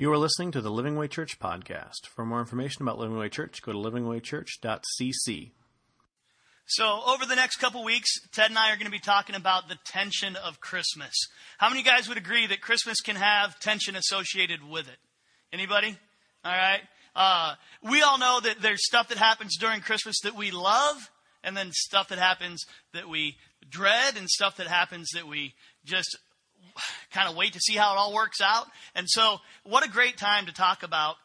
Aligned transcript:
You 0.00 0.10
are 0.12 0.16
listening 0.16 0.50
to 0.52 0.62
the 0.62 0.70
Living 0.70 0.96
Way 0.96 1.08
Church 1.08 1.38
podcast. 1.38 2.06
For 2.06 2.24
more 2.24 2.40
information 2.40 2.80
about 2.80 2.98
Living 2.98 3.18
Way 3.18 3.28
Church, 3.28 3.60
go 3.60 3.72
to 3.72 3.76
livingwaychurch.cc. 3.76 5.50
So, 6.64 7.02
over 7.06 7.26
the 7.26 7.36
next 7.36 7.56
couple 7.56 7.84
weeks, 7.84 8.08
Ted 8.32 8.48
and 8.48 8.58
I 8.58 8.72
are 8.72 8.76
going 8.76 8.86
to 8.86 8.90
be 8.90 8.98
talking 8.98 9.36
about 9.36 9.68
the 9.68 9.76
tension 9.84 10.36
of 10.36 10.58
Christmas. 10.58 11.12
How 11.58 11.68
many 11.68 11.82
guys 11.82 12.08
would 12.08 12.16
agree 12.16 12.46
that 12.46 12.62
Christmas 12.62 13.02
can 13.02 13.16
have 13.16 13.60
tension 13.60 13.94
associated 13.94 14.66
with 14.66 14.88
it? 14.88 14.96
Anybody? 15.52 15.98
All 16.46 16.50
right. 16.50 16.80
Uh, 17.14 17.56
we 17.82 18.00
all 18.00 18.18
know 18.18 18.40
that 18.42 18.62
there's 18.62 18.86
stuff 18.86 19.08
that 19.08 19.18
happens 19.18 19.58
during 19.58 19.82
Christmas 19.82 20.18
that 20.22 20.34
we 20.34 20.50
love, 20.50 21.10
and 21.44 21.54
then 21.54 21.72
stuff 21.72 22.08
that 22.08 22.18
happens 22.18 22.64
that 22.94 23.06
we 23.06 23.36
dread, 23.68 24.16
and 24.16 24.30
stuff 24.30 24.56
that 24.56 24.66
happens 24.66 25.10
that 25.12 25.28
we 25.28 25.52
just 25.84 26.16
kind 27.12 27.28
of 27.28 27.36
wait 27.36 27.52
to 27.54 27.60
see 27.60 27.74
how 27.74 27.94
it 27.94 27.98
all 27.98 28.14
works 28.14 28.40
out. 28.40 28.66
And 28.94 29.08
so, 29.08 29.38
what 29.64 29.84
a 29.84 29.88
great 29.88 30.16
time 30.16 30.46
to 30.46 30.52
talk 30.52 30.82
about 30.82 31.16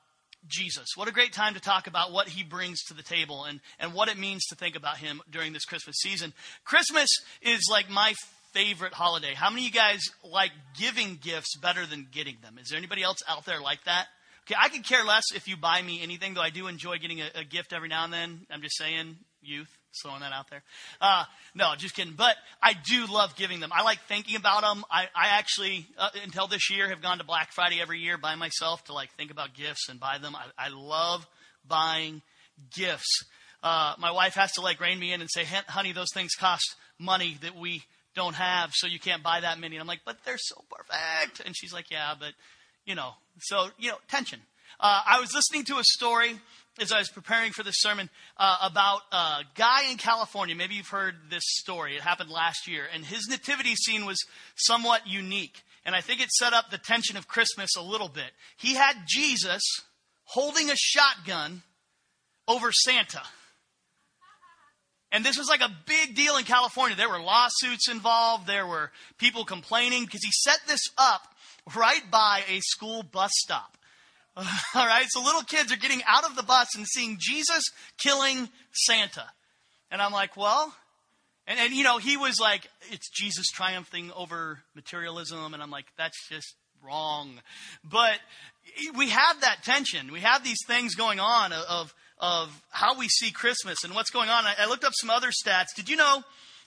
Jesus. 0.48 0.90
What 0.96 1.08
a 1.08 1.12
great 1.12 1.34
time 1.34 1.56
to 1.56 1.60
talk 1.60 1.88
about 1.88 2.12
what 2.12 2.28
he 2.30 2.44
brings 2.44 2.84
to 2.84 2.94
the 2.94 3.04
table 3.04 3.46
and, 3.46 3.60
and 3.80 3.94
what 3.94 4.10
it 4.10 4.18
means 4.18 4.46
to 4.48 4.56
think 4.56 4.76
about 4.76 4.98
him 4.98 5.22
during 5.30 5.54
this 5.54 5.66
Christmas 5.66 5.98
season. 5.98 6.34
Christmas 6.64 7.10
is 7.42 7.68
like 7.72 7.90
my 7.90 8.14
favorite 8.54 8.94
holiday. 8.94 9.34
How 9.34 9.50
many 9.50 9.64
of 9.64 9.74
you 9.74 9.80
guys 9.80 10.02
like 10.24 10.52
giving 10.80 11.20
gifts 11.22 11.58
better 11.58 11.86
than 11.86 12.08
getting 12.12 12.38
them? 12.42 12.58
Is 12.60 12.70
there 12.70 12.78
anybody 12.78 13.04
else 13.04 13.20
out 13.28 13.46
there 13.46 13.60
like 13.60 13.84
that? 13.86 14.08
Okay, 14.48 14.56
I 14.60 14.70
could 14.70 14.84
care 14.84 15.04
less 15.04 15.24
if 15.34 15.48
you 15.48 15.58
buy 15.58 15.82
me 15.82 16.02
anything, 16.04 16.36
though 16.36 16.42
I 16.42 16.52
do 16.52 16.68
enjoy 16.68 16.98
getting 17.00 17.22
a, 17.22 17.30
a 17.36 17.44
gift 17.44 17.74
every 17.74 17.90
now 17.90 18.04
and 18.04 18.14
then. 18.14 18.46
I'm 18.52 18.62
just 18.62 18.78
saying, 18.78 19.18
youth 19.42 19.75
throwing 20.02 20.22
that 20.22 20.34
out 20.34 20.50
there. 20.50 20.64
Uh, 21.02 21.26
no, 21.54 21.74
just 21.78 21.96
kidding. 21.96 22.14
But 22.16 22.36
I 22.62 22.74
do 22.74 23.06
love 23.06 23.36
giving 23.36 23.60
them. 23.60 23.72
I 23.74 23.84
like 23.84 24.00
thinking 24.08 24.36
about 24.36 24.62
them. 24.62 24.84
I, 24.90 25.04
I 25.16 25.38
actually, 25.38 25.88
uh, 25.98 26.10
until 26.24 26.48
this 26.48 26.70
year, 26.70 26.90
have 26.90 27.02
gone 27.02 27.18
to 27.20 27.24
Black 27.24 27.52
Friday 27.52 27.82
every 27.82 28.00
year 28.00 28.18
by 28.18 28.36
myself 28.36 28.84
to 28.86 28.94
like 28.94 29.12
think 29.16 29.32
about 29.32 29.54
gifts 29.54 29.90
and 29.90 30.00
buy 30.00 30.18
them. 30.18 30.36
I, 30.36 30.66
I 30.66 30.70
love 30.70 31.28
buying 31.68 32.22
gifts. 32.74 33.26
Uh, 33.64 33.96
my 34.00 34.12
wife 34.12 34.36
has 34.36 34.52
to 34.54 34.62
like 34.62 34.80
rein 34.80 35.00
me 35.00 35.12
in 35.12 35.22
and 35.22 35.30
say, 35.30 35.44
honey, 35.44 35.92
those 35.92 36.14
things 36.14 36.36
cost 36.36 36.76
money 37.00 37.38
that 37.42 37.56
we 37.56 37.84
don't 38.16 38.36
have, 38.36 38.72
so 38.74 38.88
you 38.88 39.00
can't 39.00 39.22
buy 39.22 39.42
that 39.42 39.60
many. 39.60 39.76
And 39.76 39.82
I'm 39.82 39.88
like, 39.88 40.02
but 40.06 40.18
they're 40.24 40.38
so 40.38 40.64
perfect. 40.70 41.42
And 41.46 41.56
she's 41.56 41.74
like, 41.74 41.92
yeah, 41.92 42.14
but, 42.18 42.34
you 42.86 42.96
know, 42.96 43.12
so, 43.42 43.68
you 43.78 43.90
know, 43.90 43.98
tension. 44.08 44.40
Uh, 44.80 45.02
I 45.06 45.20
was 45.20 45.34
listening 45.34 45.66
to 45.66 45.78
a 45.78 45.84
story 45.84 46.40
as 46.80 46.92
I 46.92 47.00
was 47.00 47.10
preparing 47.10 47.52
for 47.52 47.64
this 47.64 47.76
sermon 47.78 48.10
uh, 48.38 48.58
about 48.62 49.02
a 49.12 49.44
guy 49.56 49.90
in 49.90 49.98
California. 49.98 50.56
Maybe 50.56 50.76
you've 50.76 50.88
heard 50.88 51.16
this 51.30 51.44
story. 51.46 51.96
It 51.96 52.02
happened 52.02 52.30
last 52.30 52.68
year. 52.68 52.84
And 52.94 53.06
his 53.06 53.28
nativity 53.30 53.76
scene 53.76 54.06
was 54.06 54.24
somewhat 54.56 55.08
unique. 55.08 55.64
And 55.86 55.96
I 55.96 56.02
think 56.02 56.22
it 56.22 56.32
set 56.32 56.54
up 56.54 56.70
the 56.70 56.78
tension 56.78 57.16
of 57.18 57.28
Christmas 57.28 57.76
a 57.78 57.82
little 57.82 58.10
bit. 58.10 58.32
He 58.58 58.76
had 58.76 58.96
Jesus 59.08 59.64
holding 60.26 60.70
a 60.70 60.76
shotgun 60.76 61.62
over 62.48 62.72
Santa. 62.72 63.22
And 65.12 65.24
this 65.24 65.38
was 65.38 65.48
like 65.48 65.62
a 65.62 65.74
big 65.86 66.16
deal 66.16 66.36
in 66.36 66.44
California. 66.44 66.98
There 66.98 67.10
were 67.10 67.22
lawsuits 67.22 67.90
involved, 67.90 68.48
there 68.48 68.68
were 68.68 68.92
people 69.18 69.46
complaining 69.46 70.04
because 70.04 70.24
he 70.24 70.32
set 70.32 70.60
this 70.68 70.82
up 70.98 71.22
right 71.76 72.02
by 72.12 72.44
a 72.50 72.60
school 72.60 73.02
bus 73.02 73.32
stop. 73.34 73.78
All 74.76 74.86
right, 74.86 75.06
so 75.08 75.24
little 75.24 75.44
kids 75.44 75.72
are 75.72 75.78
getting 75.78 76.02
out 76.06 76.26
of 76.26 76.36
the 76.36 76.44
bus 76.44 76.76
and 76.76 76.86
seeing 76.86 77.18
Jesus 77.20 77.64
killing 77.98 78.50
Santa. 78.74 79.26
And 79.90 80.02
I'm 80.02 80.12
like, 80.12 80.36
well, 80.36 80.76
and, 81.48 81.60
and 81.60 81.74
you 81.74 81.84
know, 81.84 82.00
he 82.00 82.18
was 82.18 82.40
like, 82.40 82.68
it's 82.92 83.10
Jesus 83.10 83.48
triumphing 83.48 84.12
over 84.16 84.60
materialism. 84.76 85.54
And 85.54 85.64
I'm 85.64 85.72
like, 85.72 85.86
that's 85.98 86.28
just 86.28 86.56
wrong. 86.84 87.40
But 87.84 88.20
we 88.98 89.10
have 89.10 89.42
that 89.42 89.64
tension. 89.64 90.12
We 90.12 90.22
have 90.22 90.44
these 90.44 90.60
things 90.68 90.96
going 90.96 91.20
on 91.20 91.54
of, 91.54 91.94
of 92.18 92.62
how 92.72 92.98
we 92.98 93.08
see 93.08 93.32
Christmas 93.32 93.84
and 93.84 93.96
what's 93.96 94.10
going 94.10 94.30
on. 94.30 94.46
I, 94.46 94.56
I 94.60 94.66
looked 94.68 94.84
up 94.84 94.94
some 94.96 95.10
other 95.10 95.30
stats. 95.30 95.68
Did 95.76 95.90
you 95.90 95.96
know 95.96 96.24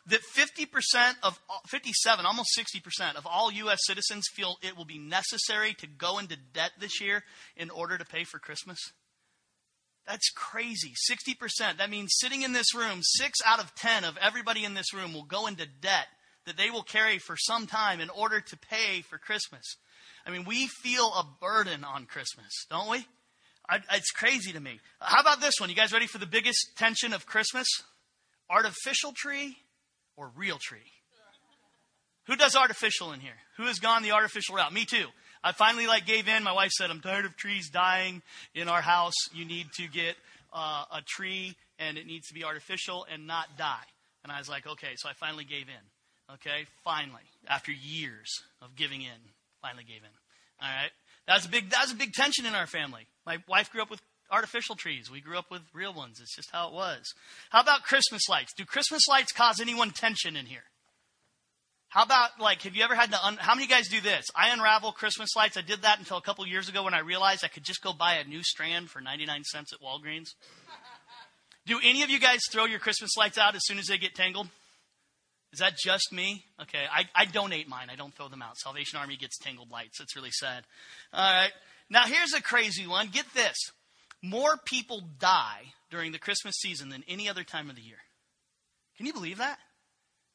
that 0.08 0.20
50% 0.36 1.14
of 1.22 1.38
57, 1.66 2.24
almost 2.24 2.58
60% 2.58 3.16
of 3.16 3.26
all 3.26 3.52
U.S. 3.52 3.80
citizens 3.82 4.26
feel 4.32 4.56
it 4.62 4.76
will 4.76 4.84
be 4.84 4.98
necessary 4.98 5.74
to 5.74 5.86
go 5.86 6.18
into 6.18 6.36
debt 6.52 6.72
this 6.78 7.00
year 7.00 7.24
in 7.56 7.70
order 7.70 7.98
to 7.98 8.04
pay 8.04 8.24
for 8.24 8.38
Christmas. 8.38 8.78
That's 10.06 10.30
crazy. 10.30 10.94
60%. 11.10 11.76
That 11.76 11.90
means 11.90 12.16
sitting 12.18 12.42
in 12.42 12.52
this 12.52 12.74
room, 12.74 13.00
six 13.02 13.38
out 13.46 13.60
of 13.60 13.74
10 13.74 14.04
of 14.04 14.16
everybody 14.16 14.64
in 14.64 14.74
this 14.74 14.94
room 14.94 15.12
will 15.12 15.24
go 15.24 15.46
into 15.46 15.66
debt 15.66 16.06
that 16.46 16.56
they 16.56 16.70
will 16.70 16.82
carry 16.82 17.18
for 17.18 17.36
some 17.36 17.66
time 17.66 18.00
in 18.00 18.08
order 18.08 18.40
to 18.40 18.56
pay 18.56 19.02
for 19.02 19.18
Christmas. 19.18 19.76
I 20.26 20.30
mean, 20.30 20.44
we 20.44 20.66
feel 20.66 21.06
a 21.08 21.26
burden 21.40 21.84
on 21.84 22.06
Christmas, 22.06 22.50
don't 22.70 22.90
we? 22.90 23.06
I, 23.68 23.80
it's 23.92 24.10
crazy 24.10 24.52
to 24.52 24.60
me. 24.60 24.80
How 24.98 25.20
about 25.20 25.42
this 25.42 25.60
one? 25.60 25.68
You 25.68 25.76
guys 25.76 25.92
ready 25.92 26.06
for 26.06 26.16
the 26.16 26.26
biggest 26.26 26.76
tension 26.78 27.12
of 27.12 27.26
Christmas? 27.26 27.66
Artificial 28.48 29.12
tree 29.14 29.58
or 30.18 30.30
real 30.36 30.58
tree? 30.58 30.92
Who 32.26 32.36
does 32.36 32.56
artificial 32.56 33.12
in 33.12 33.20
here? 33.20 33.38
Who 33.56 33.64
has 33.64 33.78
gone 33.78 34.02
the 34.02 34.12
artificial 34.12 34.56
route? 34.56 34.72
Me 34.72 34.84
too. 34.84 35.06
I 35.42 35.52
finally 35.52 35.86
like 35.86 36.04
gave 36.04 36.28
in. 36.28 36.42
My 36.42 36.52
wife 36.52 36.72
said, 36.72 36.90
"I'm 36.90 37.00
tired 37.00 37.24
of 37.24 37.36
trees 37.36 37.70
dying 37.70 38.22
in 38.54 38.68
our 38.68 38.82
house. 38.82 39.14
You 39.32 39.44
need 39.44 39.68
to 39.76 39.86
get 39.86 40.16
uh, 40.52 40.84
a 40.92 41.00
tree, 41.06 41.56
and 41.78 41.96
it 41.96 42.06
needs 42.06 42.26
to 42.28 42.34
be 42.34 42.44
artificial 42.44 43.06
and 43.10 43.26
not 43.26 43.56
die." 43.56 43.86
And 44.24 44.32
I 44.32 44.38
was 44.38 44.48
like, 44.48 44.66
"Okay." 44.66 44.94
So 44.96 45.08
I 45.08 45.12
finally 45.14 45.44
gave 45.44 45.68
in. 45.68 46.34
Okay, 46.34 46.66
finally, 46.84 47.22
after 47.46 47.72
years 47.72 48.28
of 48.60 48.76
giving 48.76 49.00
in, 49.00 49.18
finally 49.62 49.84
gave 49.84 50.02
in. 50.02 50.10
All 50.60 50.68
right, 50.68 50.90
that's 51.26 51.46
a 51.46 51.48
big 51.48 51.70
that's 51.70 51.92
a 51.92 51.96
big 51.96 52.12
tension 52.12 52.44
in 52.44 52.54
our 52.54 52.66
family. 52.66 53.06
My 53.24 53.38
wife 53.48 53.70
grew 53.70 53.80
up 53.80 53.90
with 53.90 54.02
artificial 54.30 54.76
trees. 54.76 55.10
We 55.10 55.20
grew 55.20 55.38
up 55.38 55.50
with 55.50 55.62
real 55.72 55.94
ones. 55.94 56.20
It's 56.20 56.34
just 56.34 56.50
how 56.50 56.68
it 56.68 56.74
was. 56.74 57.12
How 57.50 57.60
about 57.60 57.82
Christmas 57.82 58.28
lights? 58.28 58.52
Do 58.54 58.64
Christmas 58.64 59.08
lights 59.08 59.32
cause 59.32 59.60
anyone 59.60 59.90
tension 59.90 60.36
in 60.36 60.46
here? 60.46 60.64
How 61.88 62.02
about 62.02 62.38
like 62.38 62.62
have 62.62 62.76
you 62.76 62.84
ever 62.84 62.94
had 62.94 63.10
to 63.12 63.26
un- 63.26 63.38
how 63.38 63.54
many 63.54 63.66
guys 63.66 63.88
do 63.88 64.00
this? 64.00 64.26
I 64.36 64.50
unravel 64.50 64.92
Christmas 64.92 65.34
lights. 65.34 65.56
I 65.56 65.62
did 65.62 65.82
that 65.82 65.98
until 65.98 66.18
a 66.18 66.22
couple 66.22 66.46
years 66.46 66.68
ago 66.68 66.84
when 66.84 66.94
I 66.94 67.00
realized 67.00 67.44
I 67.44 67.48
could 67.48 67.64
just 67.64 67.82
go 67.82 67.92
buy 67.92 68.16
a 68.16 68.24
new 68.24 68.42
strand 68.42 68.90
for 68.90 69.00
99 69.00 69.44
cents 69.44 69.72
at 69.72 69.80
Walgreens. 69.80 70.28
do 71.66 71.78
any 71.82 72.02
of 72.02 72.10
you 72.10 72.20
guys 72.20 72.40
throw 72.50 72.66
your 72.66 72.78
Christmas 72.78 73.16
lights 73.16 73.38
out 73.38 73.54
as 73.54 73.62
soon 73.64 73.78
as 73.78 73.86
they 73.86 73.96
get 73.96 74.14
tangled? 74.14 74.48
Is 75.50 75.60
that 75.60 75.78
just 75.82 76.12
me? 76.12 76.44
Okay, 76.60 76.84
I, 76.92 77.04
I 77.14 77.24
donate 77.24 77.68
mine. 77.68 77.88
I 77.90 77.96
don't 77.96 78.14
throw 78.14 78.28
them 78.28 78.42
out. 78.42 78.58
Salvation 78.58 78.98
Army 78.98 79.16
gets 79.16 79.38
tangled 79.38 79.70
lights. 79.70 79.98
It's 79.98 80.14
really 80.14 80.30
sad. 80.30 80.64
All 81.12 81.20
right. 81.20 81.52
Now 81.88 82.02
here's 82.02 82.34
a 82.34 82.42
crazy 82.42 82.86
one. 82.86 83.08
Get 83.08 83.24
this. 83.34 83.56
More 84.22 84.56
people 84.64 85.02
die 85.18 85.72
during 85.90 86.12
the 86.12 86.18
Christmas 86.18 86.56
season 86.56 86.88
than 86.88 87.04
any 87.08 87.28
other 87.28 87.44
time 87.44 87.70
of 87.70 87.76
the 87.76 87.82
year. 87.82 87.98
Can 88.96 89.06
you 89.06 89.12
believe 89.12 89.38
that? 89.38 89.58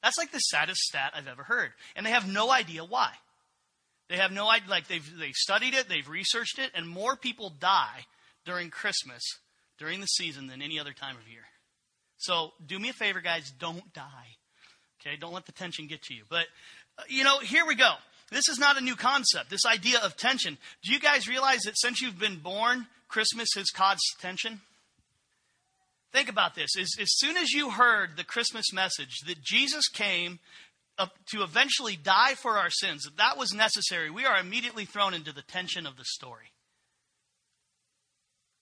That's 0.02 0.18
like 0.18 0.32
the 0.32 0.40
saddest 0.40 0.82
stat 0.82 1.14
I've 1.16 1.28
ever 1.28 1.44
heard. 1.44 1.72
And 1.96 2.06
they 2.06 2.12
have 2.12 2.28
no 2.28 2.52
idea 2.52 2.84
why. 2.84 3.12
They 4.10 4.18
have 4.18 4.32
no 4.32 4.50
idea, 4.50 4.70
like 4.70 4.88
they've, 4.88 5.18
they've 5.18 5.34
studied 5.34 5.74
it, 5.74 5.88
they've 5.88 6.08
researched 6.08 6.60
it, 6.60 6.72
and 6.76 6.88
more 6.88 7.16
people 7.16 7.50
die 7.50 8.06
during 8.46 8.70
Christmas, 8.70 9.22
during 9.80 10.02
the 10.02 10.08
season, 10.08 10.48
than 10.48 10.62
any 10.62 10.80
other 10.80 10.94
time 10.94 11.16
of 11.16 11.28
year. 11.28 11.44
So 12.18 12.52
do 12.66 12.78
me 12.78 12.90
a 12.90 12.94
favor, 12.94 13.22
guys, 13.22 13.52
don't 13.52 13.94
die. 13.94 14.38
Okay, 15.02 15.18
don't 15.18 15.34
let 15.34 15.46
the 15.46 15.52
tension 15.52 15.88
get 15.88 16.02
to 16.04 16.14
you. 16.14 16.24
But, 16.30 16.46
uh, 16.98 17.04
you 17.08 17.24
know, 17.24 17.40
here 17.40 17.66
we 17.66 17.76
go. 17.76 17.94
This 18.32 18.50
is 18.50 18.58
not 18.58 18.78
a 18.78 18.84
new 18.84 18.96
concept, 18.96 19.50
this 19.50 19.66
idea 19.66 20.00
of 20.00 20.18
tension. 20.18 20.58
Do 20.84 20.92
you 20.92 21.00
guys 21.00 21.28
realize 21.28 21.62
that 21.62 21.78
since 21.78 22.02
you've 22.02 22.20
been 22.20 22.38
born, 22.38 22.88
Christmas 23.14 23.50
has 23.56 23.70
caused 23.70 24.02
tension? 24.20 24.62
Think 26.12 26.30
about 26.30 26.56
this. 26.56 26.76
As, 26.76 26.96
as 27.00 27.16
soon 27.20 27.38
as 27.38 27.52
you 27.52 27.70
heard 27.70 28.18
the 28.18 28.24
Christmas 28.24 28.74
message 28.74 29.20
that 29.28 29.40
Jesus 29.40 29.88
came 29.88 30.40
to 30.98 31.44
eventually 31.44 31.96
die 31.96 32.34
for 32.34 32.58
our 32.58 32.72
sins, 32.72 33.04
that 33.04 33.18
that 33.18 33.38
was 33.38 33.54
necessary, 33.54 34.10
we 34.10 34.26
are 34.26 34.40
immediately 34.40 34.86
thrown 34.86 35.14
into 35.14 35.32
the 35.32 35.44
tension 35.44 35.86
of 35.86 35.96
the 35.96 36.06
story. 36.06 36.54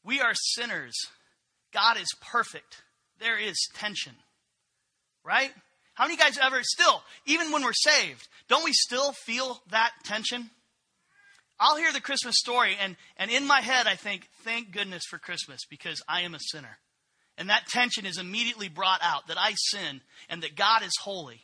We 0.03 0.19
are 0.19 0.33
sinners. 0.33 0.95
God 1.73 1.95
is 1.95 2.13
perfect. 2.19 2.83
There 3.21 3.39
is 3.39 3.55
tension. 3.73 4.15
Right? 5.23 5.51
How 5.93 6.07
many 6.07 6.17
guys 6.17 6.37
ever 6.37 6.59
still, 6.63 7.03
even 7.25 7.53
when 7.53 7.63
we're 7.63 7.71
saved, 7.71 8.27
don't 8.49 8.65
we 8.65 8.73
still 8.73 9.13
feel 9.13 9.61
that 9.69 9.91
tension? 10.03 10.49
I'll 11.61 11.77
hear 11.77 11.93
the 11.93 12.01
Christmas 12.01 12.37
story, 12.39 12.75
and, 12.81 12.95
and 13.17 13.29
in 13.29 13.45
my 13.45 13.61
head, 13.61 13.85
I 13.85 13.93
think, 13.93 14.27
thank 14.43 14.71
goodness 14.71 15.03
for 15.07 15.19
Christmas 15.19 15.61
because 15.69 16.01
I 16.09 16.21
am 16.21 16.33
a 16.33 16.39
sinner. 16.39 16.79
And 17.37 17.51
that 17.51 17.67
tension 17.67 18.07
is 18.07 18.17
immediately 18.17 18.67
brought 18.67 18.99
out 19.03 19.27
that 19.27 19.37
I 19.39 19.53
sin 19.55 20.01
and 20.27 20.41
that 20.41 20.55
God 20.55 20.81
is 20.81 20.91
holy 21.03 21.41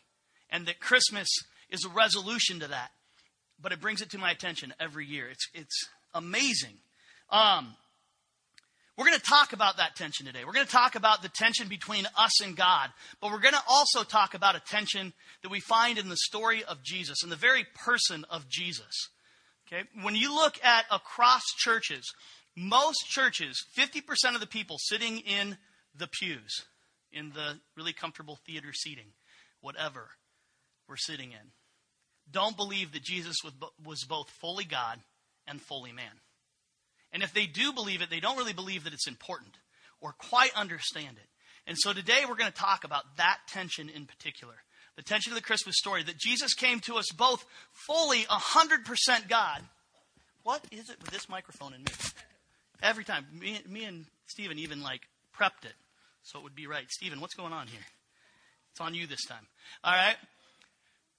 and 0.49 0.65
that 0.65 0.79
Christmas 0.79 1.29
is 1.69 1.85
a 1.85 1.89
resolution 1.89 2.61
to 2.61 2.67
that. 2.67 2.89
But 3.61 3.73
it 3.73 3.79
brings 3.79 4.01
it 4.01 4.09
to 4.11 4.17
my 4.17 4.31
attention 4.31 4.73
every 4.79 5.05
year. 5.05 5.29
It's, 5.29 5.47
it's 5.53 5.87
amazing. 6.15 6.73
Um, 7.29 7.75
we're 8.97 9.05
going 9.05 9.19
to 9.19 9.23
talk 9.23 9.53
about 9.53 9.77
that 9.77 9.95
tension 9.95 10.25
today. 10.25 10.45
We're 10.45 10.53
going 10.53 10.65
to 10.65 10.71
talk 10.71 10.95
about 10.95 11.21
the 11.21 11.29
tension 11.29 11.67
between 11.67 12.07
us 12.17 12.41
and 12.43 12.57
God, 12.57 12.89
but 13.21 13.31
we're 13.31 13.39
going 13.39 13.53
to 13.53 13.63
also 13.69 14.01
talk 14.03 14.33
about 14.33 14.55
a 14.55 14.61
tension 14.67 15.13
that 15.43 15.51
we 15.51 15.59
find 15.59 15.99
in 15.99 16.09
the 16.09 16.17
story 16.17 16.63
of 16.63 16.81
Jesus, 16.83 17.23
in 17.23 17.29
the 17.29 17.35
very 17.35 17.67
person 17.75 18.25
of 18.31 18.49
Jesus 18.49 19.09
Okay? 19.67 19.83
When 20.01 20.15
you 20.15 20.33
look 20.33 20.59
at 20.63 20.85
across 20.91 21.43
churches, 21.57 22.13
most 22.55 23.05
churches, 23.07 23.63
50% 23.77 24.33
of 24.33 24.39
the 24.39 24.47
people 24.47 24.77
sitting 24.79 25.19
in 25.19 25.57
the 25.95 26.07
pews, 26.07 26.65
in 27.11 27.29
the 27.31 27.59
really 27.75 27.93
comfortable 27.93 28.39
theater 28.45 28.73
seating, 28.73 29.07
whatever 29.61 30.09
we're 30.87 30.97
sitting 30.97 31.31
in, 31.31 31.51
don't 32.31 32.57
believe 32.57 32.91
that 32.93 33.03
Jesus 33.03 33.35
was 33.83 34.03
both 34.03 34.29
fully 34.29 34.65
God 34.65 34.99
and 35.47 35.61
fully 35.61 35.91
man. 35.91 36.05
And 37.13 37.23
if 37.23 37.33
they 37.33 37.45
do 37.45 37.71
believe 37.71 38.01
it, 38.01 38.09
they 38.09 38.19
don't 38.19 38.37
really 38.37 38.53
believe 38.53 38.83
that 38.83 38.93
it's 38.93 39.07
important 39.07 39.55
or 40.01 40.13
quite 40.13 40.51
understand 40.55 41.17
it. 41.17 41.29
And 41.65 41.77
so 41.77 41.93
today 41.93 42.23
we're 42.27 42.35
going 42.35 42.51
to 42.51 42.57
talk 42.57 42.83
about 42.83 43.03
that 43.17 43.39
tension 43.47 43.89
in 43.89 44.05
particular. 44.05 44.55
The 44.97 45.03
tension 45.03 45.31
of 45.31 45.35
the 45.35 45.43
Christmas 45.43 45.77
story 45.77 46.03
that 46.03 46.17
Jesus 46.17 46.53
came 46.53 46.79
to 46.81 46.95
us 46.97 47.11
both 47.11 47.45
fully 47.71 48.23
100% 48.23 49.29
God. 49.29 49.61
What 50.43 50.65
is 50.71 50.89
it 50.89 50.97
with 51.01 51.11
this 51.11 51.29
microphone 51.29 51.73
and 51.73 51.83
me? 51.83 51.91
Every 52.81 53.03
time. 53.03 53.25
Me, 53.31 53.59
me 53.69 53.85
and 53.85 54.05
Stephen 54.25 54.59
even 54.59 54.81
like 54.81 55.01
prepped 55.39 55.65
it 55.65 55.73
so 56.23 56.39
it 56.39 56.43
would 56.43 56.55
be 56.55 56.67
right. 56.67 56.85
Stephen, 56.89 57.21
what's 57.21 57.35
going 57.35 57.53
on 57.53 57.67
here? 57.67 57.85
It's 58.71 58.81
on 58.81 58.93
you 58.93 59.07
this 59.07 59.23
time. 59.25 59.47
All 59.83 59.93
right. 59.93 60.15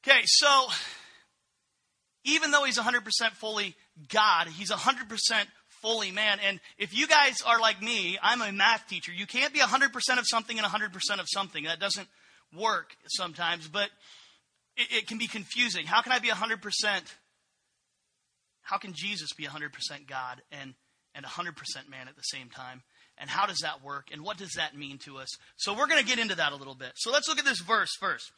Okay, 0.06 0.20
so 0.24 0.66
even 2.24 2.50
though 2.50 2.64
he's 2.64 2.78
100% 2.78 3.02
fully 3.32 3.74
God, 4.08 4.48
he's 4.48 4.70
100% 4.70 5.08
fully 5.80 6.10
man. 6.10 6.38
And 6.46 6.60
if 6.76 6.96
you 6.96 7.06
guys 7.06 7.40
are 7.46 7.60
like 7.60 7.80
me, 7.80 8.18
I'm 8.22 8.42
a 8.42 8.52
math 8.52 8.86
teacher. 8.88 9.12
You 9.12 9.26
can't 9.26 9.52
be 9.52 9.60
100% 9.60 9.86
of 10.18 10.24
something 10.24 10.58
and 10.58 10.66
100% 10.66 11.20
of 11.20 11.26
something. 11.28 11.64
That 11.64 11.80
doesn't 11.80 12.08
work 12.56 12.96
sometimes, 13.08 13.68
but 13.68 13.88
it, 14.76 14.88
it 14.90 15.06
can 15.06 15.18
be 15.18 15.26
confusing. 15.26 15.86
How 15.86 16.02
can 16.02 16.12
I 16.12 16.18
be 16.18 16.28
100%? 16.28 16.60
How 18.62 18.78
can 18.78 18.92
Jesus 18.94 19.32
be 19.36 19.44
100% 19.44 19.70
God 20.08 20.42
and, 20.52 20.74
and 21.14 21.24
100% 21.24 21.54
man 21.90 22.08
at 22.08 22.16
the 22.16 22.22
same 22.22 22.48
time? 22.48 22.82
And 23.20 23.28
how 23.28 23.46
does 23.46 23.58
that 23.62 23.82
work? 23.82 24.08
And 24.12 24.22
what 24.22 24.36
does 24.36 24.52
that 24.56 24.76
mean 24.76 24.98
to 24.98 25.18
us? 25.18 25.28
So 25.56 25.72
we're 25.72 25.88
going 25.88 26.00
to 26.00 26.06
get 26.06 26.18
into 26.18 26.36
that 26.36 26.52
a 26.52 26.56
little 26.56 26.74
bit. 26.74 26.92
So 26.96 27.10
let's 27.10 27.28
look 27.28 27.38
at 27.38 27.44
this 27.44 27.60
verse 27.60 27.90
first. 27.98 28.30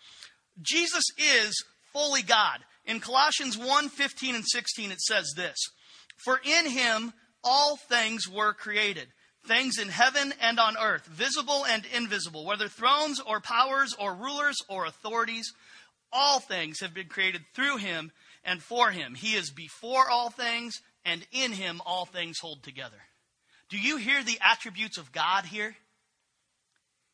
Jesus 0.62 1.04
is 1.18 1.54
fully 1.92 2.22
God. 2.22 2.60
In 2.86 3.00
Colossians 3.00 3.58
1 3.58 3.88
15 3.88 4.34
and 4.34 4.44
16, 4.46 4.90
it 4.90 5.00
says 5.00 5.32
this 5.36 5.56
For 6.24 6.40
in 6.44 6.70
him 6.70 7.12
all 7.44 7.76
things 7.76 8.28
were 8.28 8.54
created 8.54 9.08
things 9.46 9.78
in 9.78 9.88
heaven 9.88 10.32
and 10.40 10.58
on 10.58 10.76
earth, 10.76 11.06
visible 11.06 11.64
and 11.66 11.84
invisible, 11.96 12.44
whether 12.44 12.68
thrones 12.68 13.20
or 13.20 13.40
powers 13.40 13.94
or 13.98 14.14
rulers 14.14 14.56
or 14.68 14.84
authorities, 14.84 15.52
all 16.12 16.40
things 16.40 16.80
have 16.80 16.94
been 16.94 17.08
created 17.08 17.42
through 17.54 17.78
him 17.78 18.12
and 18.44 18.62
for 18.62 18.90
him. 18.90 19.14
He 19.14 19.34
is 19.34 19.50
before 19.50 20.08
all 20.10 20.30
things, 20.30 20.80
and 21.04 21.26
in 21.32 21.52
him 21.52 21.80
all 21.84 22.04
things 22.04 22.38
hold 22.40 22.62
together. 22.62 23.00
Do 23.68 23.78
you 23.78 23.96
hear 23.96 24.22
the 24.22 24.38
attributes 24.40 24.98
of 24.98 25.12
God 25.12 25.44
here? 25.44 25.76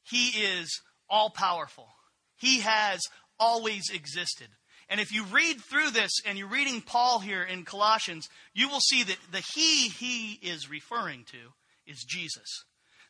He 0.02 0.28
is 0.28 0.80
all 1.08 1.30
powerful. 1.30 1.88
He 2.36 2.60
has 2.60 3.00
always 3.38 3.90
existed. 3.90 4.48
And 4.88 5.00
if 5.00 5.12
you 5.12 5.24
read 5.24 5.60
through 5.60 5.90
this 5.90 6.12
and 6.24 6.38
you're 6.38 6.48
reading 6.48 6.80
Paul 6.80 7.18
here 7.18 7.42
in 7.42 7.64
Colossians, 7.64 8.28
you 8.54 8.68
will 8.68 8.80
see 8.80 9.02
that 9.02 9.18
the 9.32 9.44
he 9.54 9.88
he 9.88 10.34
is 10.34 10.70
referring 10.70 11.24
to 11.32 11.38
is 11.86 12.04
Jesus. 12.04 12.64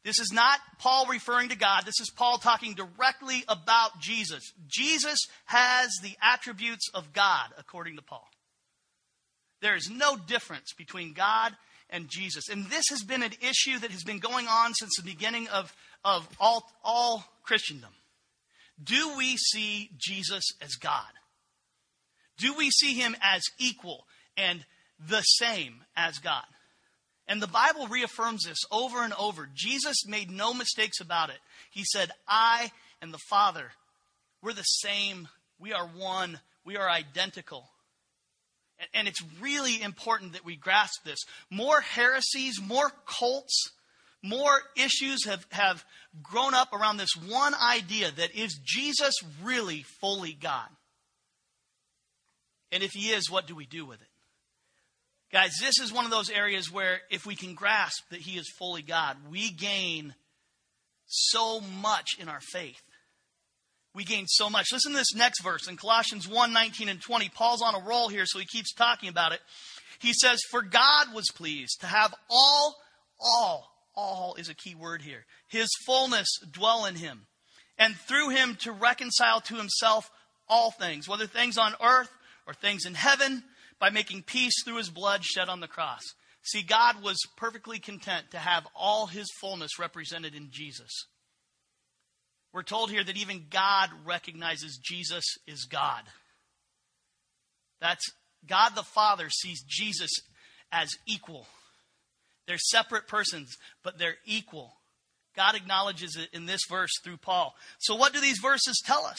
This 0.04 0.18
is 0.20 0.30
not 0.32 0.60
Paul 0.78 1.06
referring 1.06 1.48
to 1.48 1.56
God. 1.56 1.84
This 1.84 2.00
is 2.00 2.10
Paul 2.10 2.38
talking 2.38 2.74
directly 2.74 3.42
about 3.48 4.00
Jesus. 4.00 4.52
Jesus 4.68 5.18
has 5.46 5.90
the 6.02 6.16
attributes 6.22 6.88
of 6.94 7.12
God, 7.12 7.48
according 7.58 7.96
to 7.96 8.02
Paul. 8.02 8.28
There 9.60 9.74
is 9.74 9.90
no 9.90 10.16
difference 10.16 10.72
between 10.74 11.12
God 11.12 11.56
and 11.90 12.08
Jesus. 12.08 12.48
And 12.48 12.66
this 12.66 12.84
has 12.90 13.02
been 13.02 13.22
an 13.22 13.32
issue 13.40 13.78
that 13.80 13.90
has 13.90 14.04
been 14.04 14.18
going 14.18 14.46
on 14.46 14.74
since 14.74 14.96
the 14.96 15.02
beginning 15.02 15.48
of, 15.48 15.74
of 16.04 16.28
all, 16.38 16.70
all 16.84 17.24
Christendom. 17.42 17.90
Do 18.82 19.16
we 19.16 19.36
see 19.36 19.90
Jesus 19.96 20.44
as 20.60 20.74
God? 20.74 21.10
Do 22.38 22.54
we 22.54 22.70
see 22.70 22.94
him 22.94 23.16
as 23.20 23.42
equal 23.58 24.04
and 24.36 24.64
the 25.00 25.22
same 25.22 25.82
as 25.96 26.18
God? 26.18 26.44
And 27.28 27.42
the 27.42 27.48
Bible 27.48 27.88
reaffirms 27.88 28.44
this 28.44 28.58
over 28.70 29.02
and 29.02 29.12
over. 29.14 29.48
Jesus 29.52 30.06
made 30.06 30.30
no 30.30 30.54
mistakes 30.54 31.00
about 31.00 31.30
it. 31.30 31.38
He 31.70 31.84
said, 31.84 32.10
I 32.28 32.70
and 33.02 33.12
the 33.12 33.18
Father, 33.28 33.72
we're 34.42 34.52
the 34.52 34.62
same. 34.62 35.28
We 35.58 35.72
are 35.72 35.86
one. 35.86 36.38
We 36.64 36.76
are 36.76 36.88
identical. 36.88 37.68
And 38.94 39.08
it's 39.08 39.22
really 39.40 39.82
important 39.82 40.34
that 40.34 40.44
we 40.44 40.56
grasp 40.56 41.02
this. 41.04 41.18
More 41.50 41.80
heresies, 41.80 42.60
more 42.62 42.92
cults, 43.06 43.70
more 44.22 44.60
issues 44.76 45.24
have, 45.26 45.46
have 45.50 45.84
grown 46.22 46.54
up 46.54 46.72
around 46.72 46.98
this 46.98 47.16
one 47.16 47.54
idea 47.54 48.10
that 48.10 48.34
is 48.34 48.60
Jesus 48.62 49.14
really 49.42 49.82
fully 50.00 50.32
God? 50.32 50.68
And 52.70 52.82
if 52.82 52.92
he 52.92 53.10
is, 53.10 53.30
what 53.30 53.46
do 53.46 53.54
we 53.54 53.66
do 53.66 53.86
with 53.86 54.00
it? 54.00 54.08
Guys, 55.32 55.56
this 55.60 55.80
is 55.80 55.92
one 55.92 56.04
of 56.04 56.10
those 56.10 56.30
areas 56.30 56.72
where 56.72 57.00
if 57.10 57.26
we 57.26 57.34
can 57.34 57.54
grasp 57.54 58.02
that 58.10 58.20
He 58.20 58.38
is 58.38 58.52
fully 58.58 58.82
God, 58.82 59.16
we 59.30 59.50
gain 59.50 60.14
so 61.06 61.60
much 61.60 62.10
in 62.18 62.28
our 62.28 62.40
faith. 62.40 62.82
We 63.94 64.04
gain 64.04 64.26
so 64.26 64.50
much. 64.50 64.66
Listen 64.72 64.92
to 64.92 64.98
this 64.98 65.14
next 65.14 65.42
verse 65.42 65.68
in 65.68 65.76
Colossians 65.76 66.28
1 66.28 66.52
19 66.52 66.88
and 66.88 67.00
20. 67.00 67.28
Paul's 67.30 67.62
on 67.62 67.74
a 67.74 67.84
roll 67.84 68.08
here, 68.08 68.24
so 68.26 68.38
he 68.38 68.44
keeps 68.44 68.72
talking 68.74 69.08
about 69.08 69.32
it. 69.32 69.40
He 69.98 70.12
says, 70.12 70.40
For 70.50 70.62
God 70.62 71.14
was 71.14 71.30
pleased 71.34 71.80
to 71.80 71.86
have 71.86 72.14
all, 72.28 72.76
all, 73.18 73.72
all 73.94 74.34
is 74.38 74.48
a 74.48 74.54
key 74.54 74.74
word 74.74 75.02
here, 75.02 75.24
His 75.48 75.68
fullness 75.86 76.28
dwell 76.50 76.84
in 76.84 76.96
Him, 76.96 77.26
and 77.78 77.96
through 77.96 78.28
Him 78.28 78.56
to 78.60 78.72
reconcile 78.72 79.40
to 79.42 79.54
Himself 79.54 80.10
all 80.48 80.70
things, 80.70 81.08
whether 81.08 81.26
things 81.26 81.58
on 81.58 81.74
earth 81.82 82.10
or 82.46 82.54
things 82.54 82.84
in 82.84 82.94
heaven 82.94 83.42
by 83.78 83.90
making 83.90 84.22
peace 84.22 84.62
through 84.64 84.78
his 84.78 84.90
blood 84.90 85.24
shed 85.24 85.48
on 85.48 85.60
the 85.60 85.68
cross. 85.68 86.02
See, 86.42 86.62
God 86.62 87.02
was 87.02 87.18
perfectly 87.36 87.78
content 87.78 88.30
to 88.30 88.38
have 88.38 88.66
all 88.74 89.06
his 89.06 89.26
fullness 89.40 89.78
represented 89.78 90.34
in 90.34 90.48
Jesus. 90.50 91.06
We're 92.52 92.62
told 92.62 92.90
here 92.90 93.04
that 93.04 93.16
even 93.16 93.46
God 93.50 93.90
recognizes 94.04 94.78
Jesus 94.82 95.24
is 95.46 95.64
God. 95.64 96.04
That's 97.80 98.04
God 98.46 98.70
the 98.74 98.82
Father 98.82 99.28
sees 99.28 99.62
Jesus 99.66 100.10
as 100.72 100.90
equal. 101.06 101.46
They're 102.46 102.58
separate 102.58 103.08
persons, 103.08 103.56
but 103.82 103.98
they're 103.98 104.16
equal. 104.24 104.74
God 105.34 105.54
acknowledges 105.54 106.16
it 106.16 106.28
in 106.32 106.46
this 106.46 106.62
verse 106.68 106.92
through 107.04 107.18
Paul. 107.18 107.54
So, 107.78 107.94
what 107.94 108.12
do 108.12 108.20
these 108.20 108.38
verses 108.38 108.80
tell 108.86 109.04
us? 109.04 109.18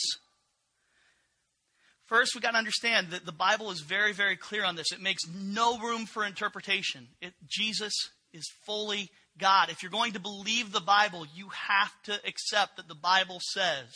First, 2.08 2.34
we've 2.34 2.42
got 2.42 2.52
to 2.52 2.58
understand 2.58 3.12
that 3.12 3.26
the 3.26 3.34
Bible 3.34 3.70
is 3.70 3.82
very, 3.82 4.14
very 4.14 4.38
clear 4.38 4.64
on 4.64 4.76
this. 4.76 4.92
It 4.94 5.02
makes 5.02 5.24
no 5.28 5.78
room 5.78 6.06
for 6.06 6.26
interpretation. 6.26 7.08
It, 7.22 7.34
Jesus 7.46 7.94
is 8.34 8.50
fully 8.66 9.10
God. 9.38 9.70
If 9.70 9.84
you're 9.84 9.92
going 9.92 10.14
to 10.14 10.20
believe 10.20 10.72
the 10.72 10.80
Bible, 10.80 11.26
you 11.36 11.50
have 11.50 11.92
to 12.06 12.14
accept 12.26 12.78
that 12.78 12.88
the 12.88 12.96
Bible 12.96 13.40
says 13.42 13.88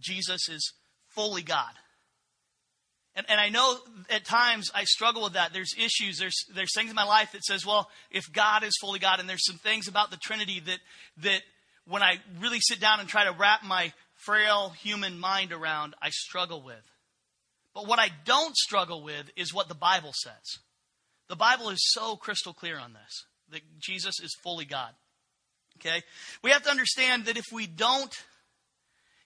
Jesus 0.00 0.48
is 0.48 0.72
fully 1.14 1.42
God. 1.42 1.70
And, 3.14 3.26
and 3.28 3.40
I 3.40 3.50
know 3.50 3.76
at 4.10 4.24
times 4.24 4.70
I 4.74 4.84
struggle 4.84 5.22
with 5.22 5.34
that. 5.34 5.52
There's 5.52 5.74
issues, 5.78 6.18
there's, 6.18 6.44
there's 6.54 6.74
things 6.74 6.90
in 6.90 6.96
my 6.96 7.04
life 7.04 7.32
that 7.32 7.44
says, 7.44 7.64
well, 7.64 7.88
if 8.10 8.24
God 8.32 8.64
is 8.64 8.76
fully 8.80 8.98
God, 8.98 9.20
and 9.20 9.28
there's 9.28 9.46
some 9.46 9.58
things 9.58 9.86
about 9.86 10.10
the 10.10 10.16
Trinity 10.16 10.60
that, 10.60 10.78
that 11.18 11.42
when 11.86 12.02
I 12.02 12.16
really 12.40 12.60
sit 12.60 12.80
down 12.80 13.00
and 13.00 13.08
try 13.08 13.24
to 13.24 13.32
wrap 13.32 13.62
my 13.64 13.92
frail 14.24 14.70
human 14.70 15.20
mind 15.20 15.52
around, 15.52 15.94
I 16.02 16.10
struggle 16.10 16.62
with. 16.62 16.82
But 17.74 17.86
what 17.86 17.98
I 17.98 18.10
don't 18.24 18.56
struggle 18.56 19.02
with 19.02 19.30
is 19.36 19.54
what 19.54 19.68
the 19.68 19.74
Bible 19.74 20.12
says. 20.14 20.58
The 21.28 21.36
Bible 21.36 21.70
is 21.70 21.90
so 21.92 22.16
crystal 22.16 22.52
clear 22.52 22.78
on 22.78 22.92
this 22.92 23.24
that 23.50 23.62
Jesus 23.78 24.20
is 24.20 24.36
fully 24.42 24.64
God. 24.64 24.90
Okay? 25.78 26.02
We 26.42 26.50
have 26.50 26.62
to 26.64 26.70
understand 26.70 27.26
that 27.26 27.36
if 27.36 27.46
we 27.52 27.66
don't 27.66 28.14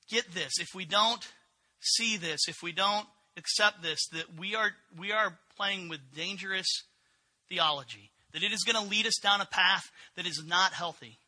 get 0.08 0.32
this, 0.32 0.52
if 0.60 0.68
we 0.74 0.84
don't 0.84 1.26
see 1.80 2.16
this, 2.16 2.48
if 2.48 2.62
we 2.62 2.72
don't 2.72 3.06
accept 3.36 3.82
this, 3.82 4.06
that 4.12 4.38
we 4.38 4.54
are 4.54 4.70
we 4.98 5.12
are 5.12 5.38
playing 5.56 5.88
with 5.88 6.00
dangerous 6.14 6.66
theology. 7.48 8.10
That 8.32 8.42
it 8.42 8.52
is 8.52 8.64
going 8.64 8.82
to 8.82 8.90
lead 8.90 9.06
us 9.06 9.18
down 9.22 9.40
a 9.40 9.46
path 9.46 9.90
that 10.16 10.26
is 10.26 10.42
not 10.46 10.72
healthy. 10.72 11.18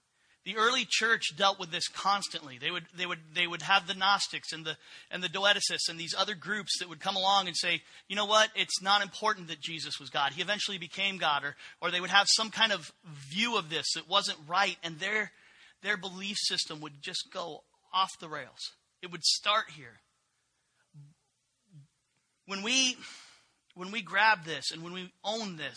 The 0.48 0.56
early 0.56 0.86
church 0.88 1.36
dealt 1.36 1.60
with 1.60 1.70
this 1.70 1.88
constantly. 1.88 2.56
They 2.56 2.70
would, 2.70 2.86
they 2.96 3.04
would, 3.04 3.18
they 3.34 3.46
would 3.46 3.60
have 3.60 3.86
the 3.86 3.92
Gnostics 3.92 4.50
and 4.54 4.64
the, 4.64 4.78
and 5.10 5.22
the 5.22 5.28
Docetists 5.28 5.90
and 5.90 6.00
these 6.00 6.14
other 6.16 6.34
groups 6.34 6.78
that 6.78 6.88
would 6.88 7.00
come 7.00 7.16
along 7.16 7.48
and 7.48 7.54
say, 7.54 7.82
you 8.08 8.16
know 8.16 8.24
what, 8.24 8.48
it's 8.54 8.80
not 8.80 9.02
important 9.02 9.48
that 9.48 9.60
Jesus 9.60 10.00
was 10.00 10.08
God. 10.08 10.32
He 10.32 10.40
eventually 10.40 10.78
became 10.78 11.18
God. 11.18 11.44
Or, 11.44 11.54
or 11.82 11.90
they 11.90 12.00
would 12.00 12.08
have 12.08 12.28
some 12.30 12.50
kind 12.50 12.72
of 12.72 12.90
view 13.04 13.58
of 13.58 13.68
this 13.68 13.92
that 13.94 14.08
wasn't 14.08 14.38
right, 14.48 14.78
and 14.82 14.98
their, 14.98 15.32
their 15.82 15.98
belief 15.98 16.38
system 16.38 16.80
would 16.80 17.02
just 17.02 17.30
go 17.30 17.60
off 17.92 18.18
the 18.18 18.30
rails. 18.30 18.72
It 19.02 19.12
would 19.12 19.24
start 19.24 19.64
here. 19.76 20.00
When 22.46 22.62
we, 22.62 22.96
when 23.74 23.90
we 23.90 24.00
grab 24.00 24.46
this 24.46 24.70
and 24.72 24.82
when 24.82 24.94
we 24.94 25.12
own 25.22 25.58
this, 25.58 25.76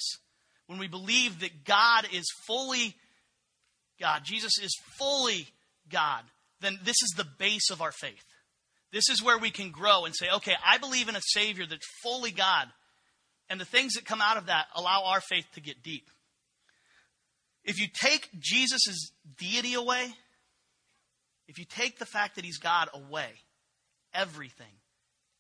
when 0.68 0.80
we 0.80 0.88
believe 0.88 1.42
that 1.42 1.66
God 1.66 2.08
is 2.14 2.24
fully 2.48 2.96
God, 4.02 4.24
Jesus 4.26 4.60
is 4.62 4.76
fully 4.98 5.48
God, 5.90 6.24
then 6.60 6.80
this 6.84 7.02
is 7.02 7.14
the 7.16 7.28
base 7.38 7.70
of 7.70 7.82
our 7.82 7.92
faith. 7.92 8.26
This 8.92 9.10
is 9.10 9.24
where 9.24 9.38
we 9.38 9.52
can 9.52 9.72
grow 9.72 10.06
and 10.06 10.14
say, 10.14 10.28
okay, 10.36 10.56
I 10.66 10.78
believe 10.78 11.08
in 11.08 11.16
a 11.16 11.22
Savior 11.22 11.66
that's 11.66 11.88
fully 12.04 12.32
God. 12.32 12.68
And 13.50 13.60
the 13.60 13.66
things 13.66 13.94
that 13.94 14.06
come 14.06 14.22
out 14.22 14.38
of 14.38 14.48
that 14.48 14.66
allow 14.76 15.04
our 15.06 15.22
faith 15.22 15.46
to 15.54 15.62
get 15.62 15.84
deep. 15.84 16.10
If 17.64 17.80
you 17.80 17.88
take 17.94 18.28
Jesus' 18.40 19.12
deity 19.38 19.76
away, 19.76 20.08
if 21.48 21.60
you 21.60 21.66
take 21.66 22.00
the 22.00 22.06
fact 22.06 22.36
that 22.36 22.46
he's 22.46 22.58
God 22.58 22.90
away, 22.94 23.30
everything, 24.14 24.74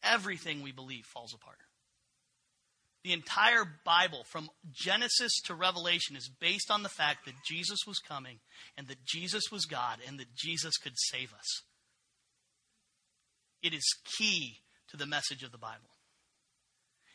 everything 0.03 0.61
we 0.61 0.71
believe 0.71 1.05
falls 1.05 1.33
apart. 1.33 1.57
The 3.03 3.13
entire 3.13 3.65
Bible, 3.83 4.23
from 4.29 4.49
Genesis 4.71 5.41
to 5.45 5.55
Revelation, 5.55 6.15
is 6.15 6.29
based 6.29 6.69
on 6.69 6.83
the 6.83 6.89
fact 6.89 7.25
that 7.25 7.33
Jesus 7.43 7.79
was 7.87 7.97
coming 7.97 8.39
and 8.77 8.87
that 8.87 9.03
Jesus 9.05 9.51
was 9.51 9.65
God 9.65 9.97
and 10.07 10.19
that 10.19 10.35
Jesus 10.35 10.77
could 10.77 10.93
save 10.95 11.33
us. 11.33 11.63
It 13.63 13.73
is 13.73 13.95
key 14.17 14.57
to 14.89 14.97
the 14.97 15.07
message 15.07 15.41
of 15.41 15.51
the 15.51 15.57
Bible. 15.57 15.89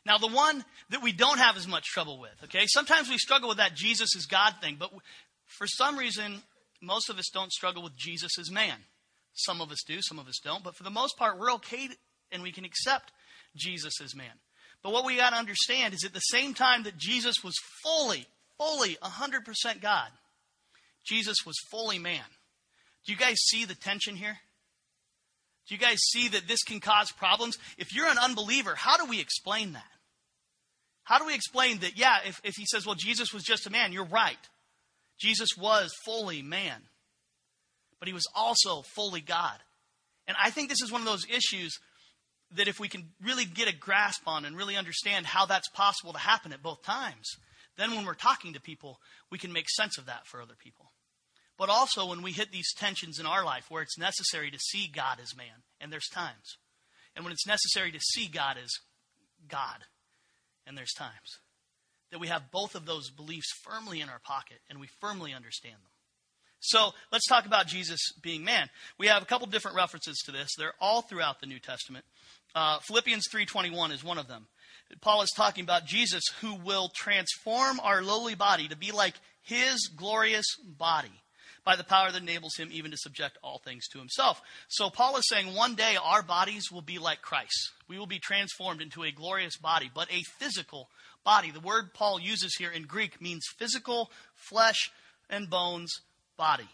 Now, 0.05 0.19
the 0.19 0.29
one 0.29 0.65
that 0.91 1.03
we 1.03 1.13
don't 1.13 1.39
have 1.39 1.57
as 1.57 1.67
much 1.67 1.85
trouble 1.87 2.21
with, 2.21 2.35
okay? 2.45 2.67
Sometimes 2.67 3.09
we 3.09 3.19
struggle 3.19 3.49
with 3.49 3.59
that 3.59 3.75
Jesus 3.75 4.15
is 4.15 4.27
God 4.27 4.55
thing, 4.61 4.77
but 4.79 4.93
for 5.47 5.67
some 5.67 5.97
reason, 5.97 6.43
most 6.81 7.11
of 7.11 7.19
us 7.19 7.29
don't 7.33 7.53
struggle 7.53 7.83
with 7.83 7.97
Jesus 7.97 8.39
as 8.39 8.51
man. 8.51 8.79
Some 9.35 9.61
of 9.61 9.71
us 9.71 9.83
do, 9.87 10.01
some 10.01 10.19
of 10.19 10.29
us 10.29 10.39
don't, 10.43 10.63
but 10.63 10.77
for 10.77 10.85
the 10.85 10.91
most 10.91 11.17
part, 11.17 11.39
we're 11.39 11.53
okay 11.55 11.89
and 12.31 12.43
we 12.43 12.53
can 12.53 12.65
accept 12.65 13.13
Jesus 13.57 14.01
as 14.01 14.15
man. 14.15 14.27
But 14.87 14.93
what 14.93 15.05
we 15.05 15.17
got 15.17 15.31
to 15.31 15.37
understand 15.37 15.95
is 15.95 16.05
at 16.05 16.13
the 16.13 16.21
same 16.21 16.55
time 16.55 16.85
that 16.85 16.97
Jesus 16.97 17.43
was 17.43 17.57
fully, 17.83 18.25
fully 18.57 18.97
100% 19.03 19.81
God, 19.83 20.11
Jesus 21.05 21.39
was 21.45 21.57
fully 21.73 21.99
man. 21.99 22.23
Do 23.05 23.13
you 23.13 23.19
guys 23.19 23.35
see 23.49 23.65
the 23.65 23.75
tension 23.75 24.15
here? 24.15 24.39
Do 25.67 25.75
you 25.75 25.81
guys 25.81 25.99
see 26.13 26.29
that 26.29 26.47
this 26.47 26.63
can 26.63 26.79
cause 26.79 27.11
problems? 27.11 27.59
If 27.79 27.93
you're 27.97 28.07
an 28.07 28.17
unbeliever, 28.17 28.77
how 28.77 28.97
do 28.97 29.07
we 29.07 29.19
explain 29.19 29.73
that? 29.73 29.91
How 31.03 31.19
do 31.19 31.27
we 31.27 31.35
explain 31.35 31.81
that, 31.81 31.99
yeah, 31.99 32.19
if, 32.25 32.41
if 32.45 32.55
he 32.57 32.65
says, 32.65 32.87
well, 32.87 32.95
Jesus 32.95 33.35
was 33.35 33.43
just 33.43 33.67
a 33.67 33.71
man, 33.71 33.93
you're 33.93 34.05
right. 34.05 34.39
Jesus 35.19 35.49
was 35.59 35.93
fully 36.05 36.43
man, 36.43 36.81
but 37.99 38.07
he 38.07 38.15
was 38.15 38.29
also 38.37 38.83
fully 38.95 39.21
God. 39.21 39.59
And 40.29 40.37
I 40.41 40.51
think 40.51 40.69
this 40.69 40.83
is 40.83 40.93
one 40.93 41.01
of 41.01 41.09
those 41.09 41.27
issues 41.29 41.77
that 42.53 42.69
if 42.69 42.79
we 42.79 42.89
can 42.89 43.11
really 43.23 43.45
get 43.45 43.69
a 43.69 43.77
grasp 43.77 44.23
on 44.27 44.45
and 44.45 44.57
really 44.57 44.77
understand 44.77 45.27
how 45.27 45.47
that's 45.47 45.69
possible 45.71 46.13
to 46.13 46.19
happen 46.19 46.53
at 46.53 46.63
both 46.63 46.83
times, 46.83 47.37
then 47.77 47.91
when 47.91 48.07
we're 48.07 48.15
talking 48.15 48.53
to 48.55 48.61
people, 48.61 48.99
we 49.31 49.39
can 49.39 49.53
make 49.53 49.69
sense 49.69 49.99
of 49.99 50.07
that 50.07 50.27
for 50.27 50.41
other 50.41 50.55
people. 50.59 50.93
But 51.59 51.69
also 51.69 52.07
when 52.07 52.23
we 52.23 52.33
hit 52.33 52.53
these 52.53 52.73
tensions 52.75 53.19
in 53.19 53.27
our 53.27 53.45
life 53.45 53.67
where 53.69 53.83
it's 53.83 53.99
necessary 53.99 54.51
to 54.51 54.59
see 54.59 54.91
God 54.93 55.19
as 55.23 55.37
man, 55.37 55.63
and 55.81 55.93
there's 55.93 56.09
times, 56.09 56.59
and 57.15 57.25
when 57.25 57.33
it's 57.33 57.47
necessary 57.47 57.91
to 57.93 58.01
see 58.01 58.29
God 58.29 58.57
as 58.63 58.71
God 59.49 59.85
and 60.67 60.77
there's 60.77 60.93
times 60.93 61.41
that 62.11 62.21
we 62.21 62.29
have 62.29 62.51
both 62.51 62.75
of 62.75 62.87
those 62.87 63.11
beliefs 63.11 63.53
firmly 63.65 64.01
in 64.01 64.09
our 64.09 64.21
pocket 64.21 64.59
and 64.69 64.79
we 64.79 64.89
firmly 65.01 65.33
understand 65.35 65.75
them. 65.75 65.91
So 66.61 66.91
let's 67.13 67.27
talk 67.27 67.47
about 67.47 67.67
Jesus 67.67 68.13
being 68.23 68.45
man. 68.45 68.69
We 68.99 69.07
have 69.07 69.23
a 69.23 69.27
couple 69.27 69.47
different 69.47 69.77
references 69.77 70.19
to 70.27 70.33
this. 70.33 70.51
They're 70.57 70.75
all 70.81 71.03
throughout 71.03 71.41
the 71.41 71.47
New 71.47 71.59
Testament. 71.59 72.05
Uh, 72.55 72.79
Philippians 72.81 73.27
3.21 73.33 73.93
is 73.93 74.05
one 74.05 74.19
of 74.19 74.29
them. 74.29 74.47
Paul 75.01 75.23
is 75.23 75.33
talking 75.37 75.65
about 75.65 75.87
Jesus 75.87 76.23
who 76.41 76.55
will 76.55 76.91
transform 76.95 77.81
our 77.81 78.03
lowly 78.03 78.35
body 78.35 78.69
to 78.69 78.77
be 78.77 78.93
like 78.93 79.15
his 79.43 79.89
glorious 79.95 80.47
body 80.65 81.11
by 81.65 81.75
the 81.75 81.85
power 81.85 82.13
that 82.13 82.23
enables 82.23 82.55
him 82.57 82.69
even 82.71 82.93
to 82.93 82.97
subject 82.97 83.37
all 83.43 83.59
things 83.59 83.89
to 83.89 83.99
himself. 83.99 84.41
So 84.69 84.89
Paul 84.89 85.17
is 85.17 85.29
saying 85.29 85.55
one 85.55 85.75
day 85.75 85.97
our 86.01 86.23
bodies 86.23 86.71
will 86.71 86.83
be 86.83 86.99
like 86.99 87.21
Christ. 87.23 87.73
We 87.89 87.99
will 87.99 88.07
be 88.07 88.21
transformed 88.21 88.81
into 88.81 89.03
a 89.03 89.11
glorious 89.11 89.57
body, 89.57 89.91
but 89.93 90.11
a 90.11 90.23
physical 90.39 90.89
body. 91.25 91.51
The 91.51 91.61
word 91.61 91.93
Paul 91.93 92.21
uses 92.21 92.55
here 92.57 92.71
in 92.71 92.85
Greek 92.85 93.21
means 93.21 93.45
physical, 93.59 94.11
flesh 94.35 94.93
and 95.29 95.51
bones 95.51 95.93
body. 96.37 96.69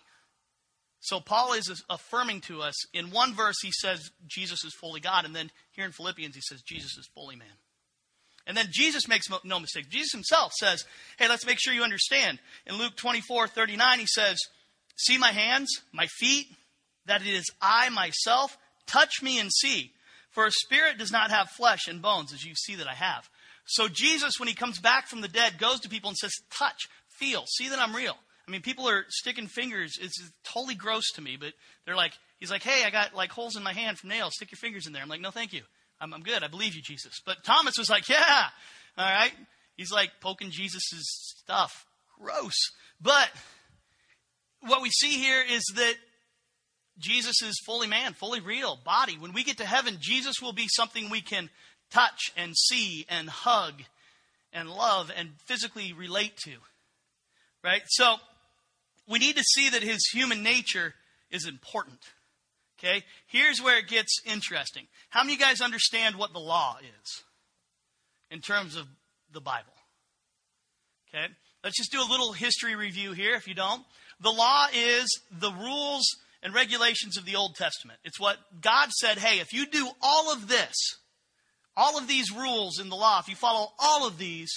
So 1.02 1.18
Paul 1.18 1.54
is 1.54 1.82
affirming 1.90 2.42
to 2.42 2.62
us 2.62 2.75
in 2.94 3.11
one 3.11 3.35
verse 3.35 3.56
he 3.61 3.73
says 3.73 4.12
Jesus 4.28 4.64
is 4.64 4.73
fully 4.73 5.00
God, 5.00 5.25
and 5.25 5.35
then 5.35 5.50
here 5.73 5.85
in 5.85 5.90
Philippians 5.90 6.37
he 6.37 6.40
says 6.40 6.62
Jesus 6.62 6.97
is 6.97 7.09
fully 7.12 7.35
man. 7.35 7.49
And 8.47 8.56
then 8.56 8.66
Jesus 8.71 9.09
makes 9.09 9.26
no 9.44 9.59
mistake. 9.59 9.88
Jesus 9.88 10.12
himself 10.12 10.52
says, 10.52 10.85
Hey, 11.18 11.28
let's 11.28 11.44
make 11.44 11.59
sure 11.61 11.75
you 11.75 11.82
understand. 11.82 12.38
In 12.66 12.76
Luke 12.76 12.97
24 12.97 13.49
39, 13.49 13.99
he 13.99 14.06
says, 14.06 14.38
See 14.97 15.18
my 15.18 15.32
hands, 15.32 15.82
my 15.92 16.06
feet, 16.06 16.47
that 17.06 17.23
it 17.23 17.28
is 17.35 17.50
I 17.61 17.88
myself. 17.88 18.56
Touch 18.87 19.23
me 19.23 19.40
and 19.40 19.52
see. 19.52 19.92
For 20.30 20.47
a 20.47 20.52
spirit 20.52 20.99
does 20.99 21.12
not 21.12 21.30
have 21.30 21.50
flesh 21.50 21.88
and 21.88 22.00
bones, 22.00 22.32
as 22.32 22.44
you 22.44 22.54
see 22.54 22.76
that 22.76 22.88
I 22.88 22.94
have. 22.94 23.28
So 23.66 23.88
Jesus, 23.88 24.38
when 24.38 24.49
he 24.49 24.54
comes 24.54 24.78
back 24.78 25.09
from 25.09 25.21
the 25.21 25.28
dead, 25.28 25.59
goes 25.59 25.80
to 25.80 25.88
people 25.88 26.11
and 26.11 26.16
says, 26.16 26.32
Touch, 26.56 26.88
feel, 27.09 27.44
see 27.47 27.68
that 27.71 27.80
I'm 27.80 27.94
real. 27.94 28.16
I 28.52 28.56
mean, 28.56 28.61
people 28.61 28.87
are 28.87 29.06
sticking 29.09 29.47
fingers. 29.47 29.94
It's 29.99 30.21
totally 30.44 30.75
gross 30.75 31.11
to 31.14 31.23
me, 31.23 31.38
but 31.40 31.54
they're 31.87 31.97
like, 31.97 32.12
He's 32.38 32.50
like, 32.50 32.62
Hey, 32.62 32.85
I 32.85 32.90
got 32.90 33.14
like 33.14 33.30
holes 33.30 33.56
in 33.56 33.62
my 33.62 33.73
hand 33.73 33.99
from 33.99 34.11
nails. 34.11 34.35
Stick 34.35 34.50
your 34.50 34.59
fingers 34.59 34.87
in 34.87 34.92
there. 34.92 35.00
I'm 35.00 35.09
like, 35.09 35.23
No, 35.23 35.30
thank 35.30 35.54
you. 35.54 35.62
I'm, 35.99 36.12
I'm 36.12 36.21
good. 36.21 36.42
I 36.42 36.49
believe 36.49 36.75
you, 36.75 36.82
Jesus. 36.82 37.23
But 37.25 37.44
Thomas 37.44 37.78
was 37.78 37.88
like, 37.88 38.11
Yeah. 38.11 38.44
All 38.99 39.11
right. 39.11 39.32
He's 39.75 39.90
like 39.90 40.11
poking 40.21 40.50
Jesus' 40.50 40.82
stuff. 40.92 41.87
Gross. 42.21 42.52
But 43.00 43.30
what 44.61 44.82
we 44.82 44.90
see 44.90 45.18
here 45.18 45.42
is 45.50 45.64
that 45.76 45.94
Jesus 46.99 47.40
is 47.40 47.59
fully 47.64 47.87
man, 47.87 48.12
fully 48.12 48.40
real, 48.40 48.78
body. 48.85 49.16
When 49.18 49.32
we 49.32 49.44
get 49.44 49.56
to 49.59 49.64
heaven, 49.64 49.97
Jesus 49.99 50.42
will 50.42 50.52
be 50.52 50.68
something 50.68 51.09
we 51.09 51.23
can 51.23 51.49
touch 51.90 52.32
and 52.37 52.54
see 52.54 53.06
and 53.09 53.30
hug 53.30 53.80
and 54.52 54.68
love 54.68 55.11
and 55.16 55.30
physically 55.47 55.94
relate 55.94 56.37
to. 56.44 56.52
Right? 57.64 57.82
So 57.87 58.16
we 59.09 59.18
need 59.18 59.37
to 59.37 59.44
see 59.44 59.71
that 59.71 59.82
his 59.82 60.06
human 60.12 60.42
nature 60.42 60.94
is 61.30 61.47
important. 61.47 62.00
Okay? 62.78 63.02
Here's 63.26 63.61
where 63.61 63.78
it 63.78 63.88
gets 63.88 64.21
interesting. 64.25 64.87
How 65.11 65.23
many 65.23 65.35
of 65.35 65.40
you 65.40 65.47
guys 65.47 65.61
understand 65.61 66.16
what 66.16 66.32
the 66.32 66.40
law 66.40 66.78
is 66.80 67.23
in 68.30 68.40
terms 68.40 68.76
of 68.76 68.87
the 69.32 69.40
Bible? 69.40 69.73
Okay? 71.09 71.26
Let's 71.62 71.76
just 71.76 71.92
do 71.92 72.00
a 72.00 72.11
little 72.11 72.32
history 72.32 72.75
review 72.75 73.12
here 73.12 73.35
if 73.35 73.47
you 73.47 73.54
don't. 73.54 73.82
The 74.21 74.30
law 74.30 74.66
is 74.75 75.21
the 75.30 75.52
rules 75.52 76.04
and 76.42 76.54
regulations 76.54 77.16
of 77.16 77.25
the 77.25 77.37
Old 77.37 77.54
Testament. 77.54 78.00
It's 78.04 78.18
what 78.18 78.37
God 78.61 78.90
said, 78.90 79.18
hey, 79.18 79.40
if 79.40 79.52
you 79.52 79.66
do 79.66 79.88
all 80.00 80.32
of 80.32 80.49
this, 80.49 80.75
all 81.76 81.97
of 81.97 82.09
these 82.09 82.32
rules 82.32 82.78
in 82.80 82.88
the 82.88 82.97
law, 82.97 83.21
if 83.21 83.28
you 83.28 83.37
follow 83.37 83.73
all 83.78 84.06
of 84.06 84.18
these, 84.18 84.50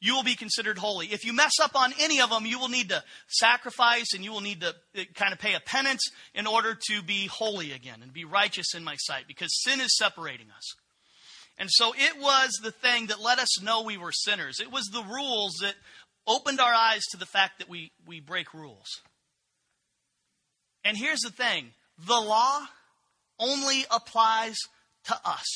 you 0.00 0.14
will 0.14 0.22
be 0.22 0.36
considered 0.36 0.78
holy. 0.78 1.06
If 1.06 1.24
you 1.24 1.32
mess 1.32 1.58
up 1.60 1.74
on 1.74 1.92
any 1.98 2.20
of 2.20 2.30
them, 2.30 2.44
you 2.44 2.58
will 2.58 2.68
need 2.68 2.90
to 2.90 3.02
sacrifice 3.28 4.12
and 4.14 4.22
you 4.22 4.30
will 4.30 4.40
need 4.40 4.60
to 4.60 4.74
uh, 4.98 5.04
kind 5.14 5.32
of 5.32 5.38
pay 5.38 5.54
a 5.54 5.60
penance 5.60 6.10
in 6.34 6.46
order 6.46 6.76
to 6.88 7.02
be 7.02 7.26
holy 7.26 7.72
again 7.72 8.00
and 8.02 8.12
be 8.12 8.24
righteous 8.24 8.74
in 8.74 8.84
my 8.84 8.96
sight 8.96 9.24
because 9.26 9.62
sin 9.62 9.80
is 9.80 9.96
separating 9.96 10.48
us. 10.54 10.74
And 11.58 11.70
so 11.70 11.94
it 11.96 12.20
was 12.20 12.50
the 12.62 12.70
thing 12.70 13.06
that 13.06 13.22
let 13.22 13.38
us 13.38 13.62
know 13.62 13.82
we 13.82 13.96
were 13.96 14.12
sinners. 14.12 14.60
It 14.60 14.70
was 14.70 14.84
the 14.86 15.02
rules 15.02 15.54
that 15.62 15.74
opened 16.26 16.60
our 16.60 16.72
eyes 16.72 17.02
to 17.10 17.16
the 17.16 17.26
fact 17.26 17.58
that 17.58 17.68
we, 17.68 17.92
we 18.06 18.20
break 18.20 18.52
rules. 18.52 19.00
And 20.84 20.96
here's 20.96 21.20
the 21.20 21.30
thing 21.30 21.70
the 21.98 22.20
law 22.20 22.66
only 23.38 23.84
applies 23.90 24.56
to 25.04 25.18
us. 25.24 25.46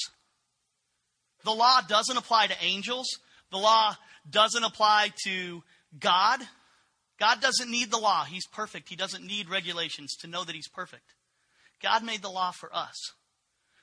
The 1.44 1.52
law 1.52 1.80
doesn't 1.87 2.16
apply 2.16 2.47
to 2.47 2.64
angels, 2.64 3.06
the 3.50 3.59
law 3.59 3.97
doesn't 4.31 4.65
apply 4.65 5.13
to 5.25 5.63
God. 5.99 6.41
God 7.19 7.41
doesn't 7.41 7.71
need 7.71 7.91
the 7.91 7.99
law. 7.99 8.25
He's 8.25 8.47
perfect. 8.47 8.89
He 8.89 8.97
doesn't 8.97 9.27
need 9.27 9.51
regulations 9.51 10.17
to 10.21 10.27
know 10.27 10.45
that 10.45 10.55
He's 10.55 10.69
perfect. 10.69 11.15
God 11.83 12.05
made 12.05 12.23
the 12.23 12.31
law 12.31 12.51
for 12.51 12.75
us. 12.75 13.13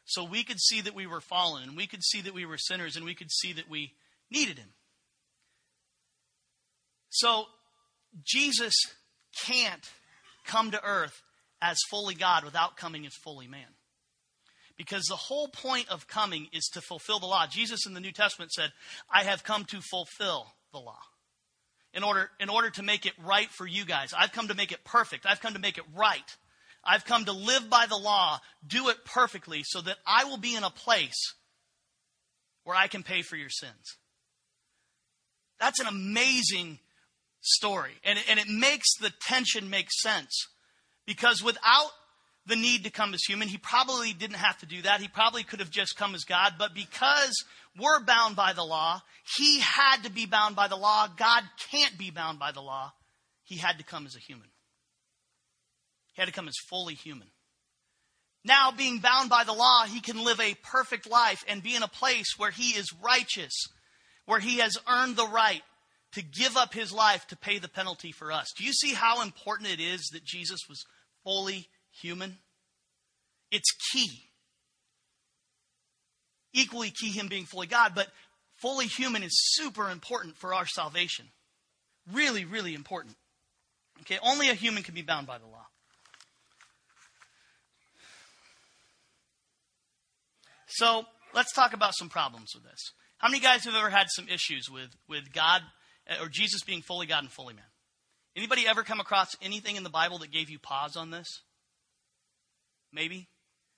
So 0.06 0.24
we 0.24 0.44
could 0.44 0.60
see 0.60 0.82
that 0.82 0.96
we 0.96 1.06
were 1.06 1.22
fallen, 1.22 1.63
and 1.63 1.77
we 1.77 1.88
could 1.88 2.04
see 2.04 2.22
that 2.22 2.34
we 2.34 2.46
were 2.46 2.58
sinners, 2.58 2.96
and 2.96 3.06
we 3.06 3.16
could 3.16 3.32
see 3.32 3.54
that 3.54 3.70
we 3.70 3.94
needed 4.32 4.58
Him. 4.58 4.70
So 7.10 7.46
Jesus 8.24 8.74
can't 9.46 9.89
come 10.46 10.72
to 10.72 10.84
earth 10.84 11.22
as 11.62 11.77
fully 11.89 12.16
God 12.16 12.44
without 12.44 12.77
coming 12.77 13.06
as 13.06 13.13
fully 13.13 13.48
man. 13.48 13.68
Because 14.77 15.05
the 15.05 15.15
whole 15.15 15.48
point 15.48 15.89
of 15.89 16.07
coming 16.07 16.48
is 16.53 16.69
to 16.74 16.81
fulfill 16.81 17.19
the 17.19 17.25
law. 17.25 17.48
Jesus 17.48 17.86
in 17.88 17.93
the 17.93 18.00
New 18.00 18.12
Testament 18.12 18.51
said, 18.51 18.72
I 19.12 19.24
have 19.24 19.43
come 19.43 19.65
to 19.65 19.81
fulfill 19.81 20.53
the 20.72 20.79
law. 20.79 21.00
In 21.93 22.03
order, 22.03 22.29
in 22.39 22.50
order 22.50 22.69
to 22.72 22.84
make 22.84 23.05
it 23.07 23.13
right 23.25 23.50
for 23.50 23.65
you 23.65 23.86
guys. 23.86 24.13
I've 24.15 24.31
come 24.31 24.50
to 24.50 24.53
make 24.53 24.72
it 24.72 24.84
perfect. 24.84 25.25
I've 25.25 25.41
come 25.41 25.53
to 25.53 25.60
make 25.60 25.79
it 25.79 25.84
right. 25.96 26.36
I've 26.84 27.05
come 27.05 27.25
to 27.25 27.31
live 27.31 27.69
by 27.69 27.88
the 27.88 27.98
law, 27.98 28.39
do 28.65 28.89
it 28.89 28.98
perfectly, 29.03 29.63
so 29.65 29.81
that 29.81 29.98
I 30.05 30.25
will 30.25 30.38
be 30.38 30.55
in 30.55 30.63
a 30.63 30.69
place 30.69 31.34
where 32.63 32.75
I 32.75 32.88
can 32.88 33.01
pay 33.01 33.24
for 33.24 33.36
your 33.36 33.50
sins. 33.50 33.98
That's 35.60 35.79
an 35.79 35.88
amazing 35.88 36.79
story. 37.41 37.93
And, 38.03 38.19
and 38.29 38.39
it 38.39 38.48
makes 38.48 38.98
the 39.00 39.12
tension 39.22 39.69
make 39.69 39.91
sense. 39.91 40.48
Because 41.05 41.41
without 41.41 41.89
the 42.48 42.56
need 42.56 42.84
to 42.86 42.89
come 42.89 43.13
as 43.13 43.24
human, 43.24 43.48
he 43.48 43.58
probably 43.58 44.13
didn't 44.13 44.38
have 44.38 44.58
to 44.60 44.66
do 44.66 44.82
that. 44.84 45.01
He 45.01 45.08
probably 45.08 45.44
could 45.44 45.60
have 45.60 45.70
just 45.70 45.98
come 45.98 46.16
as 46.16 46.24
God. 46.24 46.54
But 46.58 46.74
because 46.74 47.44
we're 47.80 48.04
bound 48.04 48.36
by 48.36 48.54
the 48.54 48.63
law, 48.63 49.01
he 49.38 49.60
had 49.60 50.04
to 50.04 50.12
be 50.12 50.25
bound 50.25 50.56
by 50.56 50.68
the 50.68 50.75
law. 50.75 51.08
God 51.08 51.44
can't 51.72 51.98
be 51.98 52.10
bound 52.10 52.39
by 52.39 52.51
the 52.51 52.62
law. 52.62 52.94
He 53.44 53.58
had 53.58 53.77
to 53.77 53.84
come 53.84 54.06
as 54.06 54.16
a 54.16 54.20
human. 54.20 54.48
He 56.13 56.22
had 56.22 56.27
to 56.27 56.34
come 56.34 56.48
as 56.48 56.58
fully 56.70 56.96
human. 56.96 57.27
Now, 58.44 58.72
being 58.72 59.00
bound 59.00 59.30
by 59.30 59.44
the 59.44 59.54
law, 59.54 59.84
he 59.86 60.00
can 60.00 60.24
live 60.24 60.39
a 60.39 60.56
perfect 60.63 61.10
life 61.10 61.44
and 61.48 61.62
be 61.62 61.75
in 61.75 61.84
a 61.84 61.88
place 61.88 62.36
where 62.38 62.51
he 62.51 62.72
is 62.72 62.94
righteous, 63.04 63.54
where 64.25 64.39
he 64.39 64.60
has 64.60 64.77
earned 64.89 65.18
the 65.18 65.27
right 65.27 65.62
to 66.13 66.22
give 66.24 66.56
up 66.56 66.74
his 66.74 66.94
life 66.94 67.27
to 67.27 67.38
pay 67.38 67.60
the 67.60 67.68
penalty 67.68 68.12
for 68.12 68.32
us. 68.32 68.48
Do 68.58 68.63
you 68.63 68.72
see 68.72 68.94
how 68.94 69.22
important 69.22 69.70
it 69.70 69.82
is 69.82 70.10
that 70.13 70.24
Jesus 70.24 70.62
was 70.70 70.86
fully 71.24 71.68
human? 72.01 72.38
It's 73.51 73.72
key. 73.92 74.24
Equally 76.54 76.92
key, 76.92 77.12
him 77.12 77.27
being 77.27 77.46
fully 77.46 77.68
God, 77.68 77.94
but 77.96 78.08
fully 78.58 78.88
human 78.88 79.24
is 79.24 79.34
super 79.54 79.89
important 79.89 80.38
for 80.38 80.54
our 80.54 80.66
salvation. 80.66 81.27
Really, 82.12 82.46
really 82.46 82.74
important. 82.74 83.16
Okay, 84.01 84.18
only 84.22 84.50
a 84.50 84.54
human 84.54 84.84
can 84.84 84.94
be 84.94 85.01
bound 85.01 85.27
by 85.27 85.38
the 85.38 85.46
law. 85.46 85.66
So 90.68 91.06
let's 91.34 91.54
talk 91.54 91.74
about 91.74 91.96
some 91.96 92.10
problems 92.10 92.51
with 92.54 92.63
this. 92.63 92.92
How 93.18 93.30
many 93.30 93.42
guys 93.42 93.66
have 93.66 93.74
ever 93.74 93.89
had 93.89 94.08
some 94.10 94.27
issues 94.27 94.70
with, 94.70 94.89
with 95.10 95.34
God 95.34 95.62
uh, 96.10 96.24
or 96.24 96.30
Jesus 96.30 96.62
being 96.63 96.82
fully 96.82 97.08
God 97.08 97.24
and 97.24 97.32
fully 97.32 97.56
man? 97.56 97.66
Anybody 98.36 98.68
ever 98.68 98.84
come 98.84 99.00
across 99.00 99.36
anything 99.42 99.75
in 99.75 99.84
the 99.84 99.89
Bible 99.89 100.20
that 100.20 100.32
gave 100.32 100.50
you 100.51 100.60
pause 100.60 100.96
on 100.96 101.10
this? 101.10 101.42
Maybe? 102.91 103.27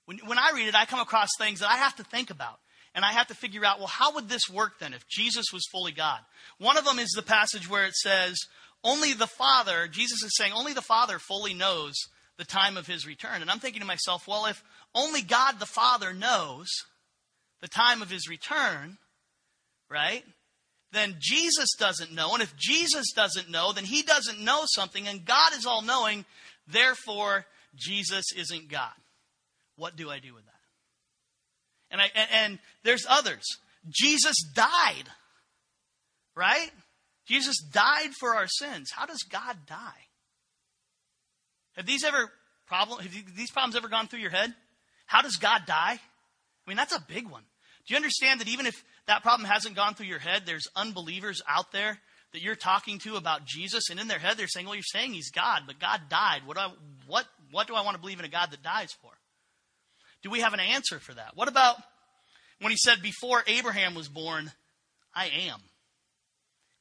When, 0.06 0.18
when 0.26 0.38
I 0.38 0.52
read 0.54 0.68
it, 0.68 0.74
I 0.74 0.86
come 0.86 1.00
across 1.00 1.28
things 1.38 1.60
that 1.60 1.70
I 1.70 1.76
have 1.76 1.96
to 1.96 2.04
think 2.04 2.30
about. 2.30 2.58
And 2.94 3.04
I 3.04 3.12
have 3.12 3.28
to 3.28 3.34
figure 3.34 3.64
out, 3.64 3.78
well, 3.78 3.86
how 3.86 4.14
would 4.14 4.28
this 4.28 4.50
work 4.50 4.80
then 4.80 4.94
if 4.94 5.06
Jesus 5.08 5.46
was 5.52 5.62
fully 5.70 5.92
God? 5.92 6.18
One 6.58 6.76
of 6.76 6.84
them 6.84 6.98
is 6.98 7.10
the 7.10 7.22
passage 7.22 7.70
where 7.70 7.86
it 7.86 7.94
says, 7.94 8.36
only 8.82 9.12
the 9.12 9.28
Father, 9.28 9.86
Jesus 9.86 10.22
is 10.24 10.36
saying, 10.36 10.52
only 10.52 10.72
the 10.72 10.80
Father 10.80 11.18
fully 11.18 11.54
knows 11.54 11.94
the 12.36 12.44
time 12.44 12.76
of 12.76 12.86
his 12.86 13.06
return. 13.06 13.42
And 13.42 13.50
I'm 13.50 13.60
thinking 13.60 13.80
to 13.80 13.86
myself, 13.86 14.26
well, 14.26 14.46
if 14.46 14.62
only 14.94 15.22
God 15.22 15.60
the 15.60 15.66
Father 15.66 16.12
knows 16.12 16.66
the 17.60 17.68
time 17.68 18.02
of 18.02 18.10
his 18.10 18.28
return, 18.28 18.98
right? 19.88 20.24
Then 20.92 21.16
Jesus 21.20 21.74
doesn't 21.78 22.12
know. 22.12 22.32
And 22.32 22.42
if 22.42 22.56
Jesus 22.56 23.12
doesn't 23.14 23.50
know, 23.50 23.72
then 23.72 23.84
he 23.84 24.02
doesn't 24.02 24.40
know 24.40 24.62
something, 24.64 25.06
and 25.06 25.24
God 25.24 25.52
is 25.56 25.66
all 25.66 25.82
knowing. 25.82 26.24
Therefore, 26.66 27.44
Jesus 27.76 28.32
isn't 28.36 28.68
God. 28.68 28.92
What 29.80 29.96
do 29.96 30.10
I 30.10 30.18
do 30.18 30.34
with 30.34 30.44
that? 30.44 30.52
And, 31.90 32.02
I, 32.02 32.10
and, 32.14 32.28
and 32.32 32.58
there's 32.84 33.06
others. 33.08 33.44
Jesus 33.88 34.36
died, 34.54 35.04
right? 36.36 36.70
Jesus 37.26 37.62
died 37.72 38.10
for 38.20 38.34
our 38.34 38.46
sins. 38.46 38.90
How 38.94 39.06
does 39.06 39.22
God 39.22 39.56
die? 39.66 40.04
Have 41.76 41.86
these 41.86 42.04
ever 42.04 42.30
problem? 42.66 43.00
Have 43.00 43.10
these 43.34 43.50
problems 43.50 43.74
ever 43.74 43.88
gone 43.88 44.06
through 44.06 44.20
your 44.20 44.30
head? 44.30 44.54
How 45.06 45.22
does 45.22 45.36
God 45.36 45.62
die? 45.66 45.98
I 45.98 46.68
mean, 46.68 46.76
that's 46.76 46.94
a 46.94 47.02
big 47.08 47.30
one. 47.30 47.42
Do 47.86 47.94
you 47.94 47.96
understand 47.96 48.40
that 48.40 48.48
even 48.48 48.66
if 48.66 48.84
that 49.06 49.22
problem 49.22 49.48
hasn't 49.48 49.76
gone 49.76 49.94
through 49.94 50.08
your 50.08 50.18
head, 50.18 50.42
there's 50.44 50.68
unbelievers 50.76 51.40
out 51.48 51.72
there 51.72 51.98
that 52.34 52.42
you're 52.42 52.54
talking 52.54 52.98
to 52.98 53.16
about 53.16 53.46
Jesus, 53.46 53.88
and 53.88 53.98
in 53.98 54.08
their 54.08 54.18
head 54.18 54.36
they're 54.36 54.46
saying, 54.46 54.66
"Well, 54.66 54.74
you're 54.74 54.82
saying 54.82 55.14
He's 55.14 55.30
God, 55.30 55.62
but 55.66 55.80
God 55.80 56.02
died. 56.10 56.42
What 56.44 56.58
do 56.58 56.62
I, 56.64 56.72
what 57.06 57.26
what 57.50 57.66
do 57.66 57.74
I 57.74 57.80
want 57.80 57.94
to 57.94 58.00
believe 58.00 58.18
in 58.18 58.26
a 58.26 58.28
God 58.28 58.50
that 58.50 58.62
dies 58.62 58.92
for?" 59.00 59.10
Do 60.22 60.30
we 60.30 60.40
have 60.40 60.54
an 60.54 60.60
answer 60.60 60.98
for 60.98 61.14
that? 61.14 61.32
What 61.34 61.48
about 61.48 61.76
when 62.60 62.70
He 62.70 62.76
said, 62.76 63.02
"Before 63.02 63.42
Abraham 63.46 63.94
was 63.94 64.08
born, 64.08 64.52
I 65.14 65.26
am." 65.26 65.60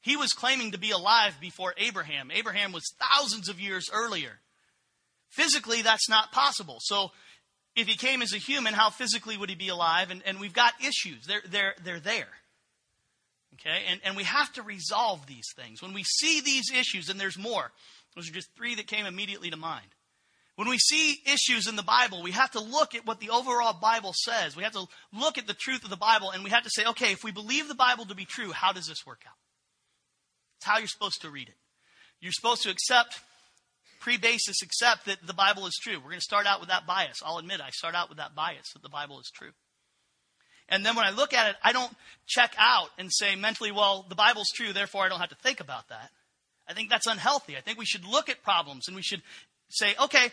He 0.02 0.16
was 0.16 0.32
claiming 0.34 0.72
to 0.72 0.78
be 0.78 0.92
alive 0.92 1.36
before 1.42 1.74
Abraham. 1.78 2.32
Abraham 2.32 2.72
was 2.72 2.94
thousands 3.00 3.50
of 3.50 3.60
years 3.60 3.90
earlier. 3.92 4.40
Physically, 5.30 5.82
that's 5.82 6.10
not 6.10 6.32
possible. 6.32 6.78
So 6.82 7.12
if 7.76 7.88
he 7.88 7.96
came 7.96 8.22
as 8.22 8.34
a 8.34 8.38
human, 8.38 8.74
how 8.74 8.90
physically 8.90 9.38
would 9.38 9.50
he 9.50 9.56
be 9.56 9.70
alive? 9.70 10.10
And, 10.10 10.24
and 10.26 10.40
we've 10.40 10.54
got 10.54 10.74
issues. 10.82 11.26
They're, 11.28 11.44
they're, 11.50 11.76
they're 11.84 12.00
there. 12.00 12.30
Okay? 13.56 13.84
And, 13.90 14.00
and 14.04 14.16
we 14.16 14.24
have 14.24 14.52
to 14.54 14.64
resolve 14.64 15.28
these 15.28 15.52
things. 15.56 15.82
When 15.82 15.94
we 15.94 16.04
see 16.04 16.42
these 16.42 16.72
issues, 16.72 17.10
and 17.10 17.20
there's 17.20 17.38
more, 17.38 17.72
those 18.16 18.30
are 18.30 18.34
just 18.34 18.56
three 18.56 18.76
that 18.76 18.88
came 18.88 19.06
immediately 19.06 19.50
to 19.50 19.58
mind. 19.58 19.88
When 20.60 20.68
we 20.68 20.78
see 20.78 21.22
issues 21.26 21.70
in 21.70 21.78
the 21.78 21.84
Bible, 21.84 22.22
we 22.22 22.32
have 22.32 22.52
to 22.52 22.60
look 22.60 22.94
at 22.94 23.08
what 23.08 23.22
the 23.22 23.30
overall 23.30 23.72
Bible 23.72 24.12
says. 24.14 24.58
We 24.58 24.64
have 24.64 24.74
to 24.74 24.88
look 25.14 25.38
at 25.38 25.48
the 25.48 25.54
truth 25.54 25.86
of 25.86 25.90
the 25.90 25.96
Bible, 25.96 26.32
and 26.32 26.44
we 26.44 26.50
have 26.50 26.64
to 26.64 26.70
say, 26.70 26.86
okay, 26.86 27.14
if 27.14 27.24
we 27.24 27.32
believe 27.32 27.70
the 27.70 27.76
Bible 27.76 28.06
to 28.08 28.14
be 28.14 28.26
true, 28.26 28.52
how 28.52 28.74
does 28.74 28.86
this 28.86 29.06
work 29.06 29.22
out? 29.26 29.38
It's 30.58 30.66
how 30.66 30.80
you're 30.80 30.90
supposed 30.90 31.22
to 31.22 31.30
read 31.30 31.48
it. 31.48 31.56
You're 32.20 32.34
supposed 32.34 32.64
to 32.64 32.70
accept 32.70 33.22
pre-basis 34.02 34.62
accept 34.62 35.06
that 35.06 35.26
the 35.26 35.34
Bible 35.34 35.66
is 35.66 35.80
true. 35.82 35.96
We're 35.96 36.10
going 36.10 36.16
to 36.16 36.22
start 36.22 36.46
out 36.46 36.60
with 36.60 36.68
that 36.68 36.86
bias. 36.86 37.22
I'll 37.24 37.38
admit 37.38 37.62
I 37.62 37.70
start 37.70 37.96
out 37.96 38.10
with 38.10 38.18
that 38.18 38.36
bias 38.36 38.74
that 38.74 38.84
the 38.84 38.90
Bible 38.90 39.22
is 39.22 39.32
true. 39.34 39.52
And 40.68 40.86
then 40.86 40.98
when 40.98 41.06
I 41.06 41.12
look 41.12 41.34
at 41.34 41.52
it, 41.52 41.56
I 41.64 41.72
don't 41.72 41.94
check 42.28 42.54
out 42.58 42.90
and 42.98 43.10
say 43.14 43.38
mentally, 43.38 43.72
well, 43.72 44.06
the 44.10 44.16
Bible's 44.16 44.50
true, 44.54 44.74
therefore 44.74 45.06
I 45.06 45.08
don't 45.08 45.22
have 45.22 45.30
to 45.30 45.36
think 45.36 45.62
about 45.62 45.88
that. 45.88 46.10
I 46.68 46.74
think 46.74 46.90
that's 46.90 47.08
unhealthy. 47.08 47.58
I 47.58 47.62
think 47.62 47.80
we 47.80 47.86
should 47.86 48.06
look 48.06 48.30
at 48.30 48.44
problems 48.44 48.88
and 48.88 48.96
we 48.96 49.02
should 49.02 49.24
say, 49.70 49.96
okay, 50.04 50.32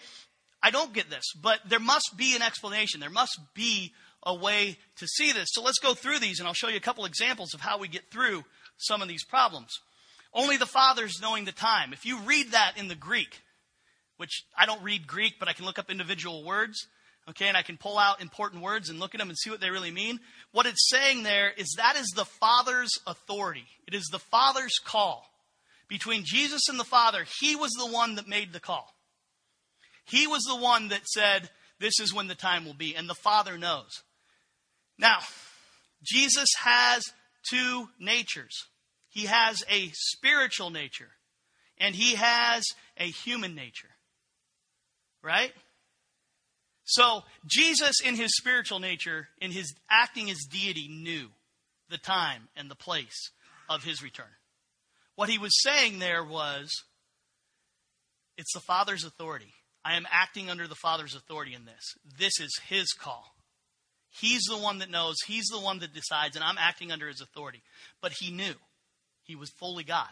I 0.63 0.71
don't 0.71 0.93
get 0.93 1.11
this, 1.11 1.33
but 1.41 1.61
there 1.69 1.81
must 1.81 2.15
be 2.17 2.35
an 2.35 2.43
explanation. 2.43 3.01
There 3.01 3.11
must 3.11 3.39
be 3.55 3.93
a 4.23 4.35
way 4.35 4.79
to 4.97 5.07
see 5.07 5.33
this. 5.33 5.49
So 5.53 5.63
let's 5.63 5.79
go 5.79 5.95
through 5.95 6.19
these 6.19 6.41
and 6.41 6.49
I'll 6.49 6.55
show 6.55 6.69
you 6.69 6.77
a 6.77 6.81
couple 6.81 7.05
examples 7.05 7.55
of 7.55 7.61
how 7.61 7.79
we 7.79 7.89
get 7.89 8.11
through 8.11 8.45
some 8.77 9.01
of 9.01 9.09
these 9.09 9.25
problems. 9.25 9.71
Only 10.35 10.57
the 10.57 10.67
Father's 10.67 11.21
knowing 11.23 11.45
the 11.45 11.53
time. 11.53 11.93
If 11.93 12.05
you 12.05 12.19
read 12.21 12.53
that 12.53 12.73
in 12.77 12.89
the 12.89 12.95
Greek, 12.95 13.43
which 14.17 14.45
I 14.57 14.67
don't 14.67 14.83
read 14.83 15.07
Greek, 15.07 15.35
but 15.39 15.49
I 15.49 15.53
can 15.53 15.65
look 15.65 15.79
up 15.79 15.91
individual 15.91 16.45
words. 16.45 16.87
Okay, 17.29 17.49
and 17.49 17.57
I 17.57 17.63
can 17.63 17.77
pull 17.77 17.99
out 17.99 18.23
important 18.23 18.63
words 18.63 18.89
and 18.89 19.01
look 19.01 19.13
at 19.13 19.19
them 19.19 19.29
and 19.29 19.37
see 19.37 19.51
what 19.51 19.61
they 19.61 19.71
really 19.71 19.91
mean. 19.91 20.21
What 20.53 20.67
it's 20.67 20.89
saying 20.89 21.25
there 21.25 21.51
is 21.57 21.75
that 21.77 21.97
is 21.97 22.13
the 22.15 22.25
Father's 22.25 22.93
authority. 23.05 23.67
It 23.89 23.95
is 23.95 24.09
the 24.13 24.21
Father's 24.21 24.79
call. 24.85 25.29
Between 25.89 26.23
Jesus 26.25 26.69
and 26.69 26.79
the 26.79 26.85
Father, 26.85 27.27
He 27.41 27.57
was 27.57 27.73
the 27.73 27.91
one 27.91 28.15
that 28.15 28.29
made 28.29 28.53
the 28.53 28.61
call. 28.61 28.93
He 30.07 30.27
was 30.27 30.43
the 30.43 30.57
one 30.57 30.89
that 30.89 31.07
said, 31.07 31.51
This 31.79 32.01
is 32.01 32.15
when 32.15 32.29
the 32.29 32.35
time 32.35 32.65
will 32.65 32.75
be, 32.75 32.95
and 32.95 33.09
the 33.09 33.15
Father 33.15 33.59
knows. 33.59 34.03
Now, 34.99 35.19
Jesus 36.03 36.49
has 36.63 37.03
two 37.51 37.89
natures. 37.99 38.67
He 39.09 39.27
has 39.27 39.63
a 39.71 39.91
spiritual 39.93 40.71
nature, 40.71 41.11
and 41.79 41.95
He 41.95 42.15
has 42.15 42.65
a 42.97 43.05
human 43.05 43.55
nature 43.55 43.89
right? 45.27 45.53
So, 46.85 47.25
Jesus, 47.45 47.97
in 48.03 48.15
his 48.15 48.37
spiritual 48.37 48.79
nature, 48.79 49.29
in 49.41 49.51
his 49.51 49.75
acting 49.91 50.31
as 50.31 50.39
deity, 50.49 50.89
knew 50.89 51.29
the 51.91 51.99
time 51.99 52.49
and 52.57 52.71
the 52.71 52.77
place 52.77 53.33
of 53.69 53.83
his 53.83 54.03
return. 54.03 54.27
What 55.17 55.29
he 55.29 55.39
was 55.39 55.61
saying 55.63 55.99
there 55.99 56.25
was, 56.25 56.71
it's 58.39 58.55
the 58.55 58.61
Father's 58.61 59.05
authority. 59.05 59.53
I 59.87 59.95
am 59.95 60.07
acting 60.11 60.51
under 60.51 60.67
the 60.67 60.75
Father's 60.75 61.15
authority 61.15 61.55
in 61.55 61.65
this. 61.65 61.95
This 62.19 62.41
is 62.41 62.51
his 62.69 62.93
call. 62.93 63.37
He's 64.21 64.43
the 64.43 64.59
one 64.59 64.79
that 64.79 64.91
knows, 64.91 65.15
he's 65.27 65.47
the 65.47 65.61
one 65.61 65.79
that 65.79 65.95
decides, 65.95 66.35
and 66.35 66.45
I'm 66.45 66.59
acting 66.59 66.91
under 66.91 67.07
his 67.07 67.21
authority. 67.21 67.63
But 68.03 68.13
he 68.19 68.33
knew. 68.33 68.55
He 69.23 69.37
was 69.37 69.51
fully 69.61 69.85
God. 69.85 70.09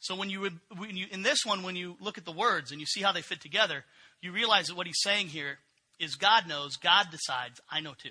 So 0.00 0.14
when 0.14 0.28
you, 0.28 0.50
when 0.76 0.94
you 0.94 1.06
in 1.10 1.22
this 1.22 1.46
one, 1.46 1.62
when 1.62 1.74
you 1.74 1.96
look 2.00 2.18
at 2.18 2.26
the 2.26 2.32
words 2.32 2.70
and 2.70 2.78
you 2.78 2.86
see 2.86 3.00
how 3.00 3.12
they 3.12 3.22
fit 3.22 3.40
together, 3.40 3.84
you 4.20 4.30
realize 4.32 4.66
that 4.66 4.76
what 4.76 4.86
he's 4.86 5.00
saying 5.02 5.28
here 5.28 5.58
is 5.98 6.16
God 6.16 6.46
knows, 6.46 6.76
God 6.76 7.06
decides, 7.10 7.60
I 7.70 7.80
know 7.80 7.94
too. 7.96 8.10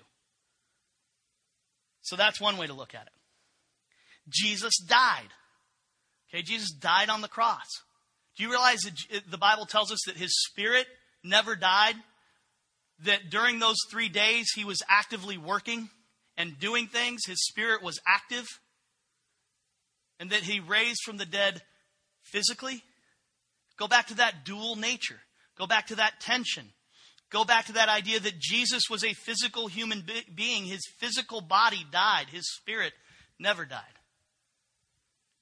So 2.01 2.15
that's 2.15 2.41
one 2.41 2.57
way 2.57 2.65
to 2.65 2.73
look 2.73 2.95
at 2.95 3.05
it. 3.05 3.13
Jesus 4.29 4.77
died. 4.79 5.29
Okay, 6.33 6.41
Jesus 6.41 6.71
died 6.71 7.09
on 7.09 7.21
the 7.21 7.27
cross. 7.27 7.67
Do 8.35 8.43
you 8.43 8.49
realize 8.49 8.79
that 8.81 9.31
the 9.31 9.37
Bible 9.37 9.65
tells 9.65 9.91
us 9.91 9.99
that 10.07 10.17
his 10.17 10.43
spirit 10.45 10.87
never 11.23 11.55
died? 11.55 11.95
That 13.05 13.29
during 13.29 13.59
those 13.59 13.77
three 13.89 14.09
days 14.09 14.47
he 14.55 14.63
was 14.63 14.81
actively 14.89 15.37
working 15.37 15.89
and 16.37 16.59
doing 16.59 16.87
things, 16.87 17.21
his 17.25 17.45
spirit 17.45 17.81
was 17.81 17.99
active, 18.07 18.45
and 20.19 20.29
that 20.29 20.43
he 20.43 20.59
raised 20.59 20.99
from 21.05 21.17
the 21.17 21.25
dead 21.25 21.61
physically? 22.23 22.83
Go 23.77 23.87
back 23.87 24.07
to 24.07 24.15
that 24.15 24.45
dual 24.45 24.75
nature. 24.75 25.19
Go 25.57 25.67
back 25.67 25.87
to 25.87 25.95
that 25.95 26.19
tension. 26.19 26.65
Go 27.29 27.43
back 27.43 27.65
to 27.65 27.73
that 27.73 27.89
idea 27.89 28.19
that 28.19 28.39
Jesus 28.39 28.83
was 28.89 29.03
a 29.03 29.13
physical 29.13 29.67
human 29.67 30.05
being. 30.33 30.65
His 30.65 30.85
physical 30.99 31.41
body 31.41 31.85
died, 31.91 32.27
his 32.31 32.49
spirit 32.53 32.93
never 33.39 33.65
died. 33.65 33.81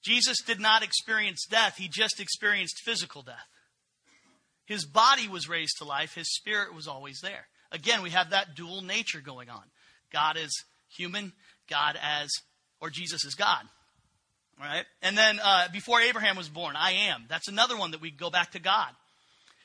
Jesus 0.04 0.42
did 0.42 0.60
not 0.60 0.84
experience 0.84 1.46
death, 1.50 1.76
he 1.78 1.88
just 1.88 2.20
experienced 2.20 2.82
physical 2.84 3.22
death. 3.22 3.48
His 4.66 4.86
body 4.86 5.28
was 5.28 5.50
raised 5.50 5.78
to 5.78 5.86
life, 5.86 6.16
his 6.16 6.34
spirit 6.34 6.74
was 6.74 6.88
always 6.88 7.20
there. 7.22 7.48
Again, 7.72 8.02
we 8.04 8.12
have 8.12 8.30
that 8.30 8.56
dual 8.56 8.82
nature 8.82 9.20
going 9.20 9.50
on. 9.50 9.64
God 10.12 10.38
is 10.38 10.64
human, 10.96 11.34
God 11.70 11.98
as, 12.02 12.30
or 12.80 12.90
Jesus 12.90 13.26
is 13.26 13.34
God. 13.34 13.64
All 14.60 14.68
right? 14.68 14.86
And 15.02 15.18
then 15.18 15.40
uh, 15.44 15.68
before 15.74 16.00
Abraham 16.00 16.38
was 16.38 16.50
born, 16.50 16.76
I 16.78 16.92
am. 17.10 17.26
That's 17.30 17.48
another 17.48 17.78
one 17.78 17.92
that 17.92 18.02
we 18.02 18.12
go 18.12 18.30
back 18.30 18.52
to 18.52 18.60
God. 18.60 18.90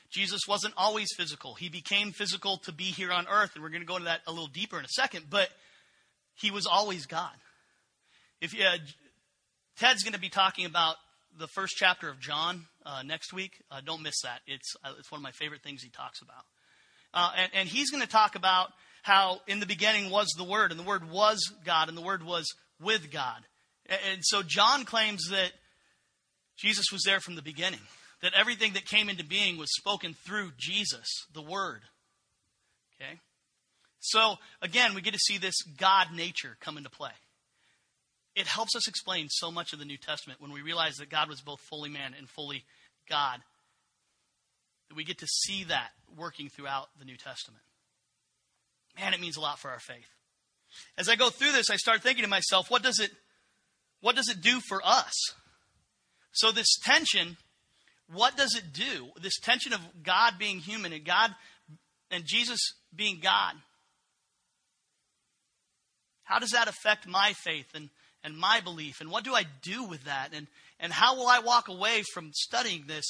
Jesus 0.09 0.41
wasn't 0.47 0.73
always 0.75 1.09
physical. 1.15 1.53
He 1.53 1.69
became 1.69 2.11
physical 2.11 2.57
to 2.63 2.71
be 2.71 2.85
here 2.85 3.11
on 3.11 3.27
earth, 3.29 3.51
and 3.53 3.63
we're 3.63 3.69
going 3.69 3.81
to 3.81 3.87
go 3.87 3.97
into 3.97 4.05
that 4.05 4.21
a 4.25 4.31
little 4.31 4.47
deeper 4.47 4.79
in 4.79 4.85
a 4.85 4.89
second, 4.89 5.25
but 5.29 5.49
he 6.33 6.49
was 6.49 6.65
always 6.65 7.05
God. 7.05 7.35
If 8.41 8.53
you, 8.53 8.63
uh, 8.65 8.77
Ted's 9.79 10.03
going 10.03 10.13
to 10.13 10.19
be 10.19 10.29
talking 10.29 10.65
about 10.65 10.97
the 11.37 11.47
first 11.47 11.77
chapter 11.77 12.09
of 12.09 12.19
John 12.19 12.65
uh, 12.85 13.01
next 13.01 13.31
week. 13.31 13.53
Uh, 13.71 13.79
don't 13.79 14.01
miss 14.01 14.21
that. 14.23 14.41
It's, 14.45 14.75
uh, 14.83 14.91
it's 14.99 15.09
one 15.09 15.19
of 15.19 15.23
my 15.23 15.31
favorite 15.31 15.63
things 15.63 15.81
he 15.81 15.89
talks 15.89 16.21
about. 16.21 16.43
Uh, 17.13 17.31
and, 17.37 17.51
and 17.53 17.69
he's 17.69 17.89
going 17.89 18.03
to 18.03 18.09
talk 18.09 18.35
about 18.35 18.73
how 19.03 19.39
in 19.47 19.61
the 19.61 19.65
beginning 19.65 20.11
was 20.11 20.27
the 20.37 20.43
Word, 20.43 20.71
and 20.71 20.79
the 20.79 20.83
Word 20.83 21.09
was 21.09 21.39
God, 21.63 21.87
and 21.87 21.97
the 21.97 22.01
Word 22.01 22.25
was 22.25 22.53
with 22.81 23.09
God. 23.09 23.37
And, 23.85 23.99
and 24.11 24.21
so 24.21 24.43
John 24.43 24.83
claims 24.83 25.29
that 25.29 25.53
Jesus 26.57 26.87
was 26.91 27.03
there 27.05 27.21
from 27.21 27.35
the 27.35 27.41
beginning, 27.41 27.79
that 28.21 28.33
everything 28.37 28.73
that 28.73 28.85
came 28.85 29.07
into 29.07 29.23
being 29.23 29.57
was 29.57 29.73
spoken 29.73 30.13
through 30.13 30.51
Jesus, 30.57 31.07
the 31.33 31.41
Word. 31.41 31.83
Okay? 33.01 33.19
So, 34.01 34.35
again, 34.61 34.93
we 34.93 34.99
get 34.99 35.13
to 35.13 35.19
see 35.19 35.37
this 35.37 35.61
God 35.61 36.07
nature 36.13 36.57
come 36.59 36.77
into 36.77 36.89
play 36.89 37.11
it 38.39 38.47
helps 38.47 38.73
us 38.73 38.87
explain 38.87 39.27
so 39.29 39.51
much 39.51 39.73
of 39.73 39.79
the 39.79 39.85
New 39.85 39.97
Testament 39.97 40.39
when 40.39 40.53
we 40.53 40.61
realize 40.61 40.95
that 40.95 41.09
God 41.09 41.27
was 41.27 41.41
both 41.41 41.59
fully 41.59 41.89
man 41.89 42.15
and 42.17 42.29
fully 42.29 42.63
God. 43.09 43.41
That 44.87 44.95
we 44.95 45.03
get 45.03 45.17
to 45.17 45.27
see 45.27 45.65
that 45.65 45.89
working 46.17 46.47
throughout 46.47 46.87
the 46.97 47.03
New 47.03 47.17
Testament. 47.17 47.61
Man, 48.97 49.13
it 49.13 49.19
means 49.19 49.35
a 49.35 49.41
lot 49.41 49.59
for 49.59 49.69
our 49.69 49.79
faith. 49.79 50.07
As 50.97 51.09
I 51.09 51.17
go 51.17 51.29
through 51.29 51.51
this, 51.51 51.69
I 51.69 51.75
start 51.75 52.01
thinking 52.01 52.23
to 52.23 52.29
myself, 52.29 52.71
what 52.71 52.81
does 52.81 52.99
it 52.99 53.11
what 53.99 54.15
does 54.15 54.29
it 54.29 54.39
do 54.39 54.61
for 54.61 54.79
us? 54.85 55.13
So 56.31 56.53
this 56.53 56.77
tension, 56.81 57.35
what 58.09 58.37
does 58.37 58.55
it 58.55 58.71
do? 58.71 59.09
This 59.21 59.37
tension 59.37 59.73
of 59.73 59.81
God 60.01 60.35
being 60.39 60.59
human 60.59 60.93
and 60.93 61.03
God 61.03 61.35
and 62.09 62.23
Jesus 62.25 62.59
being 62.95 63.19
God. 63.21 63.55
How 66.23 66.39
does 66.39 66.51
that 66.51 66.69
affect 66.69 67.05
my 67.05 67.33
faith 67.33 67.67
and 67.75 67.89
and 68.23 68.37
my 68.37 68.61
belief? 68.61 69.01
And 69.01 69.09
what 69.09 69.23
do 69.23 69.33
I 69.33 69.43
do 69.61 69.83
with 69.83 70.05
that? 70.05 70.29
And, 70.33 70.47
and 70.79 70.91
how 70.91 71.15
will 71.15 71.27
I 71.27 71.39
walk 71.39 71.67
away 71.67 72.03
from 72.13 72.31
studying 72.33 72.85
this 72.87 73.05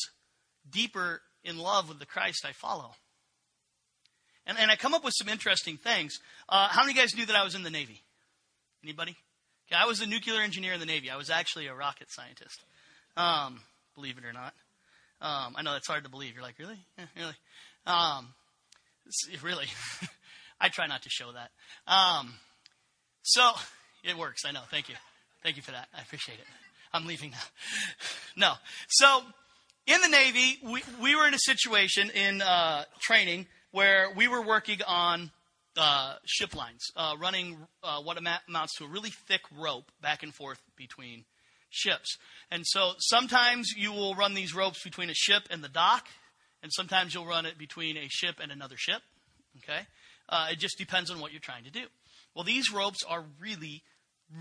deeper 0.70 1.22
in 1.44 1.58
love 1.58 1.90
with 1.90 2.00
the 2.00 2.06
Christ 2.06 2.46
I 2.46 2.52
follow? 2.52 2.92
And, 4.46 4.58
and 4.58 4.72
I 4.72 4.76
come 4.76 4.94
up 4.94 5.04
with 5.04 5.14
some 5.16 5.30
interesting 5.30 5.78
things. 5.78 6.20
Uh, 6.48 6.68
how 6.70 6.84
many 6.84 6.94
guys 6.94 7.16
knew 7.16 7.26
that 7.26 7.36
I 7.36 7.44
was 7.44 7.56
in 7.56 7.64
the 7.64 7.70
Navy? 7.70 8.02
Anybody? 8.84 9.16
Okay, 9.68 9.80
I 9.80 9.86
was 9.86 10.02
a 10.02 10.08
nuclear 10.08 10.42
engineer 10.42 10.74
in 10.74 10.80
the 10.80 10.86
Navy. 10.86 11.12
I 11.12 11.18
was 11.18 11.30
actually 11.30 11.68
a 11.68 11.76
rocket 11.76 12.08
scientist. 12.10 12.64
Um, 13.16 13.62
believe 13.96 14.18
it 14.18 14.26
or 14.26 14.34
not. 14.34 14.54
Um, 15.22 15.56
I 15.56 15.62
know 15.62 15.74
that's 15.74 15.88
hard 15.88 16.06
to 16.06 16.10
believe. 16.10 16.34
You're 16.34 16.44
like, 16.44 16.58
really? 16.58 16.80
Yeah, 16.98 17.06
really? 17.16 17.36
Um, 17.86 18.34
really? 19.44 19.68
I 20.62 20.70
try 20.70 20.88
not 20.88 21.04
to 21.04 21.10
show 21.10 21.32
that. 21.34 21.52
Um, 21.92 22.34
so, 23.22 23.52
it 24.04 24.18
works. 24.18 24.44
I 24.46 24.52
know. 24.52 24.62
Thank 24.72 24.90
you. 24.90 24.96
Thank 25.44 25.56
you 25.56 25.62
for 25.62 25.72
that. 25.72 25.88
I 25.98 26.02
appreciate 26.02 26.40
it. 26.40 26.46
I'm 26.94 27.06
leaving 27.06 27.32
now. 27.32 27.38
No. 28.36 28.54
So, 28.88 29.22
in 29.86 30.00
the 30.02 30.08
Navy, 30.08 30.60
we, 30.64 30.82
we 31.02 31.16
were 31.16 31.28
in 31.28 31.34
a 31.34 31.40
situation 31.40 32.10
in 32.12 32.42
uh, 32.42 32.86
training 33.02 33.48
where 33.72 34.08
we 34.16 34.30
were 34.30 34.42
working 34.42 34.80
on 34.88 35.32
uh, 35.78 36.16
ship 36.26 36.56
lines, 36.56 36.86
uh, 36.96 37.16
running 37.20 37.58
uh, 37.84 38.02
what 38.02 38.18
amounts 38.18 38.76
to 38.78 38.86
a 38.86 38.88
really 38.88 39.10
thick 39.10 39.42
rope 39.58 39.92
back 40.02 40.24
and 40.24 40.34
forth 40.34 40.62
between 40.78 41.26
ships. 41.70 42.18
And 42.52 42.64
so 42.66 42.94
sometimes 43.00 43.74
you 43.76 43.92
will 43.92 44.16
run 44.16 44.34
these 44.34 44.56
ropes 44.56 44.84
between 44.84 45.10
a 45.10 45.16
ship 45.16 45.44
and 45.50 45.64
the 45.64 45.70
dock, 45.70 46.08
and 46.64 46.72
sometimes 46.74 47.14
you'll 47.14 47.28
run 47.28 47.46
it 47.46 47.58
between 47.58 47.98
a 47.98 48.08
ship 48.10 48.36
and 48.42 48.52
another 48.52 48.78
ship. 48.78 49.02
Okay? 49.64 49.82
Uh, 50.28 50.48
it 50.52 50.60
just 50.60 50.78
depends 50.78 51.10
on 51.10 51.20
what 51.20 51.32
you're 51.32 51.42
trying 51.42 51.64
to 51.64 51.72
do. 51.72 51.86
Well, 52.40 52.46
these 52.46 52.72
ropes 52.72 53.04
are 53.06 53.26
really, 53.42 53.84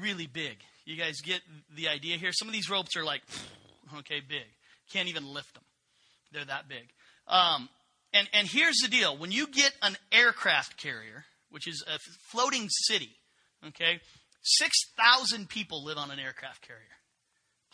really 0.00 0.28
big. 0.28 0.58
You 0.84 0.96
guys 0.96 1.20
get 1.20 1.40
the 1.74 1.88
idea 1.88 2.16
here? 2.16 2.30
Some 2.30 2.46
of 2.46 2.54
these 2.54 2.70
ropes 2.70 2.96
are 2.96 3.02
like, 3.02 3.22
okay, 3.98 4.20
big. 4.20 4.46
Can't 4.92 5.08
even 5.08 5.26
lift 5.26 5.52
them. 5.54 5.64
They're 6.30 6.44
that 6.44 6.68
big. 6.68 6.90
Um, 7.26 7.68
and, 8.12 8.28
and 8.32 8.46
here's 8.46 8.76
the 8.84 8.88
deal 8.88 9.18
when 9.18 9.32
you 9.32 9.48
get 9.48 9.72
an 9.82 9.96
aircraft 10.12 10.76
carrier, 10.76 11.24
which 11.50 11.66
is 11.66 11.84
a 11.92 11.98
floating 12.30 12.68
city, 12.68 13.16
okay, 13.66 13.98
6,000 14.42 15.48
people 15.48 15.84
live 15.84 15.98
on 15.98 16.12
an 16.12 16.20
aircraft 16.20 16.64
carrier, 16.64 16.84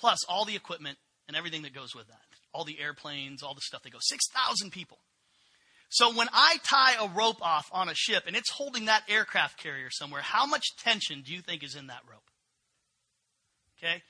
plus 0.00 0.20
all 0.26 0.46
the 0.46 0.56
equipment 0.56 0.96
and 1.28 1.36
everything 1.36 1.60
that 1.64 1.74
goes 1.74 1.94
with 1.94 2.06
that. 2.06 2.16
All 2.54 2.64
the 2.64 2.80
airplanes, 2.80 3.42
all 3.42 3.52
the 3.52 3.60
stuff 3.60 3.82
they 3.82 3.90
go. 3.90 3.98
6,000 4.00 4.70
people. 4.72 4.96
So 5.94 6.12
when 6.12 6.26
I 6.32 6.56
tie 6.64 6.94
a 7.00 7.08
rope 7.08 7.40
off 7.40 7.70
on 7.70 7.88
a 7.88 7.94
ship 7.94 8.24
and 8.26 8.34
it's 8.34 8.50
holding 8.50 8.86
that 8.86 9.04
aircraft 9.08 9.62
carrier 9.62 9.90
somewhere, 9.92 10.22
how 10.22 10.44
much 10.44 10.74
tension 10.76 11.22
do 11.24 11.32
you 11.32 11.40
think 11.40 11.62
is 11.62 11.76
in 11.76 11.86
that 11.86 12.00
rope? 12.10 12.28
Okay? 13.78 14.02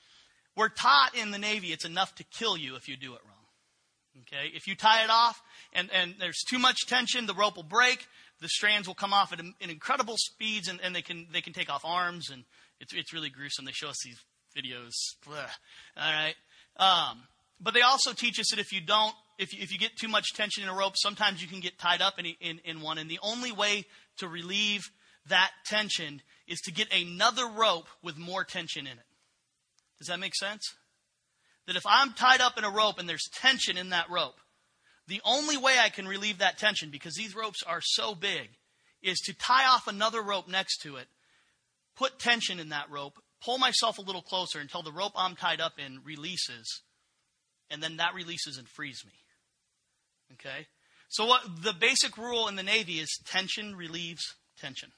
We're 0.56 0.70
taught 0.70 1.14
in 1.14 1.30
the 1.30 1.36
Navy 1.36 1.74
it's 1.74 1.84
enough 1.84 2.14
to 2.14 2.24
kill 2.24 2.56
you 2.56 2.76
if 2.76 2.88
you 2.88 2.96
do 2.96 3.12
it 3.12 3.20
wrong. 3.26 4.22
Okay? 4.22 4.50
If 4.54 4.66
you 4.66 4.76
tie 4.76 5.04
it 5.04 5.10
off 5.10 5.42
and, 5.74 5.90
and 5.92 6.14
there's 6.18 6.42
too 6.48 6.58
much 6.58 6.86
tension, 6.86 7.26
the 7.26 7.34
rope 7.34 7.56
will 7.56 7.62
break, 7.62 8.06
the 8.40 8.48
strands 8.48 8.88
will 8.88 8.94
come 8.94 9.12
off 9.12 9.34
at, 9.34 9.40
at 9.40 9.68
incredible 9.68 10.16
speeds 10.16 10.68
and, 10.68 10.80
and 10.82 10.96
they 10.96 11.02
can 11.02 11.26
they 11.34 11.42
can 11.42 11.52
take 11.52 11.68
off 11.68 11.84
arms 11.84 12.30
and 12.30 12.44
it's 12.80 12.94
it's 12.94 13.12
really 13.12 13.28
gruesome. 13.28 13.66
They 13.66 13.72
show 13.72 13.88
us 13.88 13.98
these 14.02 14.18
videos. 14.56 14.92
Blah. 15.26 15.36
All 15.98 16.12
right. 16.12 16.34
Um, 16.78 17.24
but 17.60 17.74
they 17.74 17.82
also 17.82 18.14
teach 18.14 18.40
us 18.40 18.48
that 18.52 18.58
if 18.58 18.72
you 18.72 18.80
don't 18.80 19.14
if 19.38 19.52
you, 19.52 19.62
if 19.62 19.72
you 19.72 19.78
get 19.78 19.96
too 19.96 20.08
much 20.08 20.32
tension 20.34 20.62
in 20.62 20.68
a 20.68 20.74
rope, 20.74 20.94
sometimes 20.96 21.42
you 21.42 21.48
can 21.48 21.60
get 21.60 21.78
tied 21.78 22.02
up 22.02 22.18
in, 22.18 22.26
in, 22.40 22.60
in 22.64 22.80
one. 22.80 22.98
And 22.98 23.10
the 23.10 23.18
only 23.22 23.52
way 23.52 23.84
to 24.18 24.28
relieve 24.28 24.82
that 25.28 25.50
tension 25.64 26.22
is 26.46 26.60
to 26.62 26.72
get 26.72 26.92
another 26.92 27.46
rope 27.46 27.88
with 28.02 28.16
more 28.16 28.44
tension 28.44 28.86
in 28.86 28.92
it. 28.92 29.06
Does 29.98 30.08
that 30.08 30.20
make 30.20 30.34
sense? 30.34 30.62
That 31.66 31.76
if 31.76 31.84
I'm 31.86 32.12
tied 32.12 32.40
up 32.40 32.58
in 32.58 32.64
a 32.64 32.70
rope 32.70 32.98
and 32.98 33.08
there's 33.08 33.28
tension 33.32 33.78
in 33.78 33.90
that 33.90 34.10
rope, 34.10 34.36
the 35.06 35.20
only 35.24 35.56
way 35.56 35.76
I 35.78 35.88
can 35.88 36.06
relieve 36.06 36.38
that 36.38 36.58
tension, 36.58 36.90
because 36.90 37.14
these 37.14 37.34
ropes 37.34 37.62
are 37.66 37.80
so 37.82 38.14
big, 38.14 38.50
is 39.02 39.18
to 39.20 39.34
tie 39.34 39.66
off 39.66 39.86
another 39.86 40.22
rope 40.22 40.48
next 40.48 40.78
to 40.82 40.96
it, 40.96 41.06
put 41.96 42.18
tension 42.18 42.58
in 42.58 42.70
that 42.70 42.90
rope, 42.90 43.14
pull 43.42 43.58
myself 43.58 43.98
a 43.98 44.02
little 44.02 44.22
closer 44.22 44.58
until 44.58 44.82
the 44.82 44.92
rope 44.92 45.12
I'm 45.16 45.36
tied 45.36 45.60
up 45.60 45.74
in 45.78 46.00
releases, 46.04 46.82
and 47.70 47.82
then 47.82 47.98
that 47.98 48.14
releases 48.14 48.56
and 48.56 48.68
frees 48.68 49.02
me. 49.04 49.12
Okay? 50.34 50.66
So 51.08 51.26
what 51.26 51.42
the 51.62 51.72
basic 51.72 52.16
rule 52.18 52.48
in 52.48 52.56
the 52.56 52.62
Navy 52.62 52.94
is 52.94 53.20
tension 53.26 53.76
relieves 53.76 54.34
tension. 54.58 54.90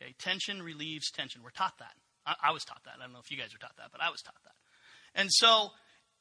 Okay, 0.00 0.14
tension 0.18 0.62
relieves 0.62 1.10
tension. 1.10 1.42
We're 1.42 1.50
taught 1.50 1.78
that. 1.78 1.94
I, 2.26 2.34
I, 2.48 2.52
was 2.52 2.64
taught 2.64 2.82
that. 2.84 2.94
I 2.98 3.04
don't 3.04 3.12
know 3.12 3.20
if 3.20 3.30
you 3.30 3.38
guys 3.38 3.52
were 3.52 3.58
taught 3.58 3.76
that, 3.78 3.90
but 3.92 4.02
I 4.02 4.10
was 4.10 4.20
taught 4.20 4.34
that. 4.44 5.20
And 5.20 5.28
so 5.30 5.70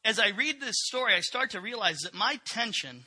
as 0.04 0.20
I 0.20 0.30
read 0.30 0.60
this 0.60 0.76
story, 0.78 1.14
I 1.14 1.20
start 1.20 1.52
to 1.52 1.62
realize 1.62 2.00
that 2.04 2.14
my 2.14 2.40
tension 2.46 3.06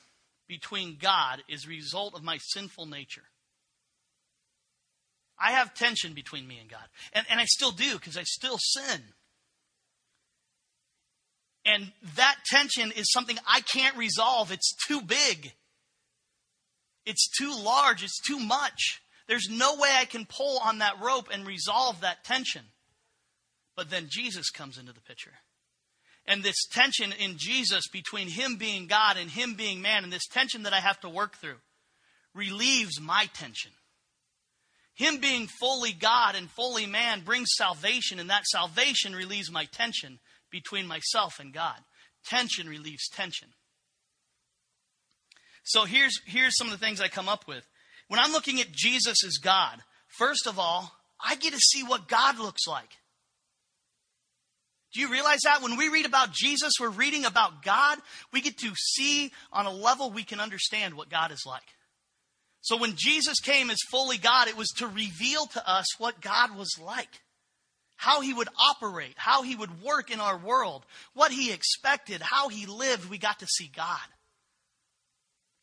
between 0.49 0.99
God 1.01 1.43
is 1.49 1.65
a 1.65 1.71
result 1.71 2.15
of 2.15 2.23
my 2.23 2.39
sinful 2.39 2.87
nature. 2.87 3.25
I 5.39 5.53
have 5.53 5.75
tension 5.75 6.13
between 6.13 6.47
me 6.47 6.59
and 6.61 6.71
God. 6.71 6.85
And, 7.13 7.27
and 7.29 7.41
I 7.41 7.45
still 7.47 7.73
do 7.73 7.95
because 7.95 8.17
I 8.17 8.23
still 8.23 8.59
sin. 8.59 9.03
And 11.65 11.93
that 12.17 12.37
tension 12.47 12.93
is 12.93 13.11
something 13.11 13.39
I 13.47 13.61
can't 13.61 13.97
resolve. 13.97 14.53
It's 14.53 14.75
too 14.87 15.01
big. 15.01 15.53
It's 17.07 17.29
too 17.31 17.55
large. 17.63 18.03
It's 18.03 18.21
too 18.21 18.39
much. 18.39 19.01
There's 19.29 19.49
no 19.51 19.77
way 19.77 19.89
I 19.99 20.05
can 20.05 20.27
pull 20.27 20.59
on 20.63 20.79
that 20.79 21.01
rope 21.01 21.29
and 21.33 21.47
resolve 21.47 22.01
that 22.01 22.25
tension. 22.25 22.63
But 23.77 23.91
then 23.91 24.09
Jesus 24.11 24.51
comes 24.51 24.79
into 24.79 24.93
the 24.93 25.01
picture. 25.01 25.33
And 26.27 26.43
this 26.43 26.67
tension 26.73 27.13
in 27.13 27.35
Jesus 27.37 27.89
between 27.89 28.29
Him 28.29 28.57
being 28.57 28.87
God 28.87 29.17
and 29.19 29.31
Him 29.31 29.55
being 29.55 29.83
man, 29.83 30.05
and 30.05 30.13
this 30.13 30.27
tension 30.27 30.63
that 30.63 30.73
I 30.73 30.81
have 30.81 31.01
to 31.01 31.09
work 31.09 31.37
through, 31.37 31.59
relieves 32.35 33.01
my 33.01 33.27
tension. 33.35 33.73
Him 34.95 35.19
being 35.19 35.49
fully 35.61 35.93
God 35.93 36.35
and 36.35 36.49
fully 36.51 36.87
man 36.87 37.21
brings 37.21 37.49
salvation, 37.57 38.21
and 38.21 38.31
that 38.31 38.47
salvation 38.47 39.15
relieves 39.15 39.51
my 39.51 39.67
tension 39.67 40.19
between 40.55 40.87
myself 40.87 41.41
and 41.41 41.53
God. 41.53 41.81
Tension 42.25 42.69
relieves 42.69 43.09
tension. 43.09 43.49
So 45.65 45.85
here's, 45.85 46.21
here's 46.27 46.57
some 46.57 46.69
of 46.69 46.71
the 46.71 46.79
things 46.79 47.01
I 47.01 47.09
come 47.09 47.29
up 47.29 47.49
with. 47.49 47.67
When 48.07 48.21
I'm 48.21 48.31
looking 48.31 48.61
at 48.61 48.71
Jesus 48.71 49.25
as 49.25 49.39
God, 49.39 49.81
first 50.17 50.47
of 50.47 50.57
all, 50.57 50.93
I 51.21 51.35
get 51.35 51.53
to 51.55 51.59
see 51.59 51.83
what 51.83 52.07
God 52.07 52.39
looks 52.39 52.69
like. 52.69 52.91
Do 54.93 55.01
you 55.01 55.11
realize 55.11 55.41
that? 55.43 55.61
When 55.61 55.77
we 55.77 55.89
read 55.89 56.07
about 56.07 56.31
Jesus, 56.31 56.75
we're 56.81 56.89
reading 56.89 57.25
about 57.25 57.65
God. 57.65 57.99
We 58.33 58.41
get 58.41 58.57
to 58.59 58.77
see 58.77 59.33
on 59.53 59.67
a 59.67 59.73
level 59.73 60.13
we 60.13 60.23
can 60.23 60.39
understand 60.39 60.95
what 60.95 61.11
God 61.11 61.33
is 61.33 61.43
like. 61.45 61.63
So 62.61 62.77
when 62.77 62.95
Jesus 62.95 63.41
came 63.41 63.71
as 63.71 63.79
fully 63.91 64.19
God, 64.19 64.47
it 64.47 64.57
was 64.57 64.69
to 64.77 64.87
reveal 64.87 65.47
to 65.47 65.69
us 65.69 65.99
what 65.99 66.21
God 66.21 66.57
was 66.57 66.79
like. 66.81 67.24
How 68.05 68.21
he 68.21 68.35
would 68.35 68.51
operate, 68.61 69.15
how 69.17 69.45
he 69.45 69.57
would 69.57 69.83
work 69.83 70.11
in 70.11 70.21
our 70.21 70.37
world, 70.37 70.85
what 71.15 71.33
he 71.33 71.51
expected, 71.51 72.21
how 72.21 72.51
he 72.51 72.67
lived, 72.67 73.09
we 73.09 73.17
got 73.17 73.39
to 73.39 73.47
see 73.47 73.71
God. 73.75 73.99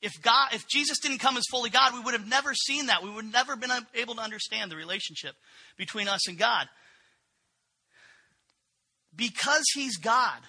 If 0.02 0.20
God, 0.24 0.50
if 0.52 0.68
Jesus 0.68 0.98
didn't 0.98 1.20
come 1.20 1.38
as 1.38 1.46
fully 1.52 1.70
God, 1.70 1.94
we 1.94 2.00
would 2.00 2.16
have 2.16 2.28
never 2.28 2.56
seen 2.56 2.88
that. 2.88 3.04
We 3.04 3.12
would 3.12 3.26
have 3.26 3.34
never 3.34 3.56
been 3.56 3.70
able 3.94 4.16
to 4.16 4.22
understand 4.22 4.72
the 4.72 4.76
relationship 4.76 5.36
between 5.78 6.08
us 6.08 6.28
and 6.28 6.36
God. 6.36 6.68
Because 9.16 9.66
he's 9.76 9.98
God, 9.98 10.40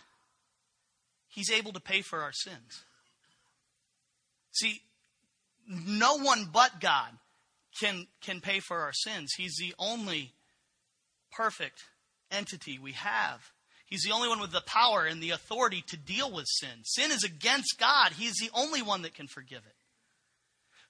he's 1.28 1.50
able 1.50 1.74
to 1.74 1.80
pay 1.80 2.00
for 2.00 2.22
our 2.22 2.32
sins. 2.32 2.84
See, 4.52 4.80
no 5.68 6.16
one 6.16 6.48
but 6.50 6.80
God 6.80 7.10
can, 7.78 8.06
can 8.22 8.40
pay 8.40 8.60
for 8.60 8.78
our 8.78 8.94
sins. 8.94 9.34
He's 9.36 9.56
the 9.60 9.74
only 9.78 10.32
perfect 11.36 11.82
entity 12.30 12.78
we 12.78 12.92
have. 12.92 13.40
He's 13.86 14.04
the 14.04 14.12
only 14.12 14.28
one 14.28 14.40
with 14.40 14.52
the 14.52 14.62
power 14.62 15.04
and 15.04 15.22
the 15.22 15.30
authority 15.30 15.84
to 15.88 15.96
deal 15.98 16.32
with 16.32 16.46
sin. 16.46 16.82
Sin 16.84 17.10
is 17.10 17.24
against 17.24 17.78
God. 17.78 18.12
He's 18.12 18.36
the 18.36 18.50
only 18.54 18.80
one 18.80 19.02
that 19.02 19.14
can 19.14 19.26
forgive 19.26 19.62
it. 19.66 19.74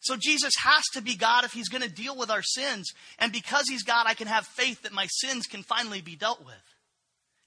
So 0.03 0.17
Jesus 0.17 0.55
has 0.63 0.85
to 0.95 1.01
be 1.01 1.17
God 1.17 1.45
if 1.45 1.53
he's 1.53 1.69
going 1.69 1.83
to 1.83 1.89
deal 1.89 2.17
with 2.17 2.31
our 2.31 2.43
sins. 2.43 2.93
And 3.19 3.33
because 3.33 3.69
he's 3.69 3.85
God, 3.85 4.07
I 4.07 4.15
can 4.15 4.27
have 4.27 4.47
faith 4.47 4.83
that 4.83 4.93
my 4.93 5.07
sins 5.09 5.47
can 5.47 5.63
finally 5.63 6.01
be 6.01 6.17
dealt 6.17 6.45
with. 6.45 6.55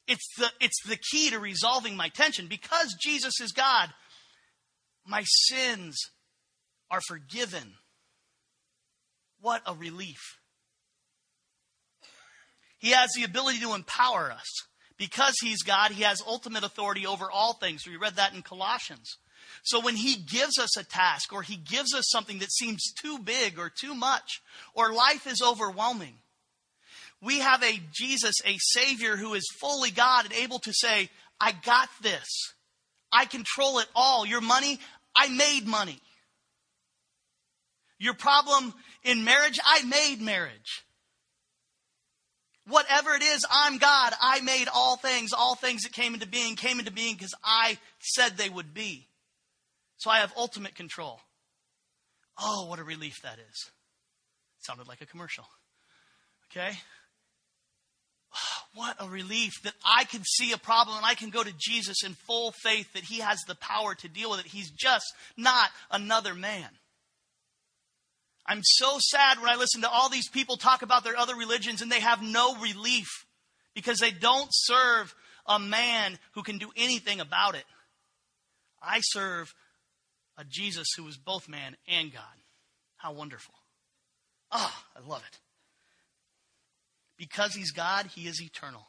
It's 0.08 0.28
the, 0.38 0.50
it's 0.60 0.82
the 0.88 0.98
key 1.12 1.30
to 1.32 1.40
resolving 1.40 1.96
my 1.96 2.10
tension. 2.10 2.48
Because 2.48 2.96
Jesus 3.02 3.40
is 3.42 3.52
God, 3.52 3.90
my 5.06 5.24
sins 5.26 5.98
are 6.92 7.02
forgiven. 7.08 7.74
What 9.42 9.62
a 9.66 9.74
relief. 9.74 10.38
He 12.78 12.92
has 12.92 13.12
the 13.16 13.24
ability 13.24 13.60
to 13.60 13.74
empower 13.74 14.32
us. 14.32 14.46
Because 14.98 15.36
he's 15.42 15.62
God, 15.62 15.92
he 15.92 16.04
has 16.04 16.24
ultimate 16.26 16.64
authority 16.64 17.06
over 17.06 17.30
all 17.30 17.54
things. 17.54 17.86
We 17.86 17.98
read 17.98 18.16
that 18.16 18.34
in 18.34 18.42
Colossians. 18.42 19.18
So 19.64 19.82
when 19.82 19.96
he 19.96 20.16
gives 20.16 20.58
us 20.58 20.78
a 20.78 20.84
task 20.84 21.34
or 21.34 21.42
he 21.42 21.58
gives 21.58 21.94
us 21.94 22.10
something 22.10 22.40
that 22.40 22.52
seems 22.52 22.94
too 22.94 23.20
big 23.20 23.60
or 23.60 23.70
too 23.70 23.94
much 23.94 24.42
or 24.74 24.94
life 24.94 25.28
is 25.28 25.42
overwhelming, 25.42 26.16
we 27.22 27.40
have 27.40 27.64
a 27.64 27.82
Jesus, 27.92 28.36
a 28.46 28.58
Savior 28.60 29.18
who 29.18 29.34
is 29.34 29.50
fully 29.60 29.92
God 29.92 30.26
and 30.26 30.34
able 30.34 30.60
to 30.60 30.74
say, 30.74 31.10
I 31.40 31.52
got 31.52 31.90
this. 32.02 32.54
I 33.12 33.26
control 33.26 33.80
it 33.80 33.88
all. 33.96 34.26
Your 34.26 34.42
money, 34.42 34.80
I 35.16 35.30
made 35.30 35.66
money. 35.66 36.00
Your 37.98 38.14
problem 38.14 38.74
in 39.04 39.24
marriage, 39.24 39.60
I 39.66 39.84
made 39.84 40.22
marriage. 40.22 40.85
Whatever 42.68 43.14
it 43.14 43.22
is, 43.22 43.46
I'm 43.50 43.78
God. 43.78 44.14
I 44.20 44.42
made 44.42 44.68
all 44.74 44.98
things. 44.98 45.34
All 45.34 45.56
things 45.56 45.84
that 45.84 45.94
came 45.94 46.14
into 46.14 46.28
being 46.28 46.56
came 46.56 46.80
into 46.80 46.92
being 46.92 47.16
because 47.16 47.36
I 47.44 47.78
said 48.00 48.38
they 48.38 48.50
would 48.50 48.74
be. 48.74 49.08
So 49.98 50.10
I 50.10 50.20
have 50.20 50.34
ultimate 50.36 50.76
control. 50.76 51.20
Oh, 52.40 52.66
what 52.68 52.80
a 52.80 52.84
relief 52.84 53.16
that 53.24 53.38
is. 53.40 53.70
It 54.60 54.66
sounded 54.66 54.88
like 54.88 55.02
a 55.02 55.06
commercial. 55.06 55.46
Okay? 56.52 56.72
What 58.74 58.98
a 59.00 59.08
relief 59.08 59.54
that 59.64 59.74
I 59.86 60.04
can 60.04 60.22
see 60.26 60.52
a 60.52 60.58
problem 60.58 60.98
and 60.98 61.06
I 61.06 61.14
can 61.14 61.30
go 61.30 61.42
to 61.42 61.54
Jesus 61.58 62.04
in 62.04 62.14
full 62.28 62.52
faith 62.62 62.92
that 62.92 63.06
He 63.06 63.20
has 63.20 63.40
the 63.48 63.56
power 63.56 63.96
to 63.96 64.10
deal 64.10 64.32
with 64.32 64.42
it. 64.42 64.48
He's 64.48 64.70
just 64.70 65.06
not 65.38 65.70
another 65.90 66.34
man. 66.34 66.68
I'm 68.46 68.62
so 68.64 68.98
sad 69.00 69.40
when 69.40 69.50
I 69.50 69.56
listen 69.56 69.82
to 69.82 69.90
all 69.90 70.10
these 70.10 70.30
people 70.30 70.58
talk 70.58 70.82
about 70.82 71.04
their 71.04 71.18
other 71.18 71.36
religions 71.36 71.82
and 71.82 71.92
they 71.92 72.00
have 72.00 72.22
no 72.22 72.56
relief 72.58 73.08
because 73.74 74.00
they 74.00 74.12
don't 74.12 74.50
serve 74.52 75.16
a 75.48 75.60
man 75.60 76.20
who 76.34 76.44
can 76.44 76.58
do 76.58 76.70
anything 76.76 77.20
about 77.20 77.56
it. 77.56 77.66
I 78.82 79.00
serve 79.02 79.54
a 80.38 80.44
Jesus 80.44 80.88
who 80.96 81.08
is 81.08 81.18
both 81.18 81.50
man 81.50 81.76
and 81.88 82.14
God. 82.14 82.22
How 82.98 83.14
wonderful. 83.14 83.54
Ah, 84.52 84.86
oh, 84.98 85.00
I 85.02 85.08
love 85.08 85.24
it. 85.28 85.40
Because 87.18 87.54
he's 87.54 87.72
God, 87.72 88.08
he 88.14 88.28
is 88.28 88.42
eternal. 88.42 88.88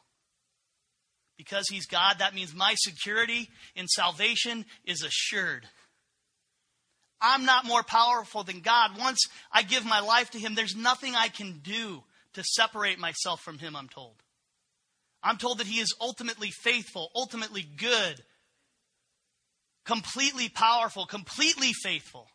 Because 1.37 1.67
he's 1.69 1.85
God, 1.85 2.17
that 2.19 2.35
means 2.35 2.53
my 2.53 2.73
security 2.75 3.49
in 3.75 3.87
salvation 3.87 4.65
is 4.85 5.03
assured. 5.03 5.67
I'm 7.21 7.45
not 7.45 7.65
more 7.65 7.83
powerful 7.83 8.43
than 8.43 8.59
God. 8.59 8.97
Once 8.97 9.19
I 9.51 9.63
give 9.63 9.85
my 9.85 9.99
life 9.99 10.31
to 10.31 10.39
Him, 10.39 10.55
there's 10.55 10.75
nothing 10.75 11.15
I 11.15 11.29
can 11.29 11.59
do 11.63 12.03
to 12.33 12.43
separate 12.43 12.99
myself 12.99 13.41
from 13.41 13.57
Him, 13.57 13.75
I'm 13.75 13.89
told. 13.89 14.15
I'm 15.23 15.37
told 15.37 15.57
that 15.59 15.67
He 15.67 15.79
is 15.79 15.95
ultimately 15.99 16.51
faithful, 16.51 17.09
ultimately 17.15 17.63
good, 17.63 18.21
completely 19.85 20.49
powerful, 20.49 21.05
completely 21.05 21.73
faithful. 21.73 22.27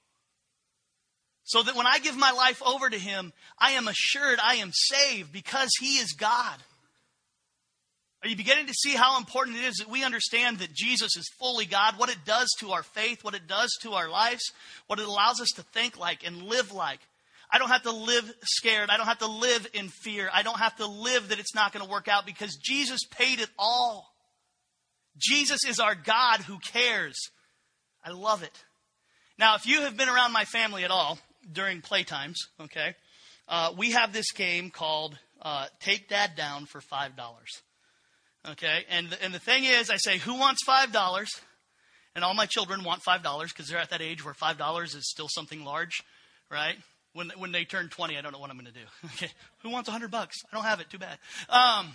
So 1.44 1.62
that 1.62 1.76
when 1.76 1.86
I 1.86 1.98
give 1.98 2.16
my 2.16 2.30
life 2.32 2.62
over 2.64 2.88
to 2.88 2.98
Him, 2.98 3.32
I 3.58 3.72
am 3.72 3.88
assured 3.88 4.38
I 4.42 4.56
am 4.56 4.70
saved 4.72 5.32
because 5.32 5.70
He 5.80 5.98
is 5.98 6.12
God. 6.12 6.58
Are 8.22 8.28
you 8.28 8.36
beginning 8.36 8.66
to 8.66 8.74
see 8.74 8.94
how 8.94 9.18
important 9.18 9.56
it 9.56 9.64
is 9.64 9.76
that 9.76 9.90
we 9.90 10.04
understand 10.04 10.58
that 10.58 10.72
Jesus 10.72 11.16
is 11.16 11.28
fully 11.40 11.66
God, 11.66 11.98
what 11.98 12.08
it 12.08 12.24
does 12.24 12.48
to 12.60 12.70
our 12.70 12.84
faith, 12.84 13.24
what 13.24 13.34
it 13.34 13.48
does 13.48 13.76
to 13.82 13.94
our 13.94 14.08
lives, 14.08 14.52
what 14.86 15.00
it 15.00 15.08
allows 15.08 15.40
us 15.40 15.48
to 15.56 15.62
think 15.62 15.98
like 15.98 16.24
and 16.24 16.42
live 16.44 16.72
like? 16.72 17.00
I 17.50 17.58
don't 17.58 17.68
have 17.68 17.82
to 17.82 17.90
live 17.90 18.32
scared. 18.44 18.90
I 18.90 18.96
don't 18.96 19.08
have 19.08 19.18
to 19.18 19.26
live 19.26 19.66
in 19.74 19.88
fear. 19.88 20.30
I 20.32 20.42
don't 20.42 20.58
have 20.58 20.76
to 20.76 20.86
live 20.86 21.28
that 21.28 21.40
it's 21.40 21.54
not 21.54 21.72
going 21.72 21.84
to 21.84 21.90
work 21.90 22.06
out 22.06 22.24
because 22.24 22.56
Jesus 22.56 23.04
paid 23.04 23.40
it 23.40 23.50
all. 23.58 24.14
Jesus 25.18 25.64
is 25.68 25.80
our 25.80 25.96
God 25.96 26.40
who 26.40 26.58
cares. 26.60 27.16
I 28.04 28.10
love 28.10 28.42
it. 28.44 28.64
Now, 29.36 29.56
if 29.56 29.66
you 29.66 29.82
have 29.82 29.96
been 29.96 30.08
around 30.08 30.32
my 30.32 30.44
family 30.44 30.84
at 30.84 30.90
all 30.90 31.18
during 31.50 31.82
playtimes, 31.82 32.36
okay, 32.60 32.94
uh, 33.48 33.72
we 33.76 33.90
have 33.90 34.12
this 34.12 34.30
game 34.32 34.70
called 34.70 35.18
uh, 35.42 35.66
Take 35.80 36.08
Dad 36.08 36.36
Down 36.36 36.66
for 36.66 36.80
$5. 36.80 37.10
Okay, 38.50 38.84
and 38.90 39.08
the, 39.08 39.22
and 39.22 39.32
the 39.32 39.38
thing 39.38 39.64
is, 39.64 39.88
I 39.88 39.96
say, 39.98 40.18
who 40.18 40.36
wants 40.36 40.64
five 40.64 40.92
dollars? 40.92 41.30
And 42.14 42.24
all 42.24 42.34
my 42.34 42.46
children 42.46 42.82
want 42.84 43.02
five 43.02 43.22
dollars 43.22 43.52
because 43.52 43.68
they're 43.68 43.78
at 43.78 43.90
that 43.90 44.02
age 44.02 44.24
where 44.24 44.34
five 44.34 44.58
dollars 44.58 44.94
is 44.94 45.08
still 45.08 45.28
something 45.28 45.64
large, 45.64 46.02
right? 46.50 46.74
When 47.14 47.30
when 47.38 47.52
they 47.52 47.64
turn 47.64 47.88
twenty, 47.88 48.18
I 48.18 48.20
don't 48.20 48.32
know 48.32 48.40
what 48.40 48.50
I'm 48.50 48.56
going 48.56 48.66
to 48.66 48.72
do. 48.72 48.86
Okay, 49.14 49.30
who 49.62 49.70
wants 49.70 49.88
a 49.88 49.92
hundred 49.92 50.10
bucks? 50.10 50.36
I 50.50 50.56
don't 50.56 50.64
have 50.64 50.80
it. 50.80 50.90
Too 50.90 50.98
bad. 50.98 51.18
Um, 51.48 51.94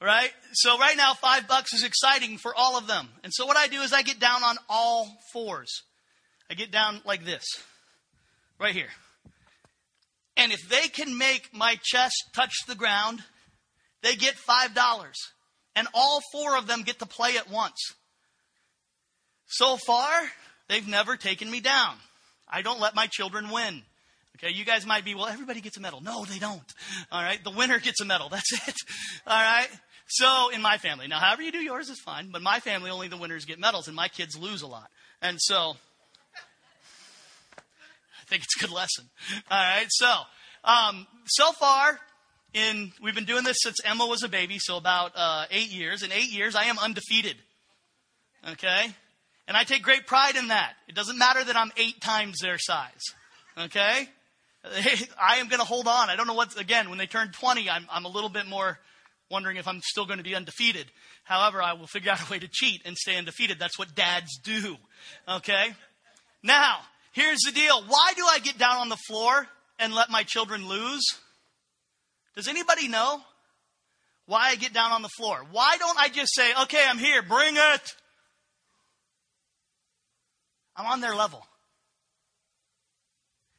right? 0.00 0.30
So 0.54 0.78
right 0.78 0.96
now, 0.96 1.12
five 1.12 1.46
bucks 1.46 1.74
is 1.74 1.84
exciting 1.84 2.38
for 2.38 2.54
all 2.54 2.78
of 2.78 2.86
them. 2.86 3.08
And 3.22 3.32
so 3.32 3.44
what 3.44 3.58
I 3.58 3.68
do 3.68 3.82
is 3.82 3.92
I 3.92 4.02
get 4.02 4.18
down 4.18 4.42
on 4.42 4.56
all 4.70 5.08
fours. 5.32 5.82
I 6.50 6.54
get 6.54 6.70
down 6.70 7.02
like 7.04 7.24
this, 7.24 7.44
right 8.58 8.74
here. 8.74 8.90
And 10.38 10.52
if 10.52 10.68
they 10.68 10.88
can 10.88 11.18
make 11.18 11.50
my 11.52 11.76
chest 11.82 12.16
touch 12.34 12.54
the 12.66 12.74
ground, 12.74 13.22
they 14.02 14.16
get 14.16 14.34
five 14.34 14.74
dollars 14.74 15.16
and 15.76 15.86
all 15.94 16.20
four 16.32 16.56
of 16.56 16.66
them 16.66 16.82
get 16.82 16.98
to 16.98 17.06
play 17.06 17.36
at 17.36 17.48
once. 17.50 17.94
So 19.46 19.76
far, 19.76 20.10
they've 20.68 20.88
never 20.88 21.16
taken 21.16 21.48
me 21.48 21.60
down. 21.60 21.96
I 22.48 22.62
don't 22.62 22.80
let 22.80 22.96
my 22.96 23.06
children 23.06 23.50
win. 23.50 23.82
Okay, 24.36 24.52
you 24.52 24.64
guys 24.64 24.84
might 24.84 25.04
be, 25.04 25.14
well, 25.14 25.26
everybody 25.26 25.60
gets 25.60 25.76
a 25.76 25.80
medal. 25.80 26.02
No, 26.02 26.24
they 26.24 26.38
don't. 26.38 26.74
All 27.12 27.22
right, 27.22 27.42
the 27.42 27.50
winner 27.50 27.78
gets 27.78 28.00
a 28.00 28.04
medal. 28.04 28.28
That's 28.28 28.52
it. 28.68 28.74
All 29.26 29.40
right. 29.40 29.68
So 30.08 30.50
in 30.50 30.62
my 30.62 30.78
family, 30.78 31.08
now, 31.08 31.18
however 31.18 31.42
you 31.42 31.52
do 31.52 31.58
yours 31.58 31.88
is 31.88 32.00
fine, 32.00 32.30
but 32.30 32.42
my 32.42 32.60
family 32.60 32.90
only 32.90 33.08
the 33.08 33.16
winners 33.16 33.44
get 33.44 33.58
medals, 33.58 33.86
and 33.86 33.96
my 33.96 34.08
kids 34.08 34.36
lose 34.36 34.62
a 34.62 34.66
lot. 34.66 34.88
And 35.22 35.40
so, 35.40 35.76
I 37.56 38.24
think 38.26 38.42
it's 38.42 38.56
a 38.62 38.66
good 38.66 38.74
lesson. 38.74 39.06
All 39.50 39.58
right. 39.58 39.86
So, 39.88 40.12
um, 40.64 41.06
so 41.26 41.52
far, 41.52 41.98
in 42.56 42.92
we've 43.02 43.14
been 43.14 43.26
doing 43.26 43.44
this 43.44 43.58
since 43.60 43.78
Emma 43.84 44.06
was 44.06 44.22
a 44.22 44.28
baby, 44.28 44.58
so 44.58 44.76
about 44.76 45.12
uh, 45.14 45.44
eight 45.50 45.70
years. 45.70 46.02
In 46.02 46.10
eight 46.10 46.32
years, 46.32 46.56
I 46.56 46.64
am 46.64 46.78
undefeated. 46.78 47.36
Okay, 48.48 48.86
and 49.46 49.56
I 49.56 49.64
take 49.64 49.82
great 49.82 50.06
pride 50.06 50.36
in 50.36 50.48
that. 50.48 50.74
It 50.88 50.94
doesn't 50.94 51.18
matter 51.18 51.44
that 51.44 51.56
I'm 51.56 51.70
eight 51.76 52.00
times 52.00 52.38
their 52.40 52.58
size. 52.58 53.02
Okay, 53.58 54.08
I 55.20 55.36
am 55.36 55.48
going 55.48 55.60
to 55.60 55.66
hold 55.66 55.86
on. 55.86 56.08
I 56.08 56.16
don't 56.16 56.26
know 56.26 56.34
what. 56.34 56.58
Again, 56.58 56.88
when 56.88 56.98
they 56.98 57.06
turn 57.06 57.30
20, 57.30 57.68
I'm 57.68 57.86
I'm 57.90 58.06
a 58.06 58.10
little 58.10 58.30
bit 58.30 58.46
more 58.46 58.78
wondering 59.30 59.56
if 59.56 59.68
I'm 59.68 59.80
still 59.82 60.06
going 60.06 60.18
to 60.18 60.24
be 60.24 60.34
undefeated. 60.34 60.86
However, 61.24 61.62
I 61.62 61.74
will 61.74 61.88
figure 61.88 62.12
out 62.12 62.26
a 62.26 62.30
way 62.30 62.38
to 62.38 62.48
cheat 62.48 62.82
and 62.84 62.96
stay 62.96 63.16
undefeated. 63.16 63.58
That's 63.58 63.78
what 63.78 63.94
dads 63.94 64.38
do. 64.42 64.76
Okay. 65.28 65.74
Now, 66.42 66.78
here's 67.12 67.40
the 67.40 67.52
deal. 67.52 67.82
Why 67.82 68.12
do 68.16 68.24
I 68.24 68.38
get 68.38 68.56
down 68.56 68.76
on 68.76 68.88
the 68.88 68.98
floor 69.08 69.48
and 69.78 69.92
let 69.92 70.10
my 70.10 70.22
children 70.22 70.68
lose? 70.68 71.04
Does 72.36 72.48
anybody 72.48 72.86
know? 72.86 73.22
Why 74.26 74.48
I 74.48 74.56
get 74.56 74.72
down 74.72 74.92
on 74.92 75.02
the 75.02 75.08
floor? 75.08 75.44
Why 75.50 75.76
don't 75.78 75.98
I 75.98 76.08
just 76.08 76.34
say, 76.34 76.52
okay, 76.62 76.84
I'm 76.86 76.98
here, 76.98 77.22
bring 77.22 77.54
it? 77.56 77.94
I'm 80.76 80.86
on 80.86 81.00
their 81.00 81.14
level. 81.14 81.46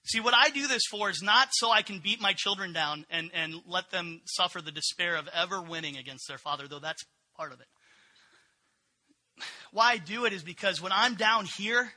See, 0.03 0.19
what 0.19 0.33
I 0.33 0.49
do 0.49 0.67
this 0.67 0.83
for 0.89 1.09
is 1.09 1.21
not 1.21 1.49
so 1.51 1.71
I 1.71 1.81
can 1.81 1.99
beat 1.99 2.21
my 2.21 2.33
children 2.33 2.71
down 2.71 3.05
and, 3.09 3.31
and 3.33 3.55
let 3.65 3.91
them 3.91 4.21
suffer 4.25 4.61
the 4.61 4.71
despair 4.71 5.15
of 5.15 5.27
ever 5.33 5.61
winning 5.61 5.97
against 5.97 6.27
their 6.27 6.37
father, 6.37 6.67
though 6.67 6.79
that's 6.79 7.03
part 7.35 7.51
of 7.51 7.59
it. 7.59 7.67
Why 9.71 9.93
I 9.93 9.97
do 9.97 10.25
it 10.25 10.33
is 10.33 10.43
because 10.43 10.81
when 10.81 10.91
I'm 10.91 11.15
down 11.15 11.45
here, 11.45 11.91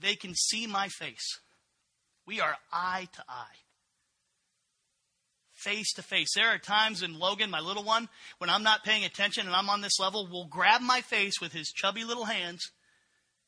they 0.00 0.16
can 0.16 0.34
see 0.34 0.66
my 0.66 0.88
face. 0.88 1.38
We 2.26 2.40
are 2.40 2.56
eye 2.72 3.08
to 3.14 3.24
eye. 3.28 3.56
Face 5.58 5.92
to 5.94 6.02
face. 6.02 6.34
There 6.36 6.46
are 6.46 6.58
times 6.58 7.02
when 7.02 7.18
Logan, 7.18 7.50
my 7.50 7.58
little 7.58 7.82
one, 7.82 8.08
when 8.38 8.48
I'm 8.48 8.62
not 8.62 8.84
paying 8.84 9.04
attention 9.04 9.44
and 9.44 9.56
I'm 9.56 9.68
on 9.68 9.80
this 9.80 9.98
level, 9.98 10.28
will 10.30 10.46
grab 10.46 10.80
my 10.80 11.00
face 11.00 11.40
with 11.40 11.52
his 11.52 11.72
chubby 11.72 12.04
little 12.04 12.26
hands, 12.26 12.70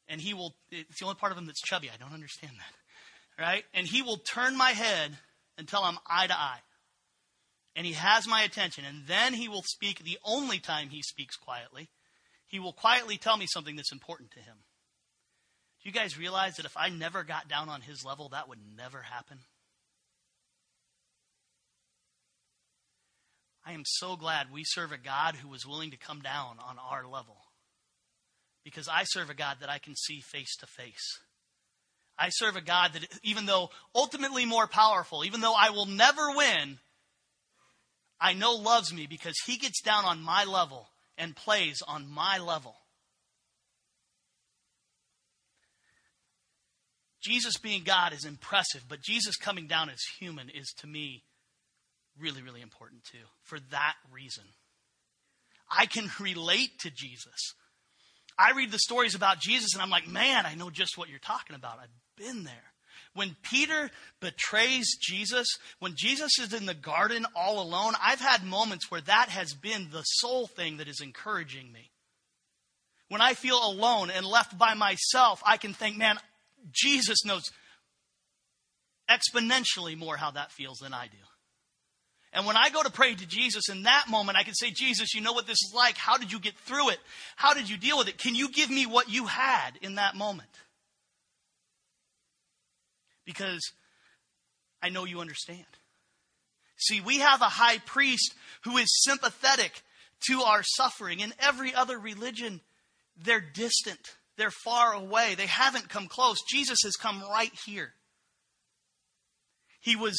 and 0.09 0.21
he 0.21 0.35
will, 0.35 0.57
it's 0.73 0.99
the 0.99 1.07
only 1.07 1.15
part 1.15 1.31
of 1.31 1.39
him 1.39 1.47
that's 1.47 1.61
chubby. 1.61 1.89
I 1.89 1.97
don't 1.97 2.13
understand 2.13 2.55
that. 2.59 3.41
Right? 3.41 3.65
And 3.73 3.87
he 3.87 4.03
will 4.03 4.17
turn 4.17 4.57
my 4.57 4.71
head 4.71 5.19
until 5.57 5.83
I'm 5.85 5.99
eye 6.05 6.27
to 6.27 6.37
eye. 6.37 6.59
And 7.77 7.87
he 7.87 7.93
has 7.93 8.27
my 8.27 8.43
attention. 8.43 8.85
And 8.85 9.07
then 9.07 9.33
he 9.33 9.49
will 9.49 9.63
speak 9.63 10.01
the 10.01 10.19
only 10.25 10.59
time 10.59 10.89
he 10.89 11.03
speaks 11.03 11.37
quietly. 11.37 11.91
He 12.49 12.59
will 12.59 12.73
quietly 12.73 13.19
tell 13.19 13.37
me 13.37 13.47
something 13.49 13.77
that's 13.77 13.93
important 13.93 14.33
to 14.33 14.41
him. 14.41 14.57
Do 15.81 15.89
you 15.89 15.95
guys 15.95 16.19
realize 16.19 16.57
that 16.57 16.67
if 16.67 16.77
I 16.77 16.89
never 16.89 17.23
got 17.23 17.49
down 17.49 17.69
on 17.69 17.83
his 17.83 18.05
level, 18.05 18.31
that 18.31 18.49
would 18.49 18.59
never 18.77 19.03
happen? 19.03 19.39
I 23.71 23.73
am 23.73 23.85
so 23.87 24.17
glad 24.17 24.51
we 24.51 24.65
serve 24.65 24.91
a 24.91 24.99
God 24.99 25.37
who 25.37 25.49
was 25.49 25.65
willing 25.65 25.93
to 25.93 25.97
come 25.97 26.21
down 26.23 26.57
on 26.59 26.77
our 26.91 27.07
level. 27.07 27.37
Because 28.65 28.89
I 28.89 29.05
serve 29.05 29.31
a 29.31 29.35
God 29.35 29.59
that 29.61 29.71
I 29.71 29.79
can 29.79 29.95
see 29.95 30.21
face 30.21 30.57
to 30.57 30.67
face. 30.67 31.21
I 32.19 32.31
serve 32.31 32.57
a 32.57 32.61
God 32.61 32.95
that, 32.95 33.07
even 33.23 33.47
though 33.47 33.71
ultimately 33.95 34.45
more 34.45 34.67
powerful, 34.67 35.25
even 35.25 35.41
though 35.41 35.55
I 35.55 35.71
will 35.71 35.87
never 35.87 36.33
win, 36.35 36.79
I 38.21 38.33
know 38.33 38.55
loves 38.55 38.93
me 38.93 39.07
because 39.07 39.37
he 39.47 39.57
gets 39.57 39.81
down 39.83 40.05
on 40.05 40.21
my 40.21 40.45
level 40.45 40.89
and 41.17 41.37
plays 41.37 41.81
on 41.87 42.11
my 42.11 42.39
level. 42.39 42.75
Jesus 47.23 47.57
being 47.57 47.85
God 47.85 48.13
is 48.15 48.25
impressive, 48.25 48.83
but 48.89 49.01
Jesus 49.01 49.37
coming 49.37 49.69
down 49.69 49.91
as 49.91 50.01
human 50.19 50.49
is 50.49 50.73
to 50.79 50.89
me 50.89 51.23
really, 52.21 52.43
really 52.43 52.63
important 52.63 53.05
too, 53.05 53.27
for 53.43 53.59
that 53.71 53.95
reason. 54.13 54.45
I 55.71 55.87
can 55.87 56.11
relate 56.21 56.79
to 56.81 56.91
Jesus. 56.91 57.55
I 58.39 58.53
read 58.53 58.73
the 58.73 58.79
stories 58.79 59.15
about 59.15 59.41
Jesus 59.41 59.75
and 59.75 59.83
I'm 59.83 59.91
like, 59.91 60.09
man, 60.09 60.47
I 60.47 60.55
know 60.55 60.71
just 60.71 60.97
what 60.97 61.09
you're 61.09 61.19
talking 61.19 61.57
about. 61.57 61.79
I've 61.81 61.89
been 62.17 62.45
there. 62.45 62.55
When 63.15 63.37
Peter 63.43 63.91
betrays 64.21 64.97
Jesus, 65.01 65.59
when 65.81 65.95
Jesus 65.97 66.39
is 66.39 66.53
in 66.53 66.67
the 66.67 66.75
garden 66.75 67.27
all 67.35 67.61
alone, 67.61 67.95
I've 68.01 68.21
had 68.21 68.45
moments 68.45 68.91
where 68.91 69.01
that 69.01 69.29
has 69.29 69.53
been 69.53 69.89
the 69.91 70.03
sole 70.03 70.47
thing 70.47 70.77
that 70.77 70.89
is 70.89 71.01
encouraging 71.01 71.73
me. 71.73 71.91
When 73.09 73.21
I 73.21 73.35
feel 73.35 73.61
alone 73.63 74.11
and 74.11 74.25
left 74.25 74.57
by 74.57 74.75
myself, 74.75 75.43
I 75.45 75.57
can 75.57 75.75
think, 75.75 75.97
man, 75.97 76.19
Jesus 76.71 77.25
knows 77.25 77.51
exponentially 79.11 79.99
more 79.99 80.17
how 80.17 80.31
that 80.31 80.53
feels 80.53 80.79
than 80.79 80.95
I 80.95 81.07
do. 81.07 81.19
And 82.33 82.47
when 82.47 82.57
I 82.57 82.71
go 82.71 82.83
to 82.83 82.91
pray 82.91 83.15
to 83.15 83.27
Jesus 83.27 83.69
in 83.69 83.83
that 83.83 84.05
moment, 84.09 84.39
I 84.39 84.45
can 84.45 84.55
say, 84.55 84.71
Jesus, 84.71 85.15
you 85.15 85.21
know 85.21 85.33
what 85.33 85.49
this 85.49 85.63
is 85.65 85.73
like. 85.75 85.97
How 85.97 86.17
did 86.17 86.31
you 86.31 86.39
get 86.39 86.55
through 86.55 86.91
it? 86.91 86.99
How 87.35 87.55
did 87.55 87.69
you 87.69 87.77
deal 87.77 87.99
with 87.99 88.09
it? 88.09 88.19
Can 88.19 88.37
you 88.37 88.51
give 88.51 88.71
me 88.71 88.87
what 88.87 89.11
you 89.11 89.27
had 89.27 89.73
in 89.83 89.97
that 89.97 90.15
moment? 90.15 90.49
Because 93.25 93.61
I 94.81 94.91
know 94.91 95.05
you 95.05 95.21
understand. 95.21 95.67
See, 96.77 97.01
we 97.01 97.19
have 97.19 97.43
a 97.43 97.47
high 97.47 97.79
priest 97.79 98.35
who 98.63 98.77
is 98.77 99.03
sympathetic 99.03 99.83
to 100.29 100.43
our 100.43 100.63
suffering. 100.63 101.21
In 101.21 101.35
every 101.41 101.75
other 101.75 101.99
religion, 101.99 102.61
they're 103.23 103.41
distant. 103.41 104.15
They're 104.37 104.53
far 104.53 104.95
away. 104.95 105.35
They 105.35 105.47
haven't 105.47 105.89
come 105.89 106.07
close. 106.07 106.39
Jesus 106.49 106.79
has 106.85 106.95
come 106.95 107.23
right 107.29 107.53
here. 107.67 107.93
He 109.81 109.97
was 109.97 110.17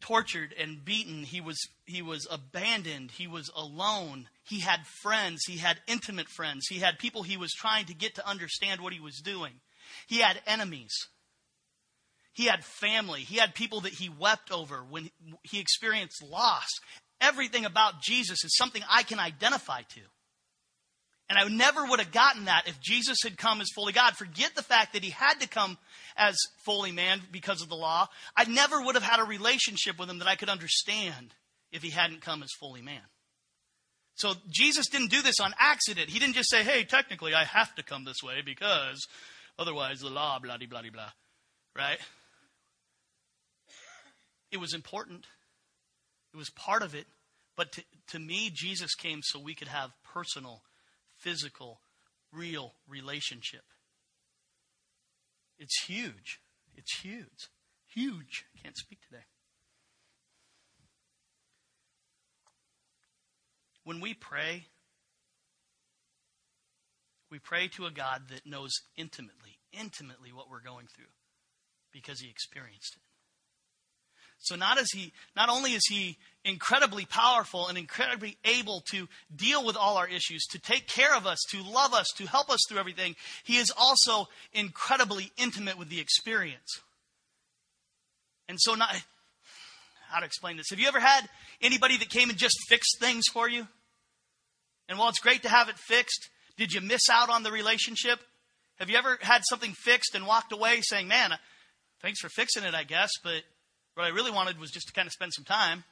tortured 0.00 0.54
and 0.58 0.84
beaten. 0.84 1.24
He 1.24 1.40
was, 1.40 1.58
he 1.84 2.02
was 2.02 2.26
abandoned. 2.30 3.10
He 3.10 3.26
was 3.26 3.50
alone. 3.54 4.28
He 4.44 4.60
had 4.60 4.80
friends. 5.02 5.42
He 5.46 5.58
had 5.58 5.78
intimate 5.86 6.28
friends. 6.28 6.66
He 6.68 6.78
had 6.78 6.98
people 6.98 7.22
he 7.22 7.36
was 7.36 7.52
trying 7.52 7.86
to 7.86 7.94
get 7.94 8.16
to 8.16 8.28
understand 8.28 8.80
what 8.80 8.92
he 8.92 9.00
was 9.00 9.20
doing. 9.22 9.52
He 10.06 10.18
had 10.18 10.40
enemies. 10.46 10.92
He 12.32 12.46
had 12.46 12.64
family. 12.64 13.20
He 13.20 13.36
had 13.36 13.54
people 13.54 13.82
that 13.82 13.92
he 13.92 14.08
wept 14.08 14.50
over 14.50 14.84
when 14.88 15.10
he 15.42 15.60
experienced 15.60 16.22
loss. 16.22 16.68
Everything 17.20 17.64
about 17.64 18.00
Jesus 18.00 18.44
is 18.44 18.56
something 18.56 18.82
I 18.88 19.02
can 19.02 19.18
identify 19.18 19.82
to. 19.82 20.00
And 21.28 21.38
I 21.38 21.46
never 21.46 21.84
would 21.86 22.00
have 22.00 22.10
gotten 22.10 22.46
that 22.46 22.64
if 22.66 22.80
Jesus 22.80 23.18
had 23.22 23.38
come 23.38 23.60
as 23.60 23.68
fully 23.72 23.92
God. 23.92 24.16
Forget 24.16 24.56
the 24.56 24.64
fact 24.64 24.94
that 24.94 25.04
he 25.04 25.10
had 25.10 25.40
to 25.40 25.48
come 25.48 25.78
as 26.20 26.36
fully 26.64 26.92
man 26.92 27.22
because 27.32 27.62
of 27.62 27.70
the 27.70 27.74
law. 27.74 28.06
I 28.36 28.44
never 28.44 28.80
would 28.82 28.94
have 28.94 29.02
had 29.02 29.20
a 29.20 29.24
relationship 29.24 29.98
with 29.98 30.10
him 30.10 30.18
that 30.18 30.28
I 30.28 30.36
could 30.36 30.50
understand 30.50 31.34
if 31.72 31.82
he 31.82 31.90
hadn't 31.90 32.20
come 32.20 32.42
as 32.42 32.52
fully 32.60 32.82
man. 32.82 33.00
So 34.14 34.34
Jesus 34.50 34.88
didn't 34.88 35.10
do 35.10 35.22
this 35.22 35.40
on 35.40 35.54
accident. 35.58 36.10
He 36.10 36.18
didn't 36.18 36.34
just 36.34 36.50
say, 36.50 36.62
hey, 36.62 36.84
technically 36.84 37.32
I 37.34 37.44
have 37.44 37.74
to 37.76 37.82
come 37.82 38.04
this 38.04 38.22
way 38.22 38.42
because 38.44 39.00
otherwise 39.58 40.00
the 40.00 40.10
law, 40.10 40.38
blah, 40.38 40.58
blah, 40.58 40.66
blah, 40.68 40.90
blah. 40.92 41.10
Right? 41.74 41.98
It 44.52 44.58
was 44.60 44.74
important. 44.74 45.26
It 46.34 46.36
was 46.36 46.50
part 46.50 46.82
of 46.82 46.94
it. 46.94 47.06
But 47.56 47.72
to, 47.72 47.82
to 48.08 48.18
me, 48.18 48.50
Jesus 48.52 48.94
came 48.94 49.20
so 49.22 49.40
we 49.40 49.54
could 49.54 49.68
have 49.68 49.90
personal 50.12 50.62
physical, 51.16 51.80
real 52.30 52.74
relationship. 52.88 53.62
It's 55.60 55.84
huge. 55.84 56.40
It's 56.74 57.00
huge. 57.00 57.50
Huge. 57.94 58.46
I 58.56 58.62
Can't 58.62 58.76
speak 58.76 58.98
today. 59.06 59.24
When 63.84 64.00
we 64.00 64.14
pray, 64.14 64.64
we 67.30 67.38
pray 67.38 67.68
to 67.68 67.84
a 67.84 67.90
God 67.90 68.22
that 68.30 68.46
knows 68.46 68.72
intimately, 68.96 69.58
intimately 69.72 70.32
what 70.32 70.48
we're 70.48 70.62
going 70.62 70.86
through 70.86 71.12
because 71.92 72.20
he 72.20 72.30
experienced 72.30 72.96
it. 72.96 73.09
So 74.40 74.56
not 74.56 74.78
as 74.78 74.90
he 74.90 75.12
not 75.36 75.48
only 75.48 75.72
is 75.72 75.86
he 75.88 76.16
incredibly 76.44 77.04
powerful 77.04 77.68
and 77.68 77.76
incredibly 77.76 78.38
able 78.44 78.82
to 78.90 79.06
deal 79.34 79.64
with 79.64 79.76
all 79.76 79.98
our 79.98 80.08
issues, 80.08 80.46
to 80.46 80.58
take 80.58 80.88
care 80.88 81.14
of 81.14 81.26
us, 81.26 81.38
to 81.50 81.62
love 81.62 81.92
us, 81.92 82.06
to 82.16 82.26
help 82.26 82.48
us 82.50 82.60
through 82.68 82.78
everything, 82.78 83.14
he 83.44 83.58
is 83.58 83.70
also 83.76 84.28
incredibly 84.52 85.30
intimate 85.36 85.78
with 85.78 85.90
the 85.90 86.00
experience. 86.00 86.80
And 88.48 88.58
so 88.58 88.74
not 88.74 88.96
how 90.08 90.20
to 90.20 90.26
explain 90.26 90.56
this. 90.56 90.70
Have 90.70 90.80
you 90.80 90.88
ever 90.88 91.00
had 91.00 91.28
anybody 91.60 91.98
that 91.98 92.08
came 92.08 92.30
and 92.30 92.38
just 92.38 92.56
fixed 92.68 92.98
things 92.98 93.26
for 93.30 93.48
you? 93.48 93.68
And 94.88 94.98
while 94.98 95.10
it's 95.10 95.20
great 95.20 95.42
to 95.42 95.48
have 95.48 95.68
it 95.68 95.78
fixed, 95.78 96.30
did 96.56 96.72
you 96.72 96.80
miss 96.80 97.08
out 97.10 97.28
on 97.28 97.42
the 97.42 97.52
relationship? 97.52 98.18
Have 98.78 98.88
you 98.88 98.96
ever 98.96 99.18
had 99.20 99.42
something 99.44 99.72
fixed 99.72 100.14
and 100.14 100.26
walked 100.26 100.52
away 100.52 100.80
saying, 100.80 101.06
"Man, 101.06 101.38
thanks 102.00 102.20
for 102.20 102.30
fixing 102.30 102.64
it, 102.64 102.74
I 102.74 102.84
guess, 102.84 103.10
but 103.22 103.44
what 104.00 104.10
I 104.10 104.14
really 104.14 104.30
wanted 104.30 104.58
was 104.58 104.70
just 104.70 104.86
to 104.88 104.92
kind 104.92 105.06
of 105.06 105.12
spend 105.12 105.32
some 105.34 105.44
time. 105.44 105.84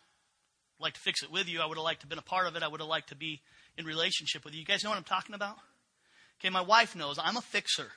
I'd 0.79 0.83
like 0.83 0.95
to 0.95 1.01
fix 1.01 1.23
it 1.23 1.31
with 1.31 1.49
you. 1.49 1.61
I 1.61 1.67
would 1.67 1.77
have 1.77 1.85
liked 1.85 2.01
to 2.01 2.05
have 2.05 2.11
been 2.11 2.19
a 2.19 2.23
part 2.23 2.47
of 2.47 2.57
it. 2.57 2.63
I 2.63 2.69
would 2.69 2.81
have 2.81 2.89
liked 2.89 3.11
to 3.11 3.17
be 3.17 3.41
in 3.77 3.85
relationship 3.85 4.45
with 4.45 4.55
you. 4.55 4.61
You 4.61 4.67
guys 4.67 4.83
know 4.83 4.91
what 4.91 4.97
I'm 4.97 5.05
talking 5.05 5.35
about? 5.35 5.57
Okay, 6.41 6.51
my 6.51 6.61
wife 6.61 6.97
knows 6.97 7.19
I'm 7.19 7.37
a 7.37 7.43
fixer. 7.43 7.89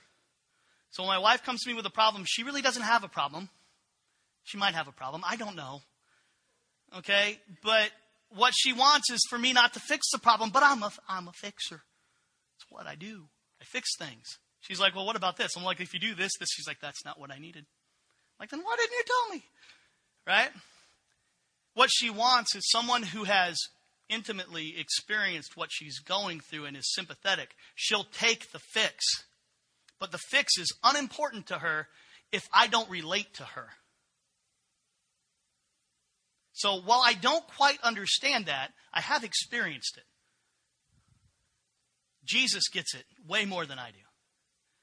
So 0.90 1.04
when 1.04 1.10
my 1.10 1.20
wife 1.20 1.44
comes 1.44 1.62
to 1.62 1.70
me 1.70 1.76
with 1.76 1.86
a 1.86 1.92
problem, 1.92 2.26
she 2.28 2.44
really 2.44 2.62
doesn't 2.62 2.82
have 2.84 3.04
a 3.04 3.08
problem. 3.08 3.50
She 4.44 4.58
might 4.58 4.74
have 4.74 4.88
a 4.88 4.92
problem. 4.92 5.24
I 5.26 5.38
don't 5.38 5.56
know. 5.56 5.82
Okay? 6.98 7.40
But 7.64 7.92
what 8.36 8.54
she 8.56 8.74
wants 8.74 9.10
is 9.12 9.26
for 9.30 9.40
me 9.40 9.54
not 9.54 9.74
to 9.74 9.80
fix 9.80 10.12
the 10.12 10.20
problem, 10.20 10.50
but 10.50 10.64
I'm 10.64 10.84
a, 10.84 10.92
I'm 11.08 11.28
a 11.28 11.34
fixer. 11.34 11.82
It's 12.58 12.66
what 12.70 12.88
I 12.88 12.96
do. 12.96 13.24
I 13.62 13.66
fix 13.66 13.96
things. 13.98 14.26
She's 14.60 14.80
like, 14.80 14.96
well, 14.96 15.06
what 15.06 15.16
about 15.16 15.38
this? 15.38 15.56
I'm 15.56 15.64
like, 15.64 15.80
if 15.80 15.94
you 15.94 16.00
do 16.00 16.16
this, 16.16 16.32
this. 16.40 16.50
She's 16.52 16.68
like, 16.68 16.82
that's 16.82 17.06
not 17.06 17.20
what 17.20 17.32
I 17.32 17.38
needed. 17.38 17.64
I'm 17.64 18.44
like, 18.44 18.50
then 18.50 18.62
why 18.62 18.76
didn't 18.78 18.92
you 18.92 19.04
tell 19.06 19.36
me? 19.36 19.44
Right? 20.26 20.50
What 21.74 21.90
she 21.92 22.10
wants 22.10 22.56
is 22.56 22.70
someone 22.70 23.04
who 23.04 23.24
has 23.24 23.58
intimately 24.10 24.76
experienced 24.78 25.56
what 25.56 25.70
she's 25.72 26.00
going 26.00 26.42
through 26.42 26.66
and 26.66 26.76
is 26.76 26.94
sympathetic. 26.94 27.56
She'll 27.76 28.04
take 28.04 28.52
the 28.52 28.60
fix. 28.60 29.04
But 30.00 30.12
the 30.12 30.20
fix 30.30 30.58
is 30.58 30.76
unimportant 30.84 31.48
to 31.48 31.60
her 31.60 31.88
if 32.32 32.48
I 32.54 32.68
don't 32.68 32.90
relate 32.90 33.34
to 33.36 33.44
her. 33.44 33.70
So 36.54 36.82
while 36.82 37.02
I 37.04 37.14
don't 37.14 37.48
quite 37.48 37.80
understand 37.82 38.46
that, 38.46 38.72
I 38.94 39.02
have 39.02 39.24
experienced 39.24 39.98
it. 39.98 40.04
Jesus 42.26 42.68
gets 42.68 42.94
it 42.94 43.06
way 43.28 43.46
more 43.46 43.66
than 43.66 43.80
I 43.80 43.92
do. 43.92 44.11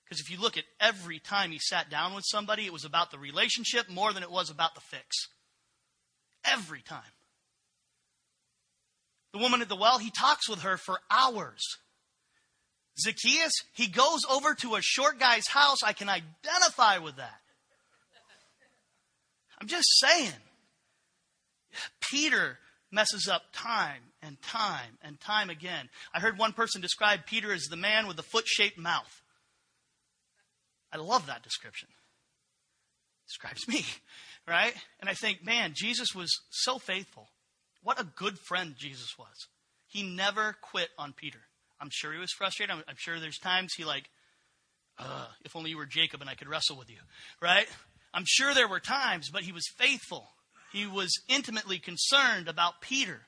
Because 0.09 0.21
if 0.21 0.31
you 0.31 0.41
look 0.41 0.57
at 0.57 0.65
every 0.81 1.19
time 1.19 1.51
he 1.51 1.59
sat 1.59 1.91
down 1.91 2.15
with 2.15 2.25
somebody, 2.27 2.65
it 2.65 2.73
was 2.73 2.85
about 2.85 3.11
the 3.11 3.19
relationship 3.19 3.91
more 3.91 4.13
than 4.13 4.23
it 4.23 4.31
was 4.31 4.49
about 4.49 4.75
the 4.75 4.81
fix. 4.81 5.29
Every 6.45 6.81
time. 6.81 7.03
The 9.35 9.39
woman 9.39 9.61
at 9.61 9.69
the 9.69 9.77
well, 9.77 9.99
he 9.99 10.11
talks 10.11 10.49
with 10.49 10.61
her 10.61 10.79
for 10.79 11.01
hours. 11.11 11.63
Zacchaeus, 12.99 13.53
he 13.75 13.87
goes 13.87 14.21
over 14.29 14.55
to 14.55 14.77
a 14.77 14.83
short 14.83 15.21
guy's 15.21 15.47
house. 15.47 15.83
I 15.85 15.93
can 15.93 16.09
identify 16.09 16.99
with 16.99 17.17
that. 17.17 17.41
I'm 19.61 19.69
just 19.69 19.89
saying. 20.01 20.33
Peter 22.01 22.59
messes 22.91 23.29
up 23.29 23.43
time 23.53 24.03
and 24.23 24.41
time 24.41 24.99
and 25.03 25.21
time 25.21 25.51
again. 25.51 25.91
I 26.15 26.21
heard 26.21 26.39
one 26.39 26.53
person 26.53 26.81
describe 26.81 27.27
Peter 27.27 27.53
as 27.53 27.65
the 27.65 27.77
man 27.77 28.07
with 28.07 28.17
the 28.17 28.23
foot 28.23 28.47
shaped 28.47 28.79
mouth. 28.79 29.18
I 30.93 30.97
love 30.97 31.27
that 31.27 31.43
description. 31.43 31.89
Describes 33.27 33.69
me, 33.69 33.85
right? 34.49 34.75
And 35.01 35.09
I 35.09 35.15
think, 35.15 35.45
man, 35.45 35.73
Jesus 35.75 36.15
was 36.15 36.31
so 36.51 36.79
faithful. 36.79 37.29
What 37.83 38.01
a 38.01 38.05
good 38.05 38.39
friend 38.39 38.75
Jesus 38.77 39.17
was. 39.19 39.49
He 39.87 40.03
never 40.03 40.57
quit 40.61 40.89
on 40.99 41.13
Peter. 41.13 41.41
I'm 41.81 41.91
sure 41.91 42.13
he 42.13 42.19
was 42.19 42.33
frustrated. 42.33 42.75
I'm, 42.75 42.83
I'm 42.89 42.97
sure 42.97 43.21
there's 43.21 43.39
times 43.39 43.75
he 43.77 43.85
like, 43.85 44.05
if 45.45 45.55
only 45.55 45.71
you 45.71 45.77
were 45.77 45.87
Jacob 45.87 46.21
and 46.21 46.29
I 46.29 46.35
could 46.35 46.49
wrestle 46.49 46.77
with 46.77 46.91
you, 46.91 46.99
right? 47.41 47.67
I'm 48.13 48.25
sure 48.27 48.53
there 48.53 48.69
were 48.69 48.81
times, 48.81 49.31
but 49.31 49.43
he 49.43 49.53
was 49.53 49.69
faithful. 49.77 50.29
He 50.73 50.87
was 50.87 51.13
intimately 51.29 51.79
concerned 51.79 52.49
about 52.49 52.81
Peter. 52.81 53.23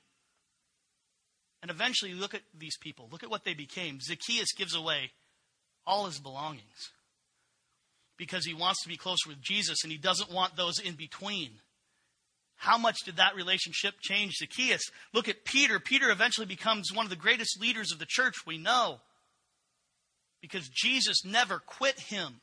And 1.63 1.71
eventually, 1.71 2.15
look 2.15 2.35
at 2.35 2.43
these 2.59 2.77
people. 2.79 3.09
Look 3.13 3.23
at 3.23 3.31
what 3.31 3.45
they 3.45 3.55
became. 3.55 4.01
Zacchaeus 4.01 4.53
gives 4.53 4.75
away 4.75 5.13
all 5.87 6.07
his 6.07 6.19
belongings 6.19 6.91
because 8.21 8.45
he 8.45 8.53
wants 8.53 8.83
to 8.83 8.89
be 8.89 8.99
closer 8.99 9.31
with 9.31 9.41
Jesus 9.41 9.83
and 9.83 9.91
he 9.91 9.97
doesn't 9.97 10.31
want 10.31 10.55
those 10.55 10.79
in 10.79 10.95
between. 10.95 11.53
How 12.57 12.77
much 12.77 12.99
did 13.07 13.16
that 13.16 13.35
relationship 13.35 13.95
change 14.03 14.35
Zacchaeus? 14.35 14.83
Look 15.14 15.31
at 15.31 15.47
Peter. 15.47 15.81
Peter 15.81 16.11
eventually 16.11 16.47
becomes 16.47 16.93
one 16.93 17.07
of 17.07 17.11
the 17.11 17.16
greatest 17.16 17.59
leaders 17.59 17.91
of 17.91 17.99
the 17.99 18.07
church 18.07 18.35
we 18.47 18.59
know 18.59 19.01
because 20.43 20.68
Jesus 20.68 21.25
never 21.25 21.61
quit 21.61 21.99
him. 21.99 22.43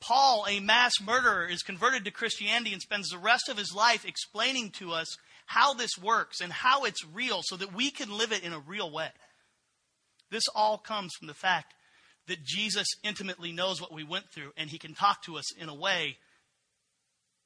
Paul, 0.00 0.46
a 0.48 0.60
mass 0.60 0.92
murderer, 1.04 1.48
is 1.48 1.62
converted 1.62 2.04
to 2.04 2.12
Christianity 2.12 2.72
and 2.72 2.80
spends 2.80 3.08
the 3.08 3.18
rest 3.18 3.48
of 3.48 3.58
his 3.58 3.74
life 3.74 4.04
explaining 4.06 4.70
to 4.78 4.92
us 4.92 5.16
how 5.46 5.74
this 5.74 5.98
works 6.00 6.40
and 6.40 6.52
how 6.52 6.84
it's 6.84 7.04
real 7.04 7.40
so 7.42 7.56
that 7.56 7.74
we 7.74 7.90
can 7.90 8.16
live 8.16 8.30
it 8.30 8.44
in 8.44 8.52
a 8.52 8.60
real 8.60 8.92
way. 8.92 9.10
This 10.30 10.44
all 10.54 10.78
comes 10.78 11.12
from 11.18 11.26
the 11.26 11.34
fact 11.34 11.74
that 12.26 12.42
Jesus 12.42 12.88
intimately 13.02 13.52
knows 13.52 13.80
what 13.80 13.92
we 13.92 14.04
went 14.04 14.30
through 14.30 14.52
and 14.56 14.70
he 14.70 14.78
can 14.78 14.94
talk 14.94 15.22
to 15.24 15.36
us 15.36 15.54
in 15.54 15.68
a 15.68 15.74
way 15.74 16.16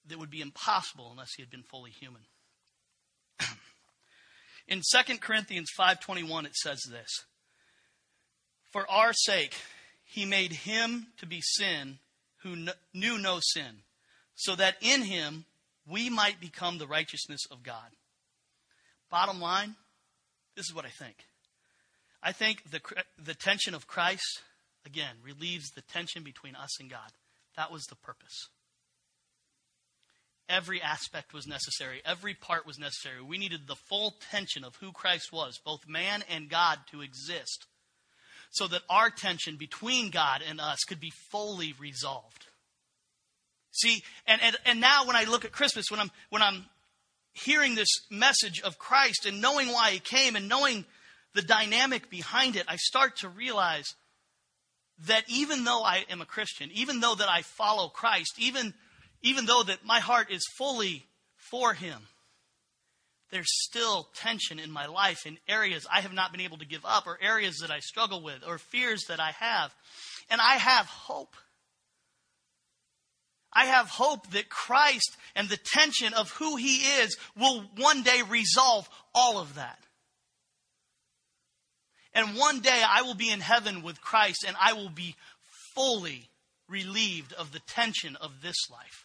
that 0.07 0.19
would 0.19 0.31
be 0.31 0.41
impossible 0.41 1.09
unless 1.11 1.35
he 1.37 1.43
had 1.43 1.51
been 1.51 1.63
fully 1.63 1.91
human. 1.91 2.23
in 4.69 4.81
2 4.81 5.19
Corinthians 5.19 5.69
5:21 5.79 6.47
it 6.47 6.57
says 6.57 6.81
this: 6.91 7.25
For 8.73 8.89
our 8.91 9.13
sake 9.13 9.55
he 10.05 10.25
made 10.25 10.53
him 10.53 11.09
to 11.19 11.27
be 11.27 11.41
sin 11.43 11.99
who 12.43 12.69
knew 12.95 13.19
no 13.19 13.41
sin, 13.41 13.83
so 14.35 14.55
that 14.55 14.77
in 14.81 15.03
him 15.03 15.45
we 15.87 16.09
might 16.09 16.41
become 16.41 16.79
the 16.79 16.87
righteousness 16.87 17.41
of 17.51 17.63
God. 17.63 17.91
Bottom 19.11 19.41
line, 19.41 19.75
this 20.55 20.67
is 20.67 20.75
what 20.75 20.85
I 20.85 20.91
think. 20.91 21.17
I 22.23 22.33
think 22.33 22.71
the, 22.71 22.81
the 23.23 23.35
tension 23.35 23.75
of 23.75 23.87
Christ, 23.87 24.43
again, 24.89 25.17
relieves 25.23 25.71
the 25.71 25.83
tension 25.83 26.23
between 26.23 26.57
us 26.57 26.81
and 26.81 26.91
God. 26.91 27.13
That 27.57 27.71
was 27.71 27.85
the 27.85 27.97
purpose. 27.97 28.49
Every 30.49 30.81
aspect 30.81 31.35
was 31.35 31.47
necessary. 31.47 32.01
Every 32.07 32.33
part 32.33 32.67
was 32.67 32.79
necessary. 32.79 33.23
We 33.23 33.37
needed 33.37 33.67
the 33.67 33.77
full 33.77 34.15
tension 34.31 34.65
of 34.65 34.77
who 34.77 34.93
Christ 34.93 35.31
was, 35.31 35.61
both 35.63 35.87
man 35.87 36.25
and 36.31 36.49
God, 36.49 36.79
to 36.91 37.03
exist 37.03 37.67
so 38.51 38.67
that 38.69 38.81
our 38.89 39.11
tension 39.11 39.57
between 39.59 40.11
God 40.11 40.43
and 40.49 40.59
us 40.59 40.79
could 40.89 41.01
be 41.01 41.13
fully 41.31 41.75
resolved. 41.79 42.47
See, 43.73 44.03
and, 44.27 44.41
and, 44.43 44.57
and 44.65 44.81
now 44.81 45.07
when 45.07 45.17
I 45.17 45.25
look 45.25 45.45
at 45.45 45.53
Christmas, 45.53 45.91
when 45.91 46.01
I'm, 46.01 46.11
when 46.31 46.41
I'm 46.41 46.65
hearing 47.35 47.75
this 47.75 47.91
message 48.11 48.63
of 48.63 48.79
Christ 48.79 49.27
and 49.27 49.43
knowing 49.43 49.69
why 49.69 49.91
he 49.91 49.99
came 49.99 50.35
and 50.35 50.49
knowing 50.49 50.87
the 51.35 51.43
dynamic 51.43 52.09
behind 52.09 52.57
it, 52.57 52.65
I 52.67 52.77
start 52.77 53.19
to 53.19 53.29
realize 53.29 53.95
that 55.07 55.25
even 55.29 55.65
though 55.65 55.83
I 55.83 56.05
am 56.11 56.21
a 56.21 56.27
Christian, 56.27 56.71
even 56.73 57.01
though 57.01 57.15
that 57.15 57.29
I 57.29 57.43
follow 57.43 57.89
Christ, 57.89 58.35
even, 58.39 58.75
even 59.23 59.47
though 59.47 59.63
that 59.63 59.85
my 59.85 60.01
heart 60.01 60.31
is 60.31 60.47
fully 60.57 61.07
for 61.37 61.73
him, 61.73 62.01
there's 63.31 63.65
still 63.65 64.09
tension 64.15 64.59
in 64.59 64.71
my 64.71 64.87
life 64.87 65.27
in 65.27 65.39
areas 65.49 65.87
I 65.93 66.01
have 66.01 66.13
not 66.13 66.33
been 66.33 66.41
able 66.41 66.59
to 66.59 66.67
give 66.67 66.85
up, 66.85 67.07
or 67.07 67.19
areas 67.21 67.59
that 67.59 67.71
I 67.71 67.81
struggle 67.81 68.23
with, 68.23 68.43
or 68.47 68.59
fears 68.59 69.05
that 69.09 69.21
I 69.21 69.33
have. 69.33 69.75
And 70.31 70.41
I 70.41 70.55
have 70.55 70.87
hope. 70.87 71.35
I 73.53 73.67
have 73.67 73.89
hope 73.89 74.31
that 74.31 74.49
Christ 74.49 75.17
and 75.35 75.49
the 75.49 75.59
tension 75.59 76.15
of 76.15 76.31
who 76.33 76.57
He 76.57 76.79
is 76.79 77.17
will 77.37 77.63
one 77.77 78.03
day 78.03 78.23
resolve 78.29 78.89
all 79.15 79.39
of 79.39 79.55
that. 79.57 79.79
And 82.15 82.37
one 82.37 82.61
day 82.61 82.83
I 82.87 83.03
will 83.03 83.15
be 83.15 83.31
in 83.31 83.41
heaven 83.41 83.83
with 83.83 84.01
Christ 84.01 84.45
and 84.47 84.57
I 84.61 84.73
will 84.73 84.89
be 84.89 85.15
fully 85.75 86.31
relieved 86.69 87.33
of 87.33 87.53
the 87.53 87.61
tension 87.61 88.17
of 88.17 88.43
this 88.43 88.57
life. 88.71 89.05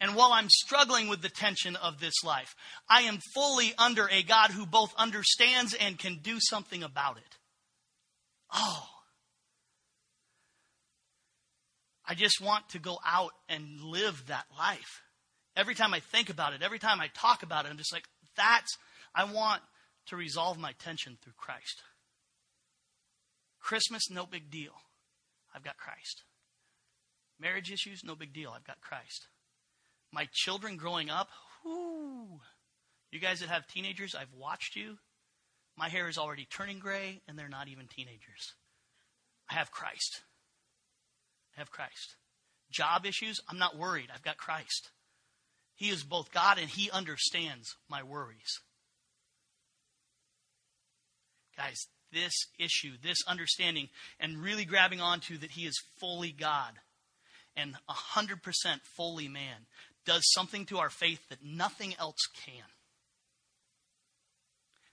And 0.00 0.16
while 0.16 0.32
I'm 0.32 0.48
struggling 0.48 1.06
with 1.06 1.22
the 1.22 1.28
tension 1.28 1.76
of 1.76 2.00
this 2.00 2.24
life, 2.24 2.56
I 2.88 3.02
am 3.02 3.20
fully 3.34 3.72
under 3.78 4.08
a 4.08 4.24
God 4.24 4.50
who 4.50 4.66
both 4.66 4.92
understands 4.96 5.74
and 5.74 5.96
can 5.96 6.18
do 6.22 6.38
something 6.40 6.82
about 6.82 7.18
it. 7.18 7.38
Oh. 8.52 8.88
I 12.04 12.14
just 12.14 12.40
want 12.40 12.68
to 12.70 12.80
go 12.80 12.98
out 13.06 13.30
and 13.48 13.80
live 13.80 14.24
that 14.26 14.46
life. 14.58 15.02
Every 15.56 15.76
time 15.76 15.94
I 15.94 16.00
think 16.00 16.30
about 16.30 16.52
it, 16.52 16.62
every 16.62 16.80
time 16.80 17.00
I 17.00 17.08
talk 17.14 17.44
about 17.44 17.64
it, 17.64 17.68
I'm 17.70 17.78
just 17.78 17.92
like, 17.92 18.08
that's, 18.36 18.76
I 19.14 19.24
want 19.24 19.62
to 20.06 20.16
resolve 20.16 20.58
my 20.58 20.72
tension 20.72 21.16
through 21.22 21.34
Christ. 21.36 21.82
Christmas, 23.60 24.10
no 24.10 24.26
big 24.26 24.50
deal. 24.50 24.72
I've 25.54 25.64
got 25.64 25.76
Christ. 25.76 26.22
Marriage 27.38 27.70
issues, 27.70 28.02
no 28.04 28.14
big 28.14 28.32
deal. 28.32 28.52
I've 28.54 28.64
got 28.64 28.80
Christ. 28.80 29.28
My 30.12 30.28
children 30.32 30.76
growing 30.76 31.10
up, 31.10 31.28
whoo. 31.64 32.40
You 33.10 33.20
guys 33.20 33.40
that 33.40 33.48
have 33.48 33.66
teenagers, 33.66 34.14
I've 34.14 34.32
watched 34.36 34.76
you. 34.76 34.98
My 35.76 35.88
hair 35.88 36.08
is 36.08 36.18
already 36.18 36.46
turning 36.46 36.78
gray, 36.78 37.20
and 37.26 37.38
they're 37.38 37.48
not 37.48 37.68
even 37.68 37.86
teenagers. 37.86 38.54
I 39.50 39.54
have 39.54 39.70
Christ. 39.70 40.22
I 41.56 41.60
have 41.60 41.70
Christ. 41.70 42.16
Job 42.70 43.04
issues, 43.06 43.40
I'm 43.48 43.58
not 43.58 43.76
worried. 43.76 44.08
I've 44.12 44.22
got 44.22 44.38
Christ. 44.38 44.90
He 45.74 45.90
is 45.90 46.04
both 46.04 46.32
God 46.32 46.58
and 46.58 46.68
He 46.68 46.90
understands 46.90 47.76
my 47.88 48.02
worries. 48.02 48.60
Guys, 51.56 51.86
this 52.12 52.34
issue, 52.58 52.92
this 53.02 53.18
understanding, 53.26 53.88
and 54.20 54.42
really 54.42 54.64
grabbing 54.64 55.00
onto 55.00 55.38
that 55.38 55.52
He 55.52 55.62
is 55.62 55.80
fully 56.00 56.32
God 56.32 56.72
and 57.56 57.74
100% 57.88 58.40
fully 58.96 59.28
man 59.28 59.66
does 60.04 60.22
something 60.32 60.66
to 60.66 60.78
our 60.78 60.90
faith 60.90 61.20
that 61.28 61.44
nothing 61.44 61.94
else 61.98 62.26
can. 62.44 62.64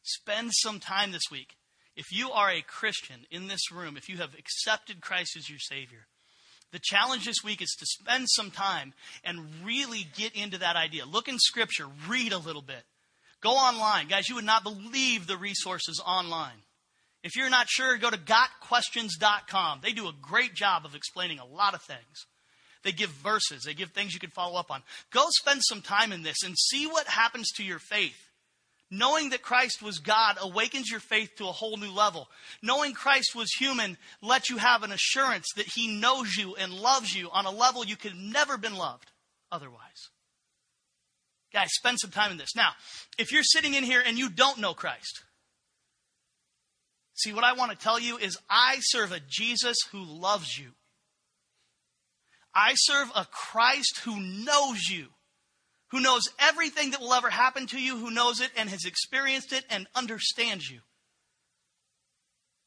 Spend 0.04 0.52
some 0.54 0.80
time 0.80 1.12
this 1.12 1.30
week. 1.32 1.56
If 1.96 2.06
you 2.12 2.32
are 2.32 2.50
a 2.50 2.62
Christian 2.62 3.26
in 3.30 3.48
this 3.48 3.72
room, 3.72 3.98
if 3.98 4.08
you 4.08 4.18
have 4.18 4.34
accepted 4.38 5.02
Christ 5.02 5.36
as 5.38 5.50
your 5.50 5.60
Savior, 5.60 6.08
the 6.72 6.80
challenge 6.82 7.26
this 7.26 7.44
week 7.44 7.62
is 7.62 7.76
to 7.80 7.86
spend 7.86 8.28
some 8.30 8.52
time 8.52 8.94
and 9.24 9.40
really 9.64 10.08
get 10.16 10.34
into 10.36 10.60
that 10.60 10.76
idea. 10.76 11.06
Look 11.06 11.28
in 11.28 11.40
Scripture, 11.40 11.86
read 12.08 12.32
a 12.32 12.38
little 12.38 12.62
bit. 12.62 12.84
Go 13.42 13.52
online. 13.52 14.08
Guys, 14.08 14.28
you 14.28 14.36
would 14.36 14.46
not 14.46 14.64
believe 14.64 15.28
the 15.28 15.38
resources 15.38 16.02
online. 16.06 16.64
If 17.24 17.36
you're 17.36 17.50
not 17.50 17.68
sure, 17.70 17.98
go 17.98 18.10
to 18.10 18.18
gotquestions.com. 18.18 19.80
They 19.84 19.92
do 19.92 20.08
a 20.08 20.16
great 20.22 20.54
job 20.54 20.86
of 20.86 20.96
explaining 20.96 21.40
a 21.40 21.46
lot 21.46 21.74
of 21.74 21.82
things. 21.82 22.26
They 22.84 22.92
give 22.94 23.10
verses, 23.10 23.64
they 23.64 23.74
give 23.74 23.92
things 23.92 24.14
you 24.14 24.22
can 24.22 24.30
follow 24.30 24.58
up 24.58 24.72
on. 24.72 24.82
Go 25.12 25.26
spend 25.30 25.62
some 25.64 25.82
time 25.82 26.14
in 26.14 26.24
this 26.24 26.44
and 26.44 26.58
see 26.58 26.88
what 26.88 27.08
happens 27.08 27.52
to 27.54 27.64
your 27.64 27.80
faith. 27.80 28.30
Knowing 28.92 29.30
that 29.30 29.44
Christ 29.44 29.84
was 29.84 30.00
God 30.00 30.38
awakens 30.42 30.90
your 30.90 31.02
faith 31.02 31.36
to 31.38 31.48
a 31.48 31.52
whole 31.52 31.78
new 31.78 31.92
level. 31.92 32.28
Knowing 32.64 32.94
Christ 32.94 33.36
was 33.36 33.52
human 33.52 33.98
lets 34.22 34.50
you 34.50 34.58
have 34.58 34.82
an 34.82 34.92
assurance 34.92 35.46
that 35.58 35.68
He 35.68 36.00
knows 36.00 36.36
you 36.36 36.56
and 36.56 36.74
loves 36.74 37.14
you 37.14 37.30
on 37.32 37.46
a 37.46 37.52
level 37.52 37.86
you 37.86 37.98
could 37.98 38.16
never 38.16 38.58
been 38.58 38.76
loved 38.76 39.12
otherwise. 39.52 40.10
Guys, 41.52 41.70
spend 41.74 42.00
some 42.00 42.12
time 42.12 42.32
in 42.32 42.38
this. 42.38 42.56
Now, 42.56 42.72
if 43.18 43.32
you're 43.32 43.44
sitting 43.44 43.74
in 43.74 43.84
here 43.84 44.04
and 44.06 44.18
you 44.18 44.30
don't 44.30 44.60
know 44.60 44.74
Christ, 44.74 45.24
see, 47.16 47.34
what 47.34 47.44
I 47.44 47.54
want 47.54 47.72
to 47.72 47.78
tell 47.78 48.00
you 48.00 48.18
is 48.18 48.38
I 48.50 48.78
serve 48.80 49.12
a 49.12 49.20
Jesus 49.20 49.78
who 49.92 50.04
loves 50.04 50.58
you. 50.58 50.72
I 52.54 52.74
serve 52.76 53.10
a 53.16 53.26
Christ 53.26 54.02
who 54.04 54.20
knows 54.20 54.90
you, 54.90 55.08
who 55.90 56.00
knows 56.00 56.24
everything 56.40 56.92
that 56.92 57.02
will 57.02 57.14
ever 57.14 57.30
happen 57.30 57.68
to 57.68 57.80
you, 57.80 57.98
who 57.98 58.12
knows 58.12 58.42
it 58.42 58.52
and 58.56 58.70
has 58.70 58.86
experienced 58.86 59.54
it 59.54 59.66
and 59.70 59.88
understands 59.96 60.70
you. 60.70 60.80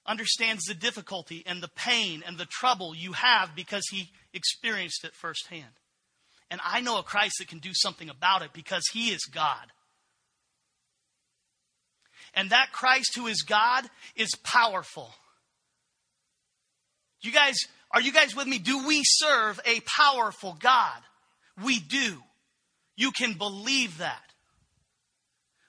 Understands 0.07 0.65
the 0.65 0.75
difficulty 0.75 1.45
and 1.47 1.63
the 1.63 1.69
pain 1.69 2.25
and 2.27 2.37
the 2.37 2.47
trouble 2.47 2.95
you 2.95 3.13
have 3.13 3.55
because 3.55 3.85
he 3.93 4.11
experienced 4.33 5.05
it 5.05 5.15
firsthand. 5.15 5.79
And 6.53 6.61
I 6.63 6.83
know 6.83 6.99
a 6.99 7.03
Christ 7.03 7.37
that 7.39 7.49
can 7.49 7.61
do 7.61 7.71
something 7.73 8.11
about 8.11 8.43
it 8.43 8.53
because 8.53 8.85
he 8.93 9.09
is 9.09 9.25
God. 9.25 9.73
And 12.35 12.51
that 12.51 12.73
Christ 12.73 13.17
who 13.17 13.27
is 13.27 13.41
God 13.41 13.89
is 14.17 14.35
powerful. 14.45 15.15
You 17.23 17.33
guys, 17.33 17.57
are 17.91 18.03
you 18.03 18.13
guys 18.13 18.37
with 18.37 18.47
me? 18.47 18.59
Do 18.59 18.87
we 18.87 19.01
serve 19.03 19.61
a 19.65 19.81
powerful 19.81 20.55
God? 20.61 21.01
We 21.65 21.81
do. 21.81 22.19
You 22.97 23.13
can 23.13 23.33
believe 23.33 23.97
that. 23.99 24.23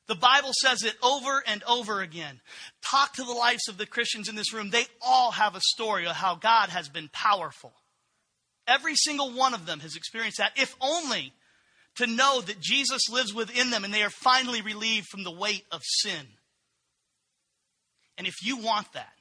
The 0.07 0.15
Bible 0.15 0.51
says 0.51 0.83
it 0.83 0.95
over 1.01 1.41
and 1.47 1.63
over 1.63 2.01
again. 2.01 2.41
Talk 2.81 3.13
to 3.13 3.23
the 3.23 3.31
lives 3.31 3.69
of 3.69 3.77
the 3.77 3.85
Christians 3.85 4.27
in 4.27 4.35
this 4.35 4.51
room. 4.51 4.69
They 4.69 4.85
all 5.01 5.31
have 5.31 5.55
a 5.55 5.61
story 5.61 6.07
of 6.07 6.17
how 6.17 6.35
God 6.35 6.67
has 6.67 6.89
been 6.89 7.09
powerful. 7.13 7.71
Every 8.67 8.95
single 8.95 9.31
one 9.31 9.53
of 9.53 9.65
them 9.65 9.79
has 9.81 9.95
experienced 9.95 10.37
that, 10.37 10.53
if 10.55 10.75
only 10.79 11.33
to 11.95 12.07
know 12.07 12.41
that 12.41 12.59
Jesus 12.59 13.09
lives 13.09 13.33
within 13.33 13.69
them 13.69 13.83
and 13.83 13.93
they 13.93 14.03
are 14.03 14.09
finally 14.09 14.61
relieved 14.61 15.07
from 15.07 15.23
the 15.23 15.31
weight 15.31 15.65
of 15.71 15.81
sin. 15.83 16.25
And 18.17 18.27
if 18.27 18.35
you 18.43 18.57
want 18.57 18.91
that, 18.93 19.13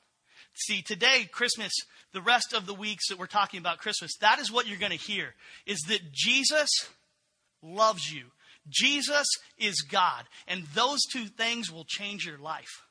see, 0.55 0.83
today, 0.83 1.29
Christmas, 1.31 1.73
the 2.13 2.21
rest 2.21 2.53
of 2.53 2.67
the 2.67 2.75
weeks 2.75 3.09
that 3.09 3.19
we're 3.19 3.27
talking 3.27 3.59
about 3.59 3.79
Christmas, 3.79 4.17
that 4.21 4.39
is 4.39 4.53
what 4.53 4.67
you're 4.67 4.79
going 4.79 4.93
to 4.93 4.99
hear 4.99 5.35
is 5.67 5.81
that 5.89 6.13
Jesus 6.13 6.71
loves 7.63 8.11
you. 8.13 8.27
Jesus 8.69 9.27
is 9.59 9.83
God. 9.83 10.25
And 10.47 10.65
those 10.75 11.01
two 11.13 11.27
things 11.27 11.73
will 11.73 11.87
change 11.87 12.25
your 12.25 12.39
life. 12.39 12.83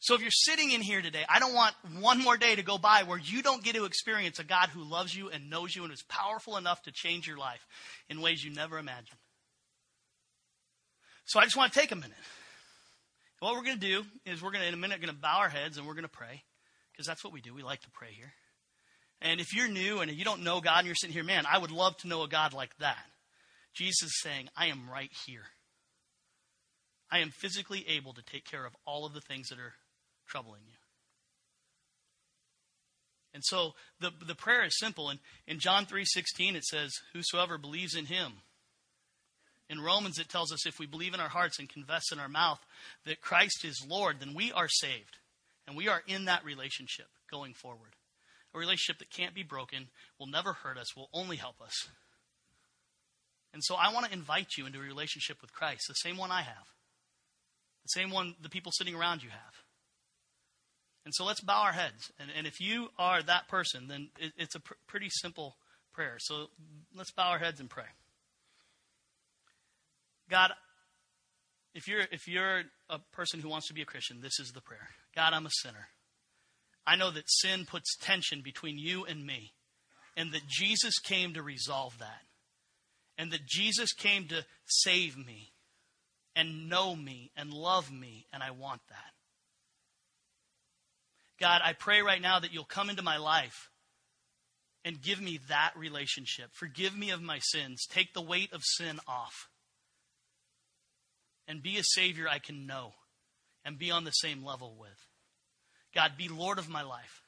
So 0.00 0.14
if 0.14 0.22
you're 0.22 0.30
sitting 0.30 0.70
in 0.70 0.80
here 0.80 1.02
today, 1.02 1.24
I 1.28 1.38
don't 1.38 1.54
want 1.54 1.74
one 2.00 2.22
more 2.22 2.38
day 2.38 2.56
to 2.56 2.62
go 2.62 2.78
by 2.78 3.02
where 3.02 3.18
you 3.18 3.42
don't 3.42 3.62
get 3.62 3.74
to 3.74 3.84
experience 3.84 4.38
a 4.38 4.44
God 4.44 4.70
who 4.70 4.82
loves 4.82 5.14
you 5.14 5.28
and 5.28 5.50
knows 5.50 5.76
you 5.76 5.84
and 5.84 5.92
is 5.92 6.02
powerful 6.08 6.56
enough 6.56 6.82
to 6.84 6.90
change 6.90 7.26
your 7.26 7.36
life 7.36 7.60
in 8.08 8.22
ways 8.22 8.42
you 8.42 8.50
never 8.50 8.78
imagined. 8.78 9.18
So 11.26 11.38
I 11.38 11.44
just 11.44 11.56
want 11.56 11.74
to 11.74 11.78
take 11.78 11.92
a 11.92 11.96
minute. 11.96 12.16
What 13.40 13.54
we're 13.54 13.62
going 13.62 13.78
to 13.78 13.86
do 13.86 14.04
is 14.24 14.42
we're 14.42 14.52
going 14.52 14.62
to, 14.62 14.68
in 14.68 14.74
a 14.74 14.78
minute, 14.78 15.02
going 15.02 15.14
to 15.14 15.20
bow 15.20 15.38
our 15.38 15.50
heads 15.50 15.76
and 15.76 15.86
we're 15.86 15.94
going 15.94 16.04
to 16.04 16.08
pray 16.08 16.42
because 16.92 17.06
that's 17.06 17.22
what 17.22 17.32
we 17.34 17.42
do. 17.42 17.54
We 17.54 17.62
like 17.62 17.82
to 17.82 17.90
pray 17.90 18.08
here. 18.10 18.32
And 19.20 19.38
if 19.38 19.54
you're 19.54 19.68
new 19.68 20.00
and 20.00 20.10
you 20.10 20.24
don't 20.24 20.42
know 20.42 20.62
God 20.62 20.78
and 20.78 20.86
you're 20.86 20.94
sitting 20.94 21.12
here, 21.12 21.24
man, 21.24 21.44
I 21.50 21.58
would 21.58 21.70
love 21.70 21.96
to 21.98 22.08
know 22.08 22.22
a 22.22 22.28
God 22.28 22.54
like 22.54 22.74
that. 22.78 23.04
Jesus 23.74 24.04
is 24.04 24.20
saying, 24.22 24.48
I 24.56 24.66
am 24.66 24.88
right 24.90 25.10
here. 25.26 25.44
I 27.10 27.18
am 27.18 27.30
physically 27.30 27.84
able 27.88 28.14
to 28.14 28.22
take 28.22 28.46
care 28.46 28.64
of 28.64 28.74
all 28.86 29.04
of 29.04 29.12
the 29.12 29.20
things 29.20 29.48
that 29.48 29.58
are 29.58 29.74
troubling 30.30 30.62
you. 30.66 30.74
And 33.32 33.42
so 33.44 33.72
the, 34.00 34.10
the 34.26 34.34
prayer 34.34 34.64
is 34.64 34.78
simple. 34.78 35.08
And 35.08 35.18
in 35.46 35.60
John 35.60 35.86
3.16 35.86 36.54
it 36.54 36.64
says, 36.64 36.92
Whosoever 37.12 37.58
believes 37.58 37.94
in 37.94 38.06
him. 38.06 38.32
In 39.68 39.80
Romans 39.80 40.18
it 40.18 40.28
tells 40.28 40.52
us 40.52 40.66
if 40.66 40.78
we 40.78 40.86
believe 40.86 41.14
in 41.14 41.20
our 41.20 41.28
hearts 41.28 41.58
and 41.58 41.68
confess 41.68 42.10
in 42.12 42.18
our 42.18 42.28
mouth 42.28 42.58
that 43.06 43.20
Christ 43.20 43.64
is 43.64 43.86
Lord, 43.88 44.16
then 44.18 44.34
we 44.34 44.50
are 44.52 44.68
saved. 44.68 45.18
And 45.66 45.76
we 45.76 45.88
are 45.88 46.02
in 46.06 46.24
that 46.24 46.44
relationship 46.44 47.06
going 47.30 47.54
forward. 47.54 47.94
A 48.52 48.58
relationship 48.58 48.98
that 48.98 49.10
can't 49.10 49.34
be 49.34 49.44
broken, 49.44 49.86
will 50.18 50.26
never 50.26 50.52
hurt 50.52 50.76
us, 50.76 50.96
will 50.96 51.08
only 51.12 51.36
help 51.36 51.60
us. 51.62 51.88
And 53.52 53.62
so 53.62 53.76
I 53.76 53.92
want 53.92 54.06
to 54.06 54.12
invite 54.12 54.56
you 54.58 54.66
into 54.66 54.80
a 54.80 54.82
relationship 54.82 55.40
with 55.40 55.52
Christ, 55.52 55.82
the 55.86 55.94
same 55.94 56.16
one 56.16 56.32
I 56.32 56.42
have, 56.42 56.66
the 57.84 57.88
same 57.88 58.10
one 58.10 58.34
the 58.42 58.48
people 58.48 58.72
sitting 58.72 58.96
around 58.96 59.22
you 59.22 59.30
have. 59.30 59.54
And 61.10 61.14
so 61.16 61.24
let's 61.24 61.40
bow 61.40 61.62
our 61.62 61.72
heads. 61.72 62.12
And, 62.20 62.30
and 62.38 62.46
if 62.46 62.60
you 62.60 62.90
are 62.96 63.20
that 63.20 63.48
person, 63.48 63.88
then 63.88 64.10
it, 64.16 64.32
it's 64.36 64.54
a 64.54 64.60
pr- 64.60 64.74
pretty 64.86 65.08
simple 65.10 65.56
prayer. 65.92 66.18
So 66.20 66.46
let's 66.94 67.10
bow 67.10 67.30
our 67.30 67.40
heads 67.40 67.58
and 67.58 67.68
pray. 67.68 67.82
God, 70.30 70.52
if 71.74 71.88
you're, 71.88 72.06
if 72.12 72.28
you're 72.28 72.62
a 72.88 73.00
person 73.10 73.40
who 73.40 73.48
wants 73.48 73.66
to 73.66 73.74
be 73.74 73.82
a 73.82 73.86
Christian, 73.86 74.20
this 74.20 74.38
is 74.38 74.52
the 74.52 74.60
prayer 74.60 74.90
God, 75.16 75.32
I'm 75.32 75.46
a 75.46 75.50
sinner. 75.50 75.88
I 76.86 76.94
know 76.94 77.10
that 77.10 77.28
sin 77.28 77.66
puts 77.68 77.96
tension 77.96 78.40
between 78.40 78.78
you 78.78 79.04
and 79.04 79.26
me, 79.26 79.50
and 80.16 80.30
that 80.30 80.46
Jesus 80.46 81.00
came 81.00 81.34
to 81.34 81.42
resolve 81.42 81.98
that, 81.98 82.22
and 83.18 83.32
that 83.32 83.46
Jesus 83.46 83.92
came 83.92 84.28
to 84.28 84.44
save 84.64 85.16
me, 85.16 85.50
and 86.36 86.68
know 86.68 86.94
me, 86.94 87.32
and 87.36 87.52
love 87.52 87.90
me, 87.90 88.26
and 88.32 88.44
I 88.44 88.52
want 88.52 88.82
that. 88.90 89.09
God, 91.40 91.62
I 91.64 91.72
pray 91.72 92.02
right 92.02 92.20
now 92.20 92.38
that 92.38 92.52
you'll 92.52 92.64
come 92.64 92.90
into 92.90 93.02
my 93.02 93.16
life 93.16 93.70
and 94.84 95.00
give 95.00 95.20
me 95.20 95.40
that 95.48 95.72
relationship. 95.76 96.50
Forgive 96.52 96.96
me 96.96 97.10
of 97.10 97.22
my 97.22 97.38
sins. 97.38 97.86
Take 97.90 98.12
the 98.12 98.22
weight 98.22 98.52
of 98.52 98.62
sin 98.62 99.00
off. 99.08 99.48
And 101.48 101.62
be 101.62 101.78
a 101.78 101.82
Savior 101.82 102.28
I 102.28 102.38
can 102.38 102.66
know 102.66 102.92
and 103.64 103.78
be 103.78 103.90
on 103.90 104.04
the 104.04 104.10
same 104.10 104.44
level 104.44 104.76
with. 104.78 105.06
God, 105.94 106.12
be 106.16 106.28
Lord 106.28 106.58
of 106.58 106.68
my 106.68 106.82
life. 106.82 107.22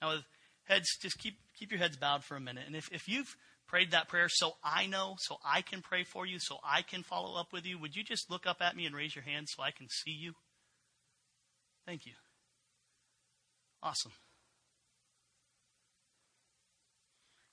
Now, 0.00 0.12
with 0.12 0.24
heads, 0.64 0.96
just 1.00 1.18
keep, 1.18 1.34
keep 1.58 1.70
your 1.70 1.78
heads 1.78 1.96
bowed 1.96 2.24
for 2.24 2.36
a 2.36 2.40
minute. 2.40 2.64
And 2.66 2.74
if, 2.74 2.90
if 2.92 3.08
you've 3.08 3.36
prayed 3.68 3.90
that 3.90 4.08
prayer 4.08 4.28
so 4.28 4.52
I 4.64 4.86
know, 4.86 5.16
so 5.18 5.36
I 5.44 5.62
can 5.62 5.82
pray 5.82 6.04
for 6.04 6.24
you, 6.24 6.38
so 6.38 6.58
I 6.64 6.82
can 6.82 7.02
follow 7.02 7.38
up 7.38 7.52
with 7.52 7.66
you, 7.66 7.78
would 7.78 7.94
you 7.94 8.02
just 8.02 8.30
look 8.30 8.46
up 8.46 8.58
at 8.60 8.76
me 8.76 8.86
and 8.86 8.94
raise 8.94 9.14
your 9.14 9.24
hand 9.24 9.48
so 9.48 9.62
I 9.62 9.70
can 9.70 9.88
see 9.88 10.12
you? 10.12 10.32
Thank 11.86 12.06
you. 12.06 12.12
Awesome. 13.82 14.12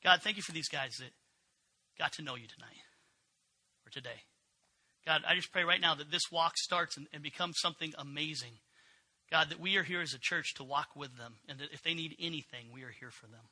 God, 0.03 0.21
thank 0.21 0.37
you 0.37 0.43
for 0.43 0.51
these 0.51 0.69
guys 0.69 0.97
that 0.99 1.11
got 1.97 2.13
to 2.13 2.21
know 2.21 2.35
you 2.35 2.47
tonight 2.47 2.77
or 3.85 3.89
today. 3.89 4.23
God, 5.05 5.21
I 5.27 5.35
just 5.35 5.51
pray 5.51 5.63
right 5.63 5.81
now 5.81 5.95
that 5.95 6.11
this 6.11 6.31
walk 6.31 6.57
starts 6.57 6.97
and, 6.97 7.07
and 7.13 7.23
becomes 7.23 7.55
something 7.59 7.93
amazing. 7.97 8.59
God, 9.31 9.49
that 9.49 9.59
we 9.59 9.77
are 9.77 9.83
here 9.83 10.01
as 10.01 10.13
a 10.13 10.19
church 10.19 10.53
to 10.55 10.63
walk 10.63 10.89
with 10.95 11.17
them, 11.17 11.35
and 11.47 11.59
that 11.59 11.71
if 11.71 11.83
they 11.83 11.93
need 11.93 12.15
anything, 12.19 12.67
we 12.73 12.83
are 12.83 12.93
here 12.99 13.11
for 13.11 13.27
them. 13.27 13.45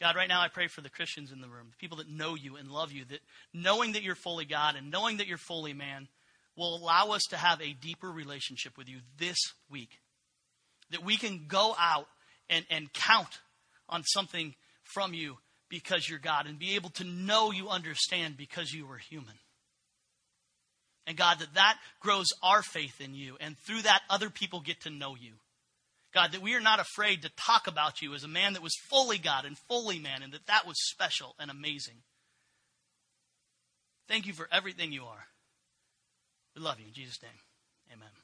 God, 0.00 0.16
right 0.16 0.28
now 0.28 0.40
I 0.40 0.48
pray 0.48 0.66
for 0.66 0.80
the 0.80 0.90
Christians 0.90 1.32
in 1.32 1.40
the 1.40 1.48
room, 1.48 1.68
the 1.70 1.76
people 1.76 1.98
that 1.98 2.08
know 2.08 2.34
you 2.34 2.56
and 2.56 2.70
love 2.70 2.92
you, 2.92 3.04
that 3.06 3.20
knowing 3.52 3.92
that 3.92 4.02
you're 4.02 4.14
fully 4.14 4.44
God 4.44 4.74
and 4.76 4.90
knowing 4.90 5.18
that 5.18 5.26
you're 5.26 5.38
fully 5.38 5.72
man 5.72 6.08
will 6.56 6.76
allow 6.76 7.10
us 7.10 7.22
to 7.30 7.36
have 7.36 7.60
a 7.60 7.72
deeper 7.72 8.10
relationship 8.10 8.76
with 8.76 8.88
you 8.88 8.98
this 9.18 9.38
week 9.70 9.98
that 10.94 11.04
we 11.04 11.16
can 11.16 11.46
go 11.48 11.74
out 11.78 12.06
and, 12.48 12.64
and 12.70 12.92
count 12.92 13.40
on 13.88 14.02
something 14.04 14.54
from 14.82 15.12
you 15.12 15.36
because 15.68 16.08
you're 16.08 16.20
God 16.20 16.46
and 16.46 16.58
be 16.58 16.76
able 16.76 16.90
to 16.90 17.04
know 17.04 17.50
you 17.50 17.68
understand 17.68 18.36
because 18.36 18.72
you 18.72 18.86
were 18.86 18.98
human. 18.98 19.34
And 21.06 21.16
God, 21.16 21.40
that 21.40 21.54
that 21.54 21.78
grows 22.00 22.28
our 22.42 22.62
faith 22.62 23.00
in 23.00 23.14
you. 23.14 23.36
And 23.40 23.58
through 23.58 23.82
that, 23.82 24.02
other 24.08 24.30
people 24.30 24.60
get 24.60 24.82
to 24.82 24.90
know 24.90 25.16
you. 25.20 25.32
God, 26.14 26.32
that 26.32 26.42
we 26.42 26.54
are 26.54 26.60
not 26.60 26.78
afraid 26.78 27.22
to 27.22 27.30
talk 27.36 27.66
about 27.66 28.00
you 28.00 28.14
as 28.14 28.22
a 28.22 28.28
man 28.28 28.52
that 28.52 28.62
was 28.62 28.76
fully 28.88 29.18
God 29.18 29.44
and 29.44 29.58
fully 29.68 29.98
man, 29.98 30.22
and 30.22 30.32
that 30.32 30.46
that 30.46 30.66
was 30.66 30.76
special 30.90 31.34
and 31.40 31.50
amazing. 31.50 31.96
Thank 34.06 34.26
you 34.26 34.32
for 34.32 34.48
everything 34.52 34.92
you 34.92 35.04
are. 35.04 35.26
We 36.54 36.62
love 36.62 36.78
you. 36.78 36.86
In 36.86 36.92
Jesus' 36.92 37.20
name, 37.20 37.32
amen. 37.92 38.23